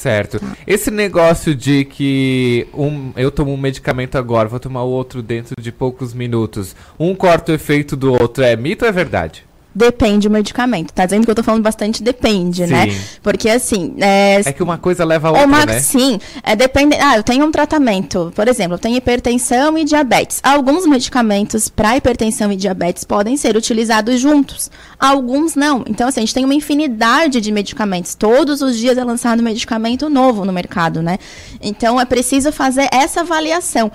[0.00, 0.40] Certo.
[0.66, 5.54] Esse negócio de que um, eu tomo um medicamento agora, vou tomar o outro dentro
[5.60, 9.44] de poucos minutos, um corta o efeito do outro, é mito ou é verdade?
[9.74, 10.92] Depende do medicamento.
[10.92, 12.90] Tá dizendo que eu tô falando bastante depende, né?
[12.90, 12.90] sim.
[12.90, 13.04] né?
[13.22, 13.94] Porque assim.
[13.98, 15.46] É, é que uma coisa leva a outra.
[15.46, 15.78] Uma, né?
[15.78, 16.18] Sim.
[16.42, 16.96] É, depende.
[16.96, 18.32] Ah, eu tenho um tratamento.
[18.34, 20.40] Por exemplo, eu tenho hipertensão e diabetes.
[20.42, 24.70] Alguns medicamentos para hipertensão e diabetes podem ser utilizados juntos.
[24.98, 25.84] Alguns não.
[25.88, 28.14] Então, assim, a gente tem uma infinidade de medicamentos.
[28.14, 31.18] Todos os dias é lançado medicamento novo no mercado, né?
[31.60, 33.92] Então, é preciso fazer essa avaliação.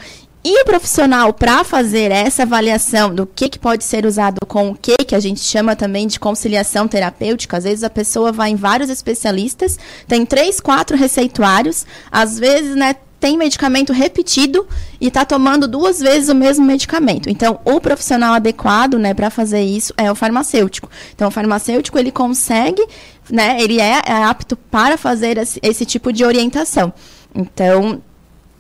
[0.47, 4.75] E o profissional, para fazer essa avaliação do que, que pode ser usado com o
[4.75, 8.55] que, que a gente chama também de conciliação terapêutica, às vezes a pessoa vai em
[8.55, 14.67] vários especialistas, tem três, quatro receituários, às vezes, né, tem medicamento repetido
[15.01, 17.27] e está tomando duas vezes o mesmo medicamento.
[17.27, 20.91] Então, o profissional adequado, né, para fazer isso é o farmacêutico.
[21.15, 22.85] Então, o farmacêutico ele consegue,
[23.31, 26.93] né, ele é, é apto para fazer esse, esse tipo de orientação.
[27.33, 27.99] Então,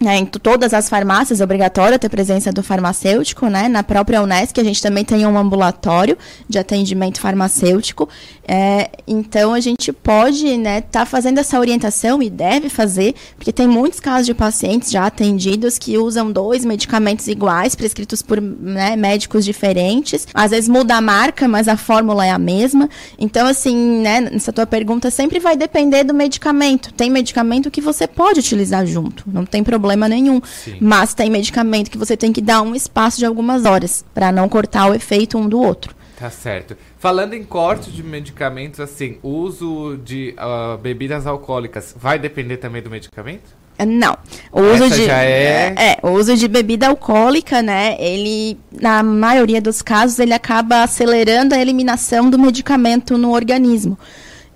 [0.03, 3.69] é, em todas as farmácias é obrigatório ter presença do farmacêutico, né?
[3.69, 6.17] Na própria Unesc a gente também tem um ambulatório
[6.49, 8.09] de atendimento farmacêutico.
[8.47, 13.67] É, então a gente pode, né, tá fazendo essa orientação e deve fazer, porque tem
[13.67, 19.45] muitos casos de pacientes já atendidos que usam dois medicamentos iguais, prescritos por né, médicos
[19.45, 20.27] diferentes.
[20.33, 22.89] Às vezes muda a marca, mas a fórmula é a mesma.
[23.17, 26.93] Então, assim, né, nessa tua pergunta sempre vai depender do medicamento.
[26.93, 30.41] Tem medicamento que você pode utilizar junto, não tem problema problema nenhum.
[30.43, 30.77] Sim.
[30.79, 34.47] Mas tem medicamento que você tem que dar um espaço de algumas horas para não
[34.47, 35.95] cortar o efeito um do outro.
[36.17, 36.77] Tá certo.
[36.97, 42.81] Falando em corte de medicamentos, assim, o uso de uh, bebidas alcoólicas vai depender também
[42.81, 43.65] do medicamento?
[43.85, 44.17] Não.
[44.53, 45.73] O uso de é...
[45.77, 45.97] é...
[46.01, 47.97] o uso de bebida alcoólica, né?
[47.99, 53.99] Ele na maioria dos casos ele acaba acelerando a eliminação do medicamento no organismo.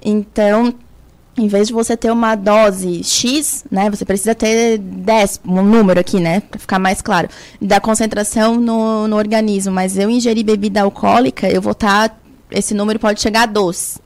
[0.01, 0.73] Então,
[1.39, 5.99] em vez de você ter uma dose X, né, você precisa ter 10, um número
[5.99, 7.29] aqui, né, para ficar mais claro,
[7.61, 9.73] da concentração no, no organismo.
[9.73, 12.15] Mas eu ingerir bebida alcoólica, eu vou estar, tá,
[12.51, 13.99] esse número pode chegar a 2.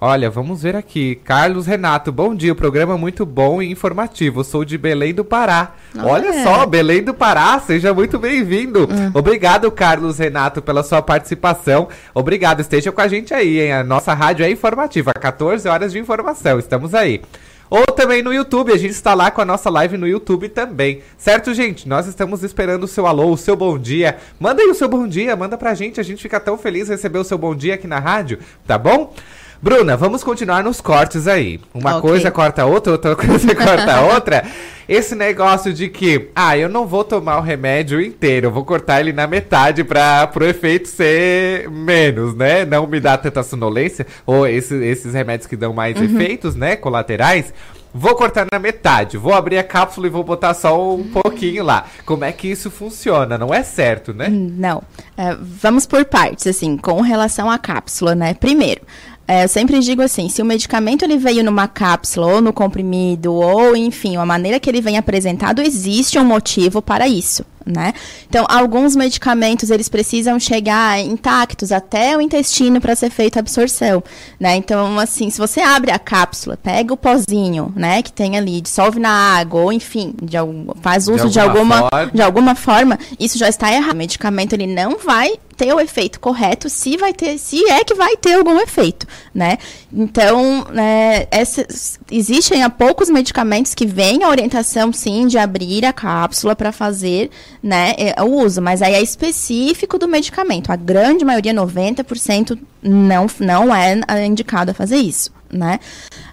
[0.00, 1.16] Olha, vamos ver aqui.
[1.24, 2.52] Carlos Renato, bom dia.
[2.52, 4.44] O programa é muito bom e informativo.
[4.44, 5.72] Sou de Belém do Pará.
[5.98, 6.44] Olha é.
[6.44, 8.84] só, Belém do Pará, seja muito bem-vindo.
[8.84, 9.10] Hum.
[9.12, 11.88] Obrigado, Carlos Renato, pela sua participação.
[12.14, 13.72] Obrigado, esteja com a gente aí, hein?
[13.72, 16.60] A nossa rádio é informativa, 14 horas de informação.
[16.60, 17.20] Estamos aí.
[17.68, 21.02] Ou também no YouTube, a gente está lá com a nossa live no YouTube também.
[21.18, 21.88] Certo, gente?
[21.88, 24.16] Nós estamos esperando o seu alô, o seu bom dia.
[24.38, 26.00] Manda aí o seu bom dia, manda pra gente.
[26.00, 29.12] A gente fica tão feliz receber o seu bom dia aqui na rádio, tá bom?
[29.60, 31.60] Bruna, vamos continuar nos cortes aí.
[31.74, 32.10] Uma okay.
[32.10, 34.44] coisa corta outra, outra coisa corta outra.
[34.88, 39.00] Esse negócio de que, ah, eu não vou tomar o remédio inteiro, eu vou cortar
[39.00, 42.64] ele na metade para o efeito ser menos, né?
[42.64, 46.04] Não me dá tanta sonolência, ou esse, esses remédios que dão mais uhum.
[46.04, 47.52] efeitos, né, colaterais.
[47.92, 51.86] Vou cortar na metade, vou abrir a cápsula e vou botar só um pouquinho lá.
[52.04, 53.36] Como é que isso funciona?
[53.36, 54.28] Não é certo, né?
[54.28, 54.78] Não.
[54.78, 58.34] Uh, vamos por partes, assim, com relação à cápsula, né?
[58.34, 58.82] Primeiro,
[59.28, 63.34] É, eu sempre digo assim, se o medicamento ele veio numa cápsula ou no comprimido
[63.34, 67.92] ou enfim, a maneira que ele vem apresentado, existe um motivo para isso né?
[68.28, 74.02] Então, alguns medicamentos eles precisam chegar intactos até o intestino para ser feita a absorção,
[74.40, 74.56] né?
[74.56, 78.98] Então, assim, se você abre a cápsula, pega o pozinho, né, que tem ali, dissolve
[78.98, 80.36] na água ou enfim, de,
[80.80, 83.94] faz uso de alguma, de alguma, de alguma forma, isso já está errado.
[83.94, 87.92] O medicamento ele não vai ter o efeito correto, se vai ter, se é que
[87.92, 89.58] vai ter algum efeito, né?
[89.92, 91.66] Então, é, essa,
[92.10, 97.28] existem há poucos medicamentos que vêm a orientação, sim, de abrir a cápsula para fazer,
[97.60, 100.70] né, é, o uso, mas aí é específico do medicamento.
[100.70, 105.80] A grande maioria, 90%, não, não é indicado a fazer isso, né?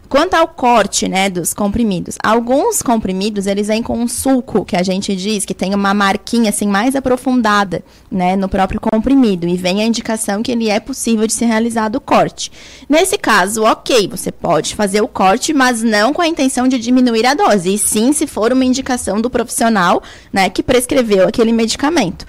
[0.08, 4.84] Quanto ao corte, né, dos comprimidos, alguns comprimidos eles vêm com um suco que a
[4.84, 9.82] gente diz que tem uma marquinha assim mais aprofundada, né, no próprio comprimido e vem
[9.82, 12.52] a indicação que ele é possível de ser realizado o corte.
[12.88, 17.26] Nesse caso, ok, você pode fazer o corte, mas não com a intenção de diminuir
[17.26, 22.26] a dose, e sim se for uma indicação do profissional, né, que prescreveu aquele medicamento.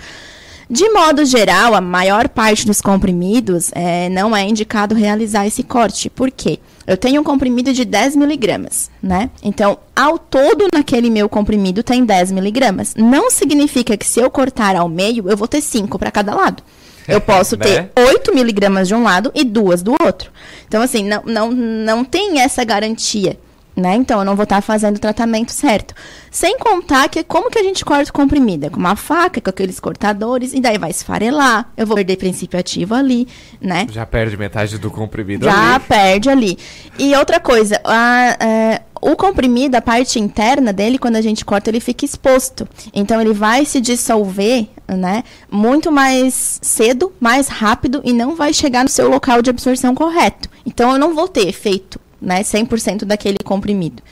[0.68, 6.10] De modo geral, a maior parte dos comprimidos é, não é indicado realizar esse corte.
[6.10, 6.58] Por quê?
[6.86, 9.28] Eu tenho um comprimido de 10 miligramas, né?
[9.42, 12.94] Então, ao todo naquele meu comprimido tem 10 miligramas.
[12.96, 16.62] Não significa que se eu cortar ao meio, eu vou ter 5 para cada lado.
[17.08, 17.90] Eu posso ter né?
[17.96, 20.30] 8 miligramas de um lado e duas do outro.
[20.68, 23.36] Então, assim, não, não, não tem essa garantia
[23.76, 23.94] né?
[23.94, 25.94] Então, eu não vou estar tá fazendo o tratamento certo.
[26.30, 28.66] Sem contar que como que a gente corta o comprimido?
[28.66, 31.70] É com uma faca, com aqueles cortadores, e daí vai esfarelar.
[31.76, 33.28] Eu vou perder princípio ativo ali,
[33.60, 33.86] né?
[33.90, 35.84] Já perde metade do comprimido Já ali.
[35.86, 36.58] perde ali.
[36.98, 41.68] E outra coisa, a, é, o comprimido, a parte interna dele, quando a gente corta,
[41.68, 42.66] ele fica exposto.
[42.94, 45.22] Então, ele vai se dissolver, né?
[45.50, 50.48] Muito mais cedo, mais rápido, e não vai chegar no seu local de absorção correto.
[50.64, 54.02] Então, eu não vou ter efeito né, 100% daquele comprimido.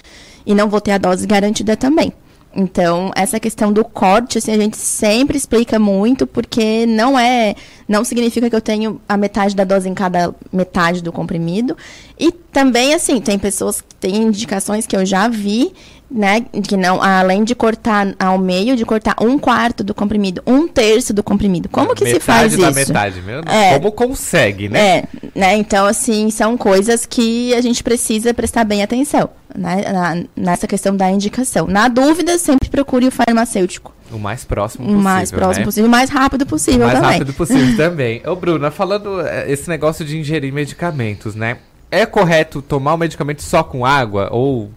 [0.47, 2.13] E não vou ter a dose garantida também.
[2.57, 7.57] Então, essa questão do corte, assim, a gente sempre explica muito, porque não é.
[7.89, 11.77] Não significa que eu tenho a metade da dose em cada metade do comprimido.
[12.19, 15.73] E também, assim, tem pessoas têm indicações que eu já vi
[16.15, 20.69] né, que não, além de cortar ao meio, de cortar um quarto do comprimido, um
[20.69, 21.69] terço do comprimido.
[21.69, 22.63] Como que metade se faz isso?
[22.63, 23.57] Metade da metade, meu Deus.
[23.57, 24.99] É, Como consegue, né?
[24.99, 25.05] É,
[25.35, 25.57] né?
[25.57, 30.97] Então, assim, são coisas que a gente precisa prestar bem atenção, né, na, nessa questão
[30.97, 31.67] da indicação.
[31.67, 33.93] Na dúvida, sempre procure o farmacêutico.
[34.13, 35.01] O mais próximo possível.
[35.01, 35.65] O mais próximo né?
[35.65, 37.19] possível, o mais rápido possível o mais também.
[37.19, 38.23] rápido possível também.
[38.25, 41.57] Ô, Bruna, falando é, esse negócio de ingerir medicamentos, né?
[41.91, 44.71] É correto tomar o medicamento só com água ou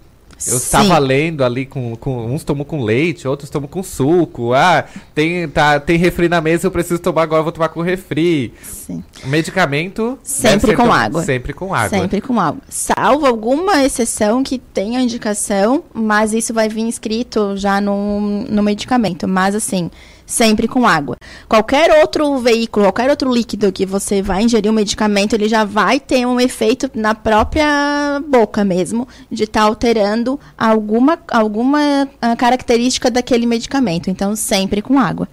[0.45, 2.25] eu estava lendo ali com, com.
[2.25, 4.53] Uns tomam com leite, outros tomam com suco.
[4.53, 4.85] Ah,
[5.15, 8.53] tem, tá, tem refri na mesa, eu preciso tomar agora, vou tomar com refri.
[8.61, 9.03] Sim.
[9.25, 10.19] Medicamento.
[10.21, 11.23] Sempre com água.
[11.23, 11.89] Sempre com água.
[11.89, 12.61] Sempre com água.
[12.69, 19.27] Salvo alguma exceção que tenha indicação, mas isso vai vir escrito já no, no medicamento.
[19.27, 19.89] Mas assim
[20.27, 21.15] sempre com água.
[21.47, 25.99] Qualquer outro veículo, qualquer outro líquido que você vai ingerir um medicamento, ele já vai
[25.99, 33.09] ter um efeito na própria boca mesmo, de estar tá alterando alguma, alguma ah, característica
[33.09, 34.09] daquele medicamento.
[34.09, 35.27] Então, sempre com água.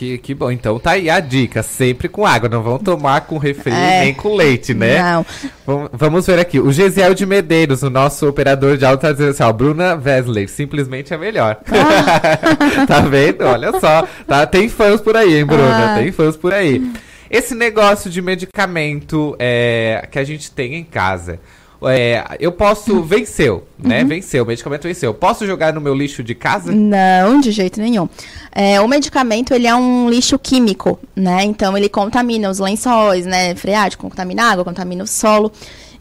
[0.00, 0.50] Que, que bom.
[0.50, 2.48] Então tá aí a dica, sempre com água.
[2.48, 4.98] Não vão tomar com refri é, nem com leite, né?
[4.98, 5.90] Não.
[5.92, 6.58] Vamos ver aqui.
[6.58, 10.48] O Gesiel de Medeiros, o nosso operador de áudio, tá dizendo assim, ó, Bruna Wesley,
[10.48, 11.58] simplesmente é melhor.
[11.70, 12.86] Ah.
[12.88, 13.44] tá vendo?
[13.44, 14.08] Olha só.
[14.26, 15.92] Tá, tem fãs por aí, hein, Bruna?
[15.92, 15.98] Ah.
[15.98, 16.82] Tem fãs por aí.
[17.30, 21.38] Esse negócio de medicamento é, que a gente tem em casa.
[21.82, 23.02] É, eu posso.
[23.02, 24.02] Venceu, né?
[24.02, 24.08] Uhum.
[24.08, 25.14] Venceu, o medicamento venceu.
[25.14, 26.72] Posso jogar no meu lixo de casa?
[26.72, 28.08] Não, de jeito nenhum.
[28.52, 31.42] É, o medicamento, ele é um lixo químico, né?
[31.44, 33.54] Então, ele contamina os lençóis, né?
[33.54, 35.50] Freático, contamina a água, contamina o solo.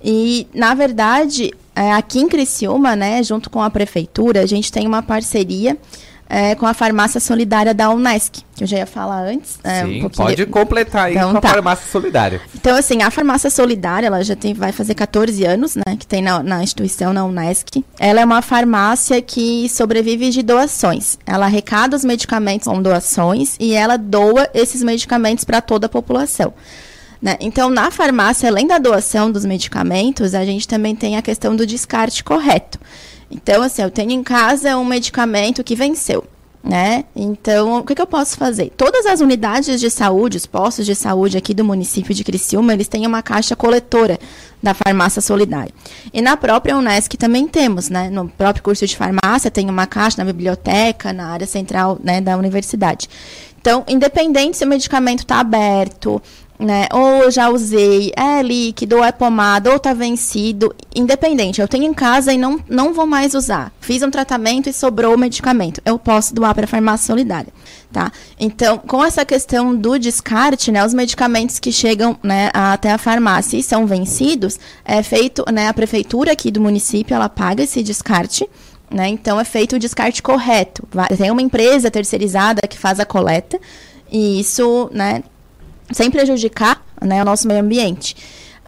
[0.03, 4.87] E, na verdade, é, aqui em Criciúma, né, junto com a prefeitura, a gente tem
[4.87, 5.77] uma parceria
[6.29, 9.57] é, com a farmácia solidária da Unesc, que eu já ia falar antes.
[9.63, 10.45] É, Sim, um pode de...
[10.45, 11.49] completar aí então, com a tá.
[11.49, 12.39] farmácia solidária.
[12.53, 16.21] Então, assim, a farmácia solidária, ela já tem, vai fazer 14 anos, né, que tem
[16.21, 17.83] na, na instituição, na Unesc.
[17.97, 21.17] Ela é uma farmácia que sobrevive de doações.
[21.25, 26.53] Ela arrecada os medicamentos com doações e ela doa esses medicamentos para toda a população.
[27.21, 27.37] Né?
[27.39, 31.65] Então, na farmácia, além da doação dos medicamentos, a gente também tem a questão do
[31.65, 32.79] descarte correto.
[33.29, 36.25] Então, assim, eu tenho em casa um medicamento que venceu.
[36.61, 37.05] Né?
[37.15, 38.69] Então, o que, que, eu posso fazer?
[38.75, 42.89] Todas as unidades de saúde, os postos de saúde aqui do município de Criciúma, eles
[42.89, 44.19] têm uma caixa coletora
[44.61, 45.73] da farmácia solidária.
[46.13, 48.09] E na própria Unesc também temos, né?
[48.09, 52.35] No próprio curso de farmácia tem uma caixa na biblioteca, na área central né, da
[52.35, 53.07] universidade.
[53.61, 56.21] Então, independente se o medicamento está aberto,
[56.59, 56.87] né?
[56.91, 61.61] Ou já usei, é líquido, ou é pomada, ou tá vencido, independente.
[61.61, 63.71] Eu tenho em casa e não, não vou mais usar.
[63.79, 65.81] Fiz um tratamento e sobrou o medicamento.
[65.85, 67.53] Eu posso doar para a farmácia solidária,
[67.93, 68.11] tá?
[68.37, 70.85] Então, com essa questão do descarte, né?
[70.85, 75.69] Os medicamentos que chegam, né, até a farmácia e são vencidos, é feito, né?
[75.69, 78.45] A prefeitura aqui do município, ela paga esse descarte.
[78.91, 79.07] Né?
[79.07, 80.81] Então é feito o descarte correto.
[81.15, 83.59] Tem uma empresa terceirizada que faz a coleta
[84.11, 85.21] e isso, né,
[85.91, 88.15] sem prejudicar né, o nosso meio ambiente.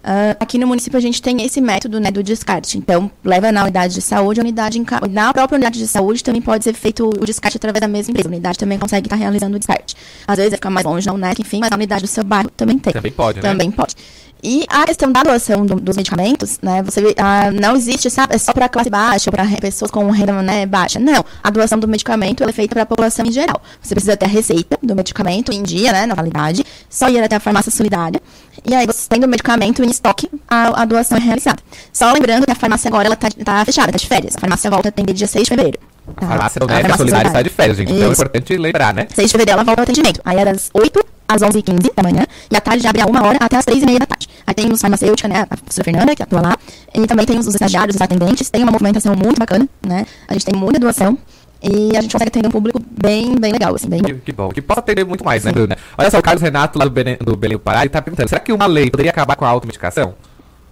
[0.02, 2.76] Uh, aqui no município a gente tem esse método né, do descarte.
[2.76, 6.42] Então, leva na unidade de saúde, a unidade em na própria unidade de saúde também
[6.42, 8.28] pode ser feito o descarte através da mesma empresa.
[8.28, 9.96] A unidade também consegue estar realizando o descarte.
[10.28, 12.80] Às vezes fica mais longe na UNEC, enfim, mas na unidade do seu bairro também
[12.80, 12.92] tem.
[12.92, 13.50] Também pode, né?
[13.50, 13.96] Também pode.
[14.44, 16.82] E a questão da doação do, dos medicamentos, né?
[16.82, 20.66] Você ah, não existe, sabe, é só para classe baixa, para pessoas com renda né,
[20.66, 21.00] baixa.
[21.00, 21.24] Não.
[21.44, 23.62] A doação do medicamento é feita para a população em geral.
[23.82, 27.36] Você precisa ter a receita do medicamento em dia, né, na validade, só ir até
[27.36, 28.20] a farmácia solidária.
[28.66, 31.62] E aí, você tendo o medicamento em estoque, a, a doação é realizada.
[31.94, 34.36] Só lembrando que a farmácia agora ela tá, tá fechada, tá de férias.
[34.36, 35.80] A farmácia volta a atender dia 6 de fevereiro.
[36.18, 37.90] A farmácia a Solidária está de férias, gente.
[37.90, 37.98] Isso.
[37.98, 39.08] Então é importante lembrar, né?
[39.14, 40.20] 6 de fevereiro ela volta ao atendimento.
[40.26, 41.06] Aí é das 8
[41.36, 42.26] às 11h15 da manhã.
[42.50, 44.30] E à tarde abre a uma hora até às 3h30 da tarde.
[44.46, 45.46] Aí tem os farmacêuticos, né?
[45.50, 46.58] A professora Fernanda, que atua lá.
[46.94, 48.50] E também tem os estagiários, os atendentes.
[48.50, 50.06] Tem uma movimentação muito bacana, né?
[50.28, 51.18] A gente tem muita doação.
[51.64, 54.50] E a gente consegue atender um público bem, bem legal, assim, bem que, que bom.
[54.50, 55.78] Que possa atender muito mais, né, Bruna?
[55.96, 58.30] Olha só, o Carlos Renato, lá do Belém, do Belém do Pará, ele tá perguntando,
[58.30, 60.16] será que uma lei poderia acabar com a automedicação?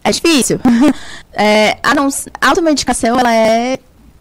[0.03, 0.59] É difícil.
[1.33, 2.07] é, a, não,
[2.41, 3.77] a automedicação, ela é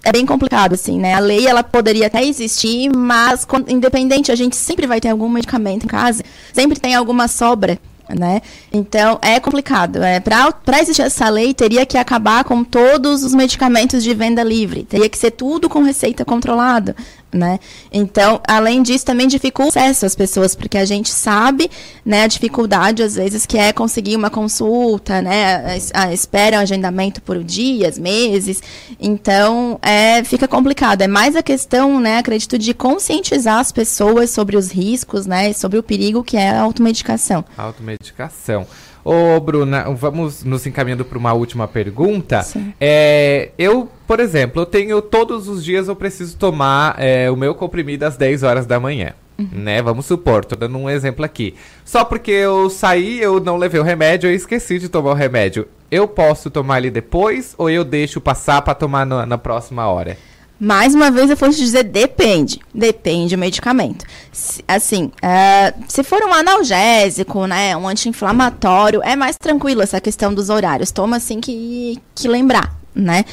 [0.08, 1.14] é bem complicado, assim, né?
[1.14, 5.84] A lei, ela poderia até existir, mas, independente, a gente sempre vai ter algum medicamento
[5.84, 6.22] em casa,
[6.52, 7.78] sempre tem alguma sobra
[8.14, 8.40] né?
[8.72, 10.02] Então é complicado.
[10.02, 14.84] É, Para existir essa lei, teria que acabar com todos os medicamentos de venda livre.
[14.84, 16.96] Teria que ser tudo com receita controlada
[17.32, 17.58] né?
[17.92, 21.70] Então, além disso, também dificulta o acesso às pessoas, porque a gente sabe,
[22.04, 26.60] né, a dificuldade às vezes que é conseguir uma consulta, né, a, a espera, o
[26.60, 28.62] agendamento por dias, meses.
[28.98, 31.02] Então, é, fica complicado.
[31.02, 35.78] É mais a questão, né, acredito, de conscientizar as pessoas sobre os riscos, né, sobre
[35.78, 37.44] o perigo que é a automedicação.
[37.56, 38.66] Automedicação.
[39.08, 42.46] Ô, Bruna, vamos nos encaminhando para uma última pergunta.
[42.78, 47.54] É, eu, por exemplo, eu tenho todos os dias eu preciso tomar é, o meu
[47.54, 49.14] comprimido às 10 horas da manhã.
[49.38, 49.48] Uhum.
[49.50, 49.80] Né?
[49.80, 51.54] Vamos supor, tô dando um exemplo aqui.
[51.86, 55.66] Só porque eu saí, eu não levei o remédio, eu esqueci de tomar o remédio.
[55.90, 60.18] Eu posso tomar ele depois ou eu deixo passar para tomar na, na próxima hora?
[60.60, 62.58] Mais uma vez eu vou te dizer, depende.
[62.74, 64.04] Depende do medicamento.
[64.32, 70.34] Se, assim, uh, se for um analgésico, né, um anti-inflamatório, é mais tranquilo essa questão
[70.34, 70.90] dos horários.
[70.90, 73.24] Toma assim que, que lembrar, né?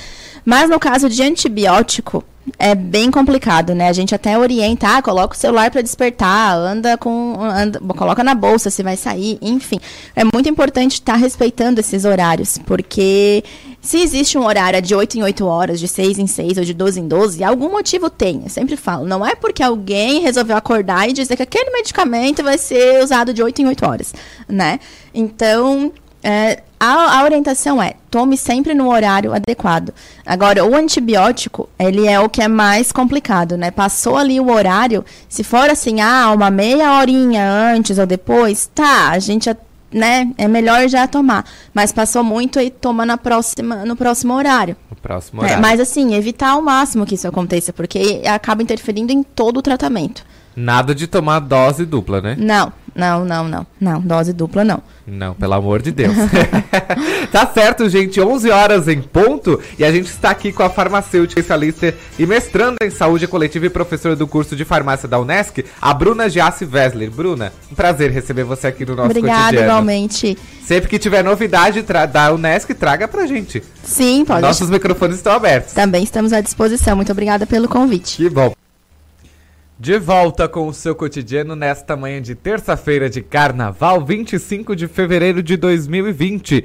[0.43, 2.23] Mas no caso de antibiótico,
[2.59, 3.89] é bem complicado, né?
[3.89, 8.35] A gente até orienta, ah, coloca o celular para despertar, anda com, anda, coloca na
[8.35, 9.79] bolsa se vai sair, enfim.
[10.15, 13.43] É muito importante estar tá respeitando esses horários, porque
[13.81, 16.73] se existe um horário de 8 em 8 horas, de 6 em 6 ou de
[16.73, 18.43] 12 em 12, algum motivo tem.
[18.43, 22.57] Eu sempre falo, não é porque alguém resolveu acordar e dizer que aquele medicamento vai
[22.57, 24.13] ser usado de 8 em 8 horas,
[24.47, 24.79] né?
[25.13, 25.91] Então,
[26.25, 29.93] é, a, a, orientação é tome sempre no horário adequado.
[30.25, 33.69] Agora, o antibiótico, ele é o que é mais complicado, né?
[33.69, 39.11] Passou ali o horário, se for assim, ah, uma meia horinha antes ou depois, tá,
[39.11, 39.55] a gente,
[39.93, 41.45] né, é melhor já tomar.
[41.71, 44.75] Mas passou muito e toma na próxima, no próximo horário.
[44.89, 45.59] No próximo é, horário.
[45.59, 49.61] É, mas assim, evitar ao máximo que isso aconteça, porque acaba interferindo em todo o
[49.61, 50.25] tratamento.
[50.55, 52.35] Nada de tomar dose dupla, né?
[52.39, 53.67] Não, não, não, não.
[53.79, 54.81] Não, dose dupla não.
[55.05, 56.15] Não, pelo amor de Deus.
[57.31, 58.19] tá certo, gente.
[58.19, 59.59] 11 horas em ponto.
[59.77, 63.69] E a gente está aqui com a farmacêutica especialista e mestranda em saúde coletiva e
[63.69, 67.11] professora do curso de farmácia da Unesc, a Bruna Giassi Wessler.
[67.11, 69.67] Bruna, um prazer receber você aqui no nosso Obrigada, cotidiano.
[69.67, 70.37] igualmente.
[70.63, 73.61] Sempre que tiver novidade da Unesc, traga pra gente.
[73.83, 74.41] Sim, pode.
[74.41, 75.73] Nossos microfones estão abertos.
[75.73, 76.95] Também estamos à disposição.
[76.95, 78.17] Muito obrigada pelo convite.
[78.17, 78.53] Que bom.
[79.77, 85.43] De volta com o seu cotidiano nesta manhã de terça-feira de carnaval, 25 de fevereiro
[85.43, 86.63] de 2020.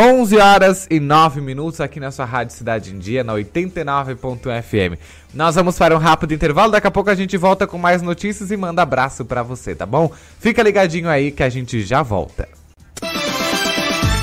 [0.00, 4.98] 11 horas e 9 minutos aqui na sua Rádio Cidade em Dia, na 89.fm.
[5.34, 8.50] Nós vamos para um rápido intervalo, daqui a pouco a gente volta com mais notícias
[8.50, 10.10] e manda abraço para você, tá bom?
[10.40, 12.48] Fica ligadinho aí que a gente já volta.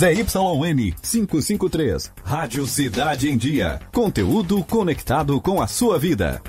[0.00, 3.80] ZYN 553, Rádio Cidade em Dia.
[3.92, 6.40] Conteúdo conectado com a sua vida.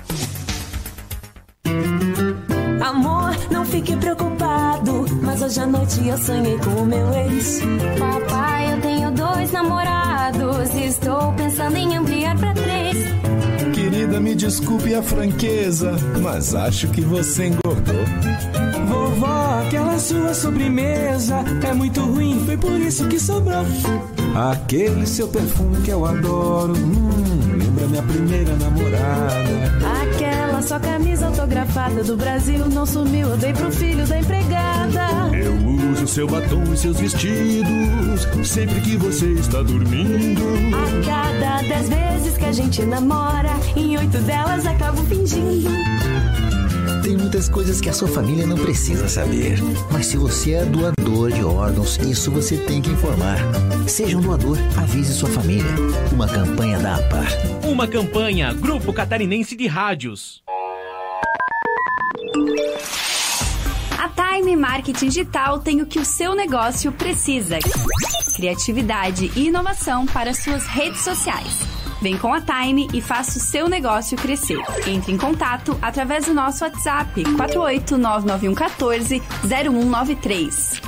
[2.82, 7.60] Amor, não fique preocupado, mas hoje à noite eu sonhei com o meu ex.
[7.98, 12.96] Papai, eu tenho dois namorados, estou pensando em ampliar pra três.
[13.74, 15.92] Querida, me desculpe a franqueza,
[16.22, 18.71] mas acho que você engordou.
[19.72, 21.36] Aquela sua sobremesa
[21.66, 23.64] é muito ruim, foi por isso que sobrou.
[24.52, 29.72] Aquele seu perfume que eu adoro, hum, lembra minha primeira namorada.
[30.02, 35.08] Aquela sua camisa autografada do Brasil não sumiu, eu dei pro filho da empregada.
[35.34, 35.54] Eu
[35.90, 40.42] uso seu batom e seus vestidos sempre que você está dormindo.
[40.76, 45.70] A cada dez vezes que a gente namora, em oito delas acabo fingindo.
[47.02, 49.58] Tem muitas coisas que a sua família não precisa saber.
[49.90, 53.38] Mas se você é doador de órgãos, isso você tem que informar.
[53.88, 55.72] Seja um doador, avise sua família.
[56.12, 57.26] Uma campanha da APAR.
[57.64, 60.44] Uma campanha Grupo Catarinense de Rádios.
[63.98, 67.58] A Time Marketing Digital tem o que o seu negócio precisa:
[68.36, 71.71] criatividade e inovação para suas redes sociais.
[72.02, 74.58] Vem com a Time e faça o seu negócio crescer.
[74.88, 80.82] Entre em contato através do nosso WhatsApp 4899114 0193.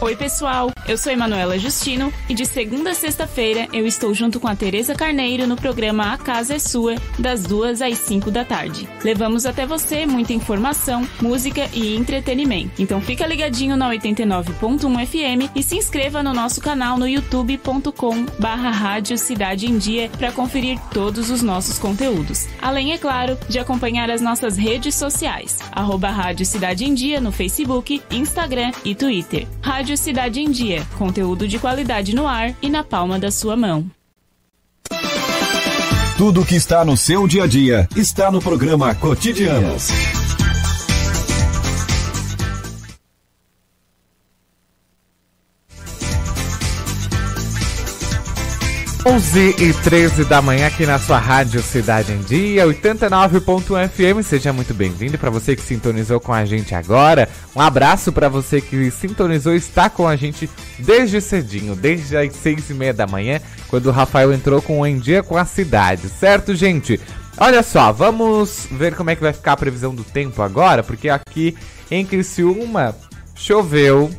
[0.00, 0.70] Oi, pessoal.
[0.86, 4.94] Eu sou Emanuela Justino e de segunda a sexta-feira eu estou junto com a Tereza
[4.94, 8.86] Carneiro no programa A Casa é Sua, das duas às cinco da tarde.
[9.02, 12.82] Levamos até você muita informação, música e entretenimento.
[12.82, 18.26] Então fica ligadinho na 89.1 FM e se inscreva no nosso canal no youtube.com
[18.74, 22.46] Rádio Cidade em Dia para conferir todos os nossos conteúdos.
[22.60, 27.32] Além, é claro, de acompanhar as nossas redes sociais, arroba Rádio Cidade em Dia no
[27.32, 29.46] Facebook, Instagram e Twitter.
[29.62, 33.84] Rádio Cidade em Dia, conteúdo de qualidade no ar e na palma da sua mão.
[36.16, 40.13] Tudo que está no seu dia a dia está no programa Cotidianos.
[49.06, 54.26] Onze e 13 da manhã aqui na sua rádio Cidade em Dia, 89.1 FM.
[54.26, 57.28] Seja muito bem-vindo para você que sintonizou com a gente agora.
[57.54, 60.48] Um abraço para você que sintonizou e está com a gente
[60.78, 64.86] desde cedinho, desde as seis e meia da manhã, quando o Rafael entrou com o
[64.86, 66.98] Em Dia com a Cidade, certo, gente?
[67.36, 71.10] Olha só, vamos ver como é que vai ficar a previsão do tempo agora, porque
[71.10, 71.54] aqui
[71.90, 72.96] em Criciúma
[73.34, 74.10] choveu,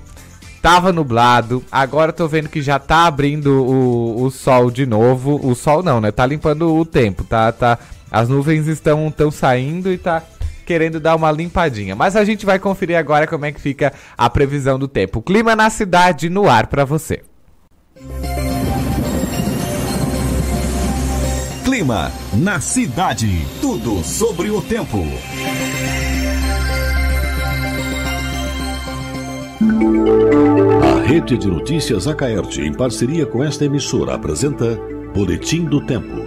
[0.65, 5.39] tava nublado, agora tô vendo que já tá abrindo o, o sol de novo.
[5.47, 6.11] O sol não, né?
[6.11, 7.51] Tá limpando o tempo, tá?
[7.51, 7.77] tá
[8.09, 10.23] as nuvens estão tão saindo e tá
[10.65, 11.95] querendo dar uma limpadinha.
[11.95, 15.21] Mas a gente vai conferir agora como é que fica a previsão do tempo.
[15.21, 17.21] Clima na cidade no ar para você.
[21.63, 23.45] Clima na cidade.
[23.61, 24.97] Tudo sobre o tempo.
[31.05, 34.75] Rede de Notícias Acaerte, em parceria com esta emissora, apresenta
[35.13, 36.17] Boletim do Tempo,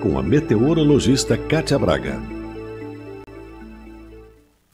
[0.00, 2.22] com a meteorologista Kátia Braga.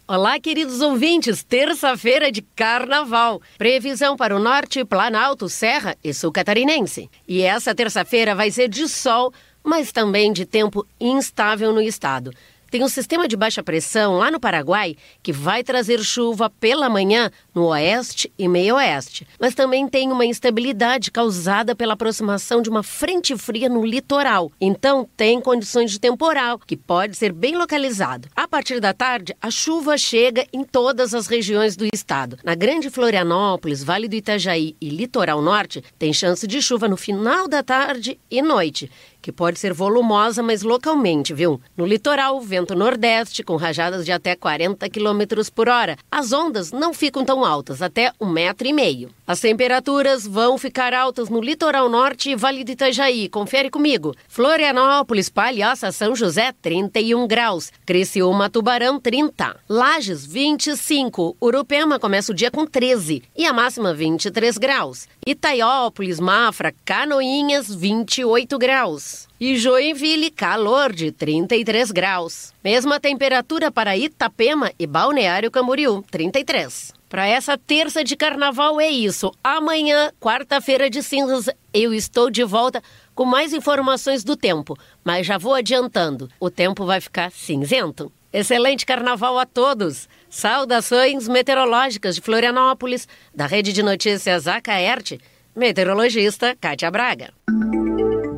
[0.07, 1.43] Olá, queridos ouvintes.
[1.43, 3.41] Terça-feira de carnaval.
[3.57, 7.09] Previsão para o norte, Planalto, Serra e Sul Catarinense.
[7.27, 9.33] E essa terça-feira vai ser de sol,
[9.65, 12.33] mas também de tempo instável no estado.
[12.75, 17.31] Tem um sistema de baixa pressão lá no Paraguai que vai trazer chuva pela manhã
[17.55, 19.25] no oeste e meio oeste.
[19.39, 24.51] Mas também tem uma instabilidade causada pela aproximação de uma frente fria no litoral.
[24.61, 28.27] Então tem condições de temporal, que pode ser bem localizado.
[28.35, 32.39] A partir da tarde, a chuva chega em todas as regiões do estado.
[32.43, 37.47] Na Grande Florianópolis, Vale do Itajaí e Litoral Norte, tem chance de chuva no final
[37.47, 38.91] da tarde e noite
[39.25, 41.59] que pode ser volumosa, mas localmente, viu?
[41.75, 45.23] No litoral, vento nordeste, com rajadas de até 40 km
[45.55, 45.97] por hora.
[46.11, 49.09] As ondas não ficam tão altas, até um metro e meio.
[49.27, 53.27] As temperaturas vão ficar altas no litoral norte e Vale do Itajaí.
[53.27, 54.15] Confere comigo.
[54.29, 57.73] Florianópolis, Palhoça, São José, 31 graus.
[57.87, 59.57] Criciúma, Tubarão, 30.
[59.67, 61.39] Lages, 25.
[61.41, 63.23] Urupema começa o dia com 13.
[63.35, 65.09] E a máxima, 23 graus.
[65.27, 69.27] Itaiópolis, Mafra, Canoinhas, 28 graus.
[69.41, 72.53] E Joinville, calor de 33 graus.
[72.63, 76.93] Mesma temperatura para Itapema e Balneário Camboriú, 33.
[77.15, 79.31] Para essa terça de carnaval é isso.
[79.45, 82.83] Amanhã, quarta-feira de cinzas, eu estou de volta
[83.15, 84.77] com mais informações do tempo.
[85.05, 88.11] Mas já vou adiantando: o tempo vai ficar cinzento.
[88.33, 90.09] Excelente carnaval a todos!
[90.29, 95.21] Saudações meteorológicas de Florianópolis, da Rede de Notícias Acaerte,
[95.55, 97.33] meteorologista Kátia Braga.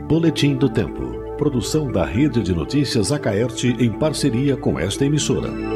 [0.07, 1.35] Boletim do Tempo.
[1.39, 5.76] Produção da Rede de Notícias Acaerte em parceria com esta emissora.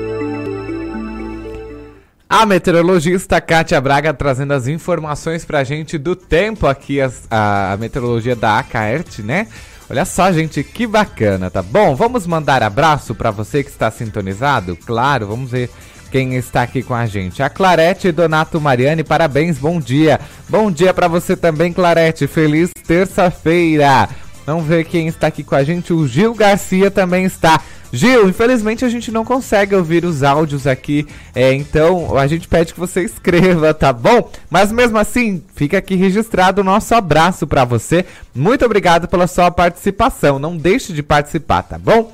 [2.30, 7.76] A meteorologista Kátia Braga trazendo as informações pra gente do tempo aqui, as, a, a
[7.76, 9.48] meteorologia da Acaerte, né?
[9.90, 11.96] Olha só, gente, que bacana, tá bom?
[11.96, 14.76] Vamos mandar abraço para você que está sintonizado?
[14.76, 15.68] Claro, vamos ver
[16.12, 17.42] quem está aqui com a gente.
[17.42, 20.20] A Clarete Donato Mariani, parabéns, bom dia.
[20.48, 22.28] Bom dia para você também, Clarete.
[22.28, 24.08] Feliz terça-feira.
[24.46, 25.92] Vamos ver quem está aqui com a gente.
[25.92, 27.60] O Gil Garcia também está.
[27.92, 32.72] Gil, infelizmente a gente não consegue ouvir os áudios aqui, é, então a gente pede
[32.72, 34.30] que você escreva, tá bom?
[34.48, 38.04] Mas mesmo assim, fica aqui registrado o nosso abraço para você.
[38.34, 40.38] Muito obrigado pela sua participação.
[40.38, 42.12] Não deixe de participar, tá bom?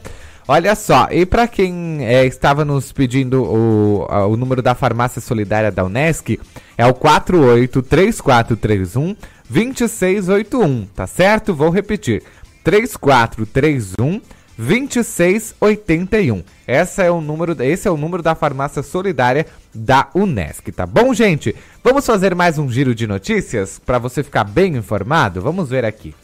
[0.48, 5.72] Olha só, e para quem é, estava nos pedindo o, o número da farmácia solidária
[5.72, 6.38] da Unesc,
[6.78, 9.16] é o 483431
[9.50, 11.52] 2681, tá certo?
[11.52, 12.22] Vou repetir.
[12.62, 14.20] 3431
[14.58, 16.42] 2681.
[16.66, 21.12] Essa é o número, esse é o número da farmácia solidária da Unesc, tá bom,
[21.12, 21.54] gente?
[21.84, 25.40] Vamos fazer mais um giro de notícias para você ficar bem informado?
[25.40, 26.14] Vamos ver aqui.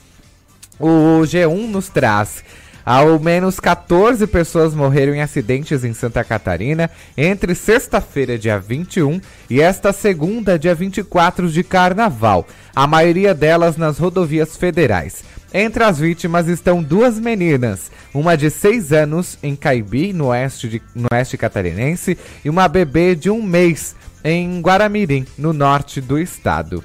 [0.80, 2.42] O G1 nos traz
[2.84, 9.60] ao menos 14 pessoas morreram em acidentes em Santa Catarina entre sexta-feira, dia 21, e
[9.60, 15.22] esta segunda, dia 24 de carnaval, a maioria delas nas rodovias federais.
[15.54, 20.82] Entre as vítimas estão duas meninas, uma de 6 anos em Caibi, no oeste, de,
[20.94, 26.82] no oeste catarinense, e uma bebê de um mês em Guaramirim, no norte do estado.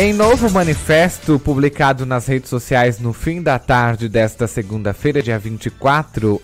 [0.00, 6.36] Em novo manifesto publicado nas redes sociais no fim da tarde desta segunda-feira, dia 24,
[6.36, 6.40] uh,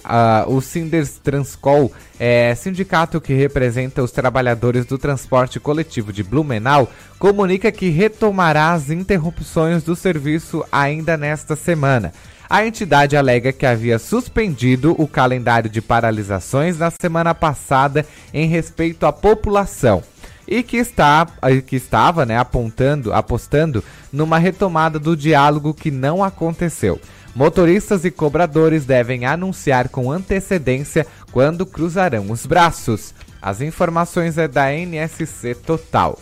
[0.53, 7.71] o Sinders Transcol, é, sindicato que representa os trabalhadores do transporte coletivo de Blumenau, comunica
[7.71, 12.13] que retomará as interrupções do serviço ainda nesta semana.
[12.51, 19.07] A entidade alega que havia suspendido o calendário de paralisações na semana passada em respeito
[19.07, 20.03] à população
[20.47, 21.27] e que, está,
[21.67, 27.01] que estava né, apontando, apostando numa retomada do diálogo que não aconteceu.
[27.35, 33.13] Motoristas e cobradores devem anunciar com antecedência quando cruzarão os braços.
[33.43, 36.19] As informações é da NSC Total.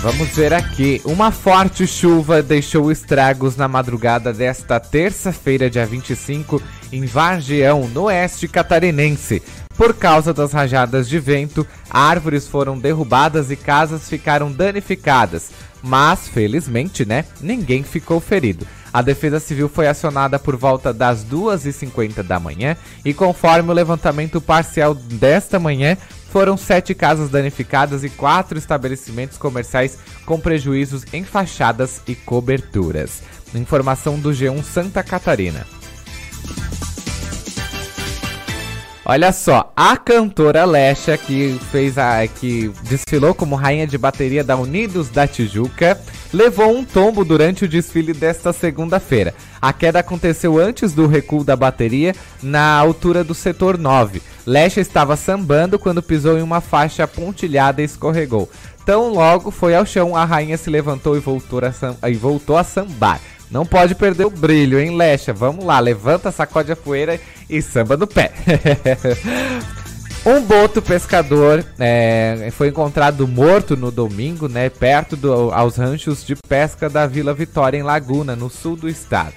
[0.00, 1.02] Vamos ver aqui.
[1.04, 8.46] Uma forte chuva deixou estragos na madrugada desta terça-feira, dia 25, em Vargião, no oeste
[8.46, 9.42] catarinense.
[9.78, 15.52] Por causa das rajadas de vento, árvores foram derrubadas e casas ficaram danificadas.
[15.80, 18.66] Mas, felizmente, né, ninguém ficou ferido.
[18.92, 24.40] A Defesa Civil foi acionada por volta das 2h50 da manhã e, conforme o levantamento
[24.40, 25.96] parcial desta manhã,
[26.32, 29.96] foram sete casas danificadas e quatro estabelecimentos comerciais
[30.26, 33.22] com prejuízos em fachadas e coberturas.
[33.54, 35.64] Informação do G1 Santa Catarina.
[39.10, 42.26] Olha só, a cantora Lesha, que fez a.
[42.26, 45.98] que desfilou como rainha de bateria da Unidos da Tijuca,
[46.30, 49.32] levou um tombo durante o desfile desta segunda-feira.
[49.62, 54.20] A queda aconteceu antes do recuo da bateria, na altura do setor 9.
[54.44, 58.46] Lecha estava sambando quando pisou em uma faixa pontilhada e escorregou.
[58.84, 62.58] Tão logo foi ao chão, a rainha se levantou e voltou a, sam e voltou
[62.58, 63.20] a sambar.
[63.50, 65.32] Não pode perder o brilho, hein, Lecha?
[65.32, 67.18] Vamos lá, levanta, sacode a poeira
[67.48, 68.32] e samba no pé.
[70.26, 76.36] um boto pescador é, foi encontrado morto no domingo, né, perto do, aos ranchos de
[76.36, 79.34] pesca da Vila Vitória, em Laguna, no sul do estado.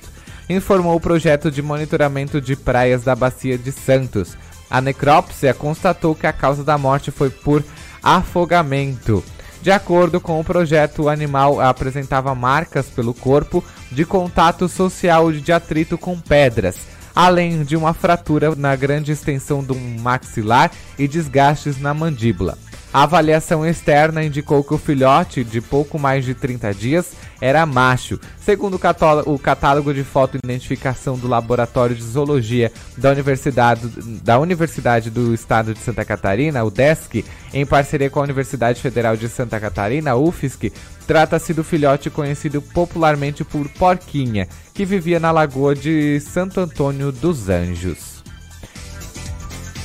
[0.50, 4.36] Informou o projeto de monitoramento de praias da Bacia de Santos.
[4.70, 7.64] A necrópsia constatou que a causa da morte foi por
[8.04, 9.24] afogamento.
[9.62, 15.52] De acordo com o projeto, o animal apresentava marcas pelo corpo de contato social de
[15.52, 16.78] atrito com pedras,
[17.14, 22.58] além de uma fratura na grande extensão do maxilar e desgastes na mandíbula.
[22.94, 28.20] A avaliação externa indicou que o filhote, de pouco mais de 30 dias, era macho.
[28.38, 28.78] Segundo
[29.26, 33.88] o catálogo de foto e identificação do Laboratório de Zoologia da Universidade,
[34.22, 37.24] da Universidade do Estado de Santa Catarina, o DESC,
[37.54, 40.74] em parceria com a Universidade Federal de Santa Catarina, UFSC,
[41.08, 47.48] trata-se do filhote conhecido popularmente por Porquinha, que vivia na lagoa de Santo Antônio dos
[47.48, 48.11] Anjos.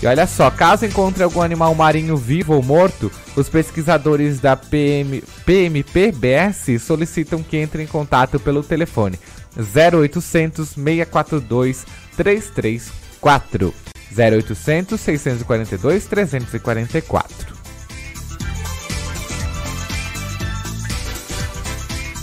[0.02, 5.23] E olha só, caso encontre algum animal marinho vivo ou morto, os pesquisadores da PM,
[5.44, 9.18] PMPBS solicitam que entre em contato pelo telefone
[9.56, 13.74] 0800 642 334
[14.16, 17.56] 0800 642 344.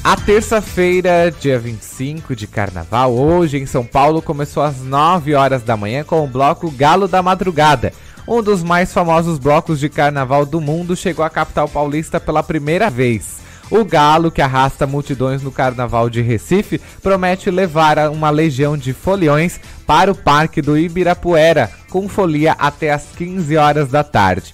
[0.03, 5.77] A terça-feira, dia 25 de carnaval, hoje em São Paulo, começou às 9 horas da
[5.77, 7.93] manhã com o bloco Galo da Madrugada.
[8.27, 12.89] Um dos mais famosos blocos de carnaval do mundo chegou à capital paulista pela primeira
[12.89, 13.38] vez.
[13.71, 19.57] O galo, que arrasta multidões no carnaval de Recife, promete levar uma legião de foliões
[19.88, 24.53] para o Parque do Ibirapuera, com folia até às 15 horas da tarde.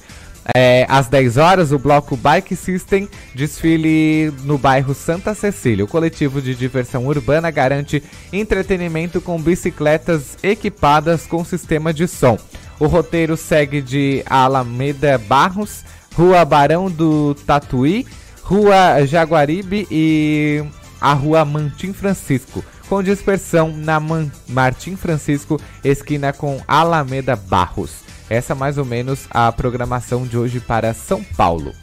[0.55, 5.85] É, às 10 horas, o bloco Bike System desfile no bairro Santa Cecília.
[5.85, 12.37] O coletivo de diversão urbana garante entretenimento com bicicletas equipadas com sistema de som.
[12.79, 15.83] O roteiro segue de Alameda Barros,
[16.15, 18.07] Rua Barão do Tatuí,
[18.41, 20.63] Rua Jaguaribe e
[20.99, 28.08] a Rua Mantim Francisco, com dispersão na Man Martim Francisco, esquina com Alameda Barros.
[28.29, 31.73] Essa é mais ou menos a programação de hoje para São Paulo.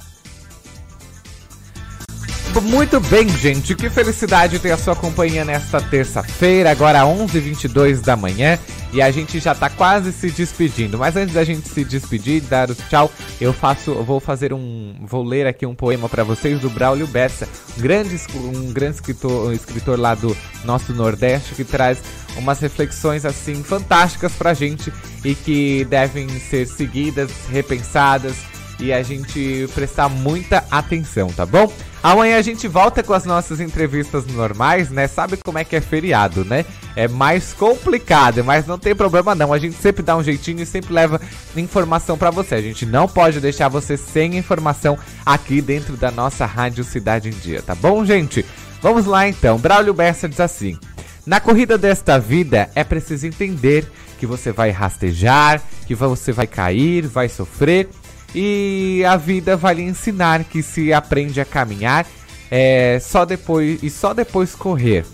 [2.60, 3.74] Muito bem, gente.
[3.74, 8.58] Que felicidade ter a sua companhia nesta terça-feira, agora 11h22 da manhã.
[8.92, 10.96] E a gente já tá quase se despedindo.
[10.96, 13.10] Mas antes da gente se despedir, dar o tchau,
[13.40, 17.46] eu faço, vou fazer um, vou ler aqui um poema para vocês do Braulio Bessa,
[17.76, 20.34] um grande, um grande escritor, um escritor lá do
[20.64, 21.98] nosso Nordeste que traz
[22.36, 24.92] umas reflexões assim fantásticas pra gente
[25.24, 31.73] e que devem ser seguidas, repensadas e a gente prestar muita atenção, tá bom?
[32.03, 35.09] Amanhã a gente volta com as nossas entrevistas normais, né?
[35.09, 36.65] Sabe como é que é feriado, né?
[36.94, 39.53] É mais complicado, mas não tem problema não.
[39.53, 41.20] A gente sempre dá um jeitinho e sempre leva
[41.57, 42.55] informação para você.
[42.55, 47.32] A gente não pode deixar você sem informação aqui dentro da nossa Rádio Cidade em
[47.32, 48.44] Dia, tá bom, gente?
[48.81, 49.59] Vamos lá então.
[49.59, 50.78] Braulio Bessa diz assim:
[51.27, 53.85] Na corrida desta vida é preciso entender
[54.19, 57.89] que você vai rastejar, que você vai cair, vai sofrer
[58.38, 62.06] e a vida vai lhe ensinar que se aprende a caminhar
[62.50, 65.06] é, só depois e só depois correr.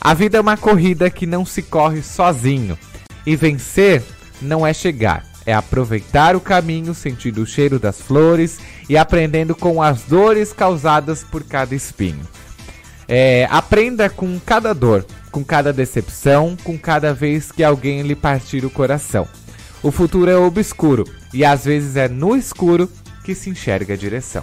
[0.00, 2.78] A vida é uma corrida que não se corre sozinho.
[3.26, 4.02] E vencer
[4.40, 8.58] não é chegar, é aproveitar o caminho, sentindo o cheiro das flores
[8.88, 12.26] e aprendendo com as dores causadas por cada espinho.
[13.06, 18.64] É, aprenda com cada dor, com cada decepção, com cada vez que alguém lhe partir
[18.64, 19.28] o coração.
[19.84, 22.90] O futuro é obscuro e às vezes é no escuro
[23.22, 24.42] que se enxerga a direção.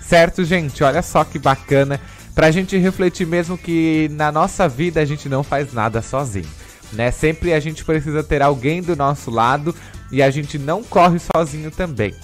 [0.00, 0.82] Certo, gente?
[0.82, 2.00] Olha só que bacana
[2.34, 6.48] pra gente refletir mesmo que na nossa vida a gente não faz nada sozinho,
[6.90, 7.10] né?
[7.10, 9.74] Sempre a gente precisa ter alguém do nosso lado
[10.10, 12.14] e a gente não corre sozinho também.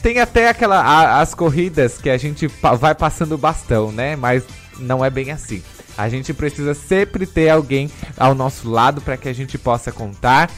[0.00, 2.46] Tem até aquela a, as corridas que a gente
[2.78, 4.14] vai passando bastão, né?
[4.14, 4.44] Mas
[4.78, 5.60] não é bem assim.
[5.98, 10.48] A gente precisa sempre ter alguém ao nosso lado para que a gente possa contar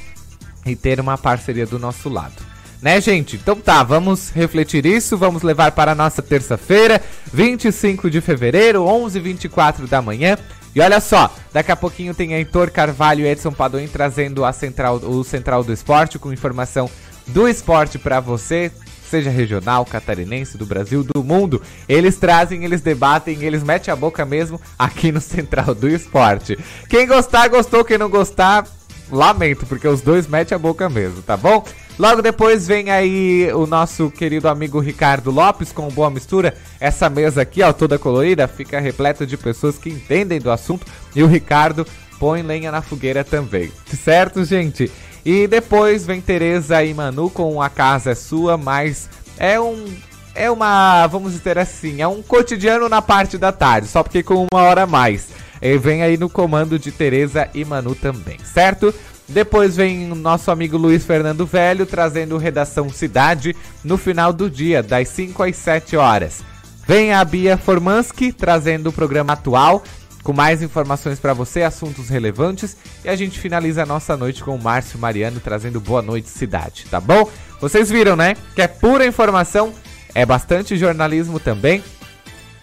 [0.66, 2.34] e ter uma parceria do nosso lado.
[2.82, 3.36] Né, gente?
[3.36, 7.00] Então tá, vamos refletir isso, vamos levar para a nossa terça-feira,
[7.32, 10.36] 25 de fevereiro, 11h24 da manhã.
[10.74, 14.96] E olha só, daqui a pouquinho tem Heitor Carvalho e Edson Padoim trazendo a central,
[14.96, 16.90] o Central do Esporte com informação
[17.28, 18.70] do esporte para você,
[19.08, 21.62] seja regional, catarinense, do Brasil, do mundo.
[21.88, 26.58] Eles trazem, eles debatem, eles metem a boca mesmo aqui no Central do Esporte.
[26.88, 27.84] Quem gostar, gostou.
[27.84, 28.66] Quem não gostar,
[29.10, 31.64] lamento, porque os dois metem a boca mesmo, tá bom?
[31.98, 36.54] Logo depois vem aí o nosso querido amigo Ricardo Lopes com Boa Mistura.
[36.78, 40.86] Essa mesa aqui, ó, toda colorida, fica repleta de pessoas que entendem do assunto.
[41.14, 41.86] E o Ricardo
[42.18, 43.72] põe lenha na fogueira também.
[43.86, 44.90] Certo, gente?
[45.24, 49.08] E depois vem Tereza e Manu com A Casa é Sua, mas
[49.38, 49.86] é um.
[50.34, 51.06] É uma.
[51.06, 54.82] Vamos dizer assim, é um cotidiano na parte da tarde, só porque com uma hora
[54.82, 55.28] a mais.
[55.60, 58.94] E vem aí no comando de Tereza e Manu também, certo?
[59.28, 64.82] Depois vem o nosso amigo Luiz Fernando Velho trazendo Redação Cidade no final do dia,
[64.82, 66.44] das 5 às 7 horas.
[66.86, 69.82] Vem a Bia Formansky trazendo o programa atual
[70.22, 72.76] com mais informações para você, assuntos relevantes.
[73.04, 76.86] E a gente finaliza a nossa noite com o Márcio Mariano trazendo Boa Noite Cidade,
[76.90, 77.30] tá bom?
[77.60, 78.36] Vocês viram, né?
[78.54, 79.72] Que é pura informação,
[80.14, 81.82] é bastante jornalismo também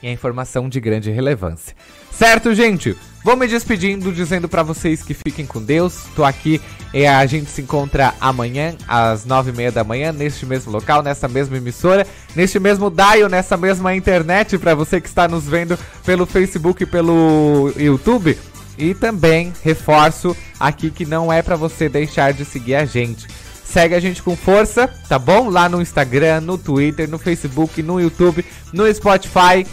[0.03, 1.73] e é informação de grande relevância.
[2.11, 2.95] Certo, gente?
[3.23, 6.03] Vou me despedindo, dizendo para vocês que fiquem com Deus.
[6.13, 6.61] Tô aqui
[6.93, 11.01] e a gente se encontra amanhã, às nove e meia da manhã, neste mesmo local,
[11.01, 12.05] nessa mesma emissora,
[12.35, 16.85] neste mesmo dial, nessa mesma internet, para você que está nos vendo pelo Facebook e
[16.85, 18.37] pelo YouTube.
[18.77, 23.27] E também reforço aqui que não é para você deixar de seguir a gente.
[23.63, 25.49] Segue a gente com força, tá bom?
[25.49, 29.65] Lá no Instagram, no Twitter, no Facebook, no YouTube, no Spotify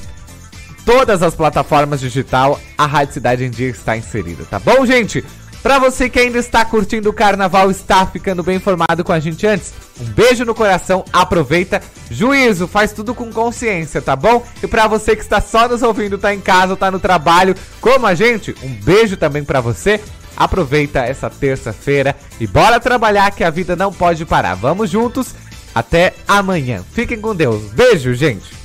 [0.85, 5.25] todas as plataformas digital, a Rádio Cidade em Dia está inserida, tá bom, gente?
[5.63, 9.47] Pra você que ainda está curtindo o carnaval, está ficando bem informado com a gente
[9.47, 14.43] antes, um beijo no coração, aproveita, juízo, faz tudo com consciência, tá bom?
[14.63, 18.07] E pra você que está só nos ouvindo, tá em casa, tá no trabalho, como
[18.07, 20.01] a gente, um beijo também pra você.
[20.37, 24.55] Aproveita essa terça-feira e bora trabalhar que a vida não pode parar.
[24.55, 25.35] Vamos juntos,
[25.75, 26.83] até amanhã.
[26.93, 27.65] Fiquem com Deus.
[27.73, 28.60] Beijo, gente.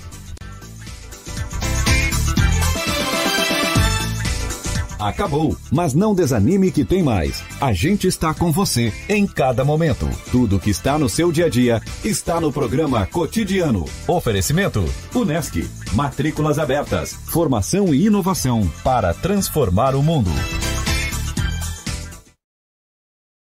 [4.99, 7.43] Acabou, mas não desanime que tem mais.
[7.59, 10.09] A gente está com você em cada momento.
[10.31, 13.85] Tudo que está no seu dia a dia está no programa Cotidiano.
[14.07, 15.69] Oferecimento: Unesc.
[15.93, 17.13] Matrículas abertas.
[17.25, 20.31] Formação e inovação para transformar o mundo.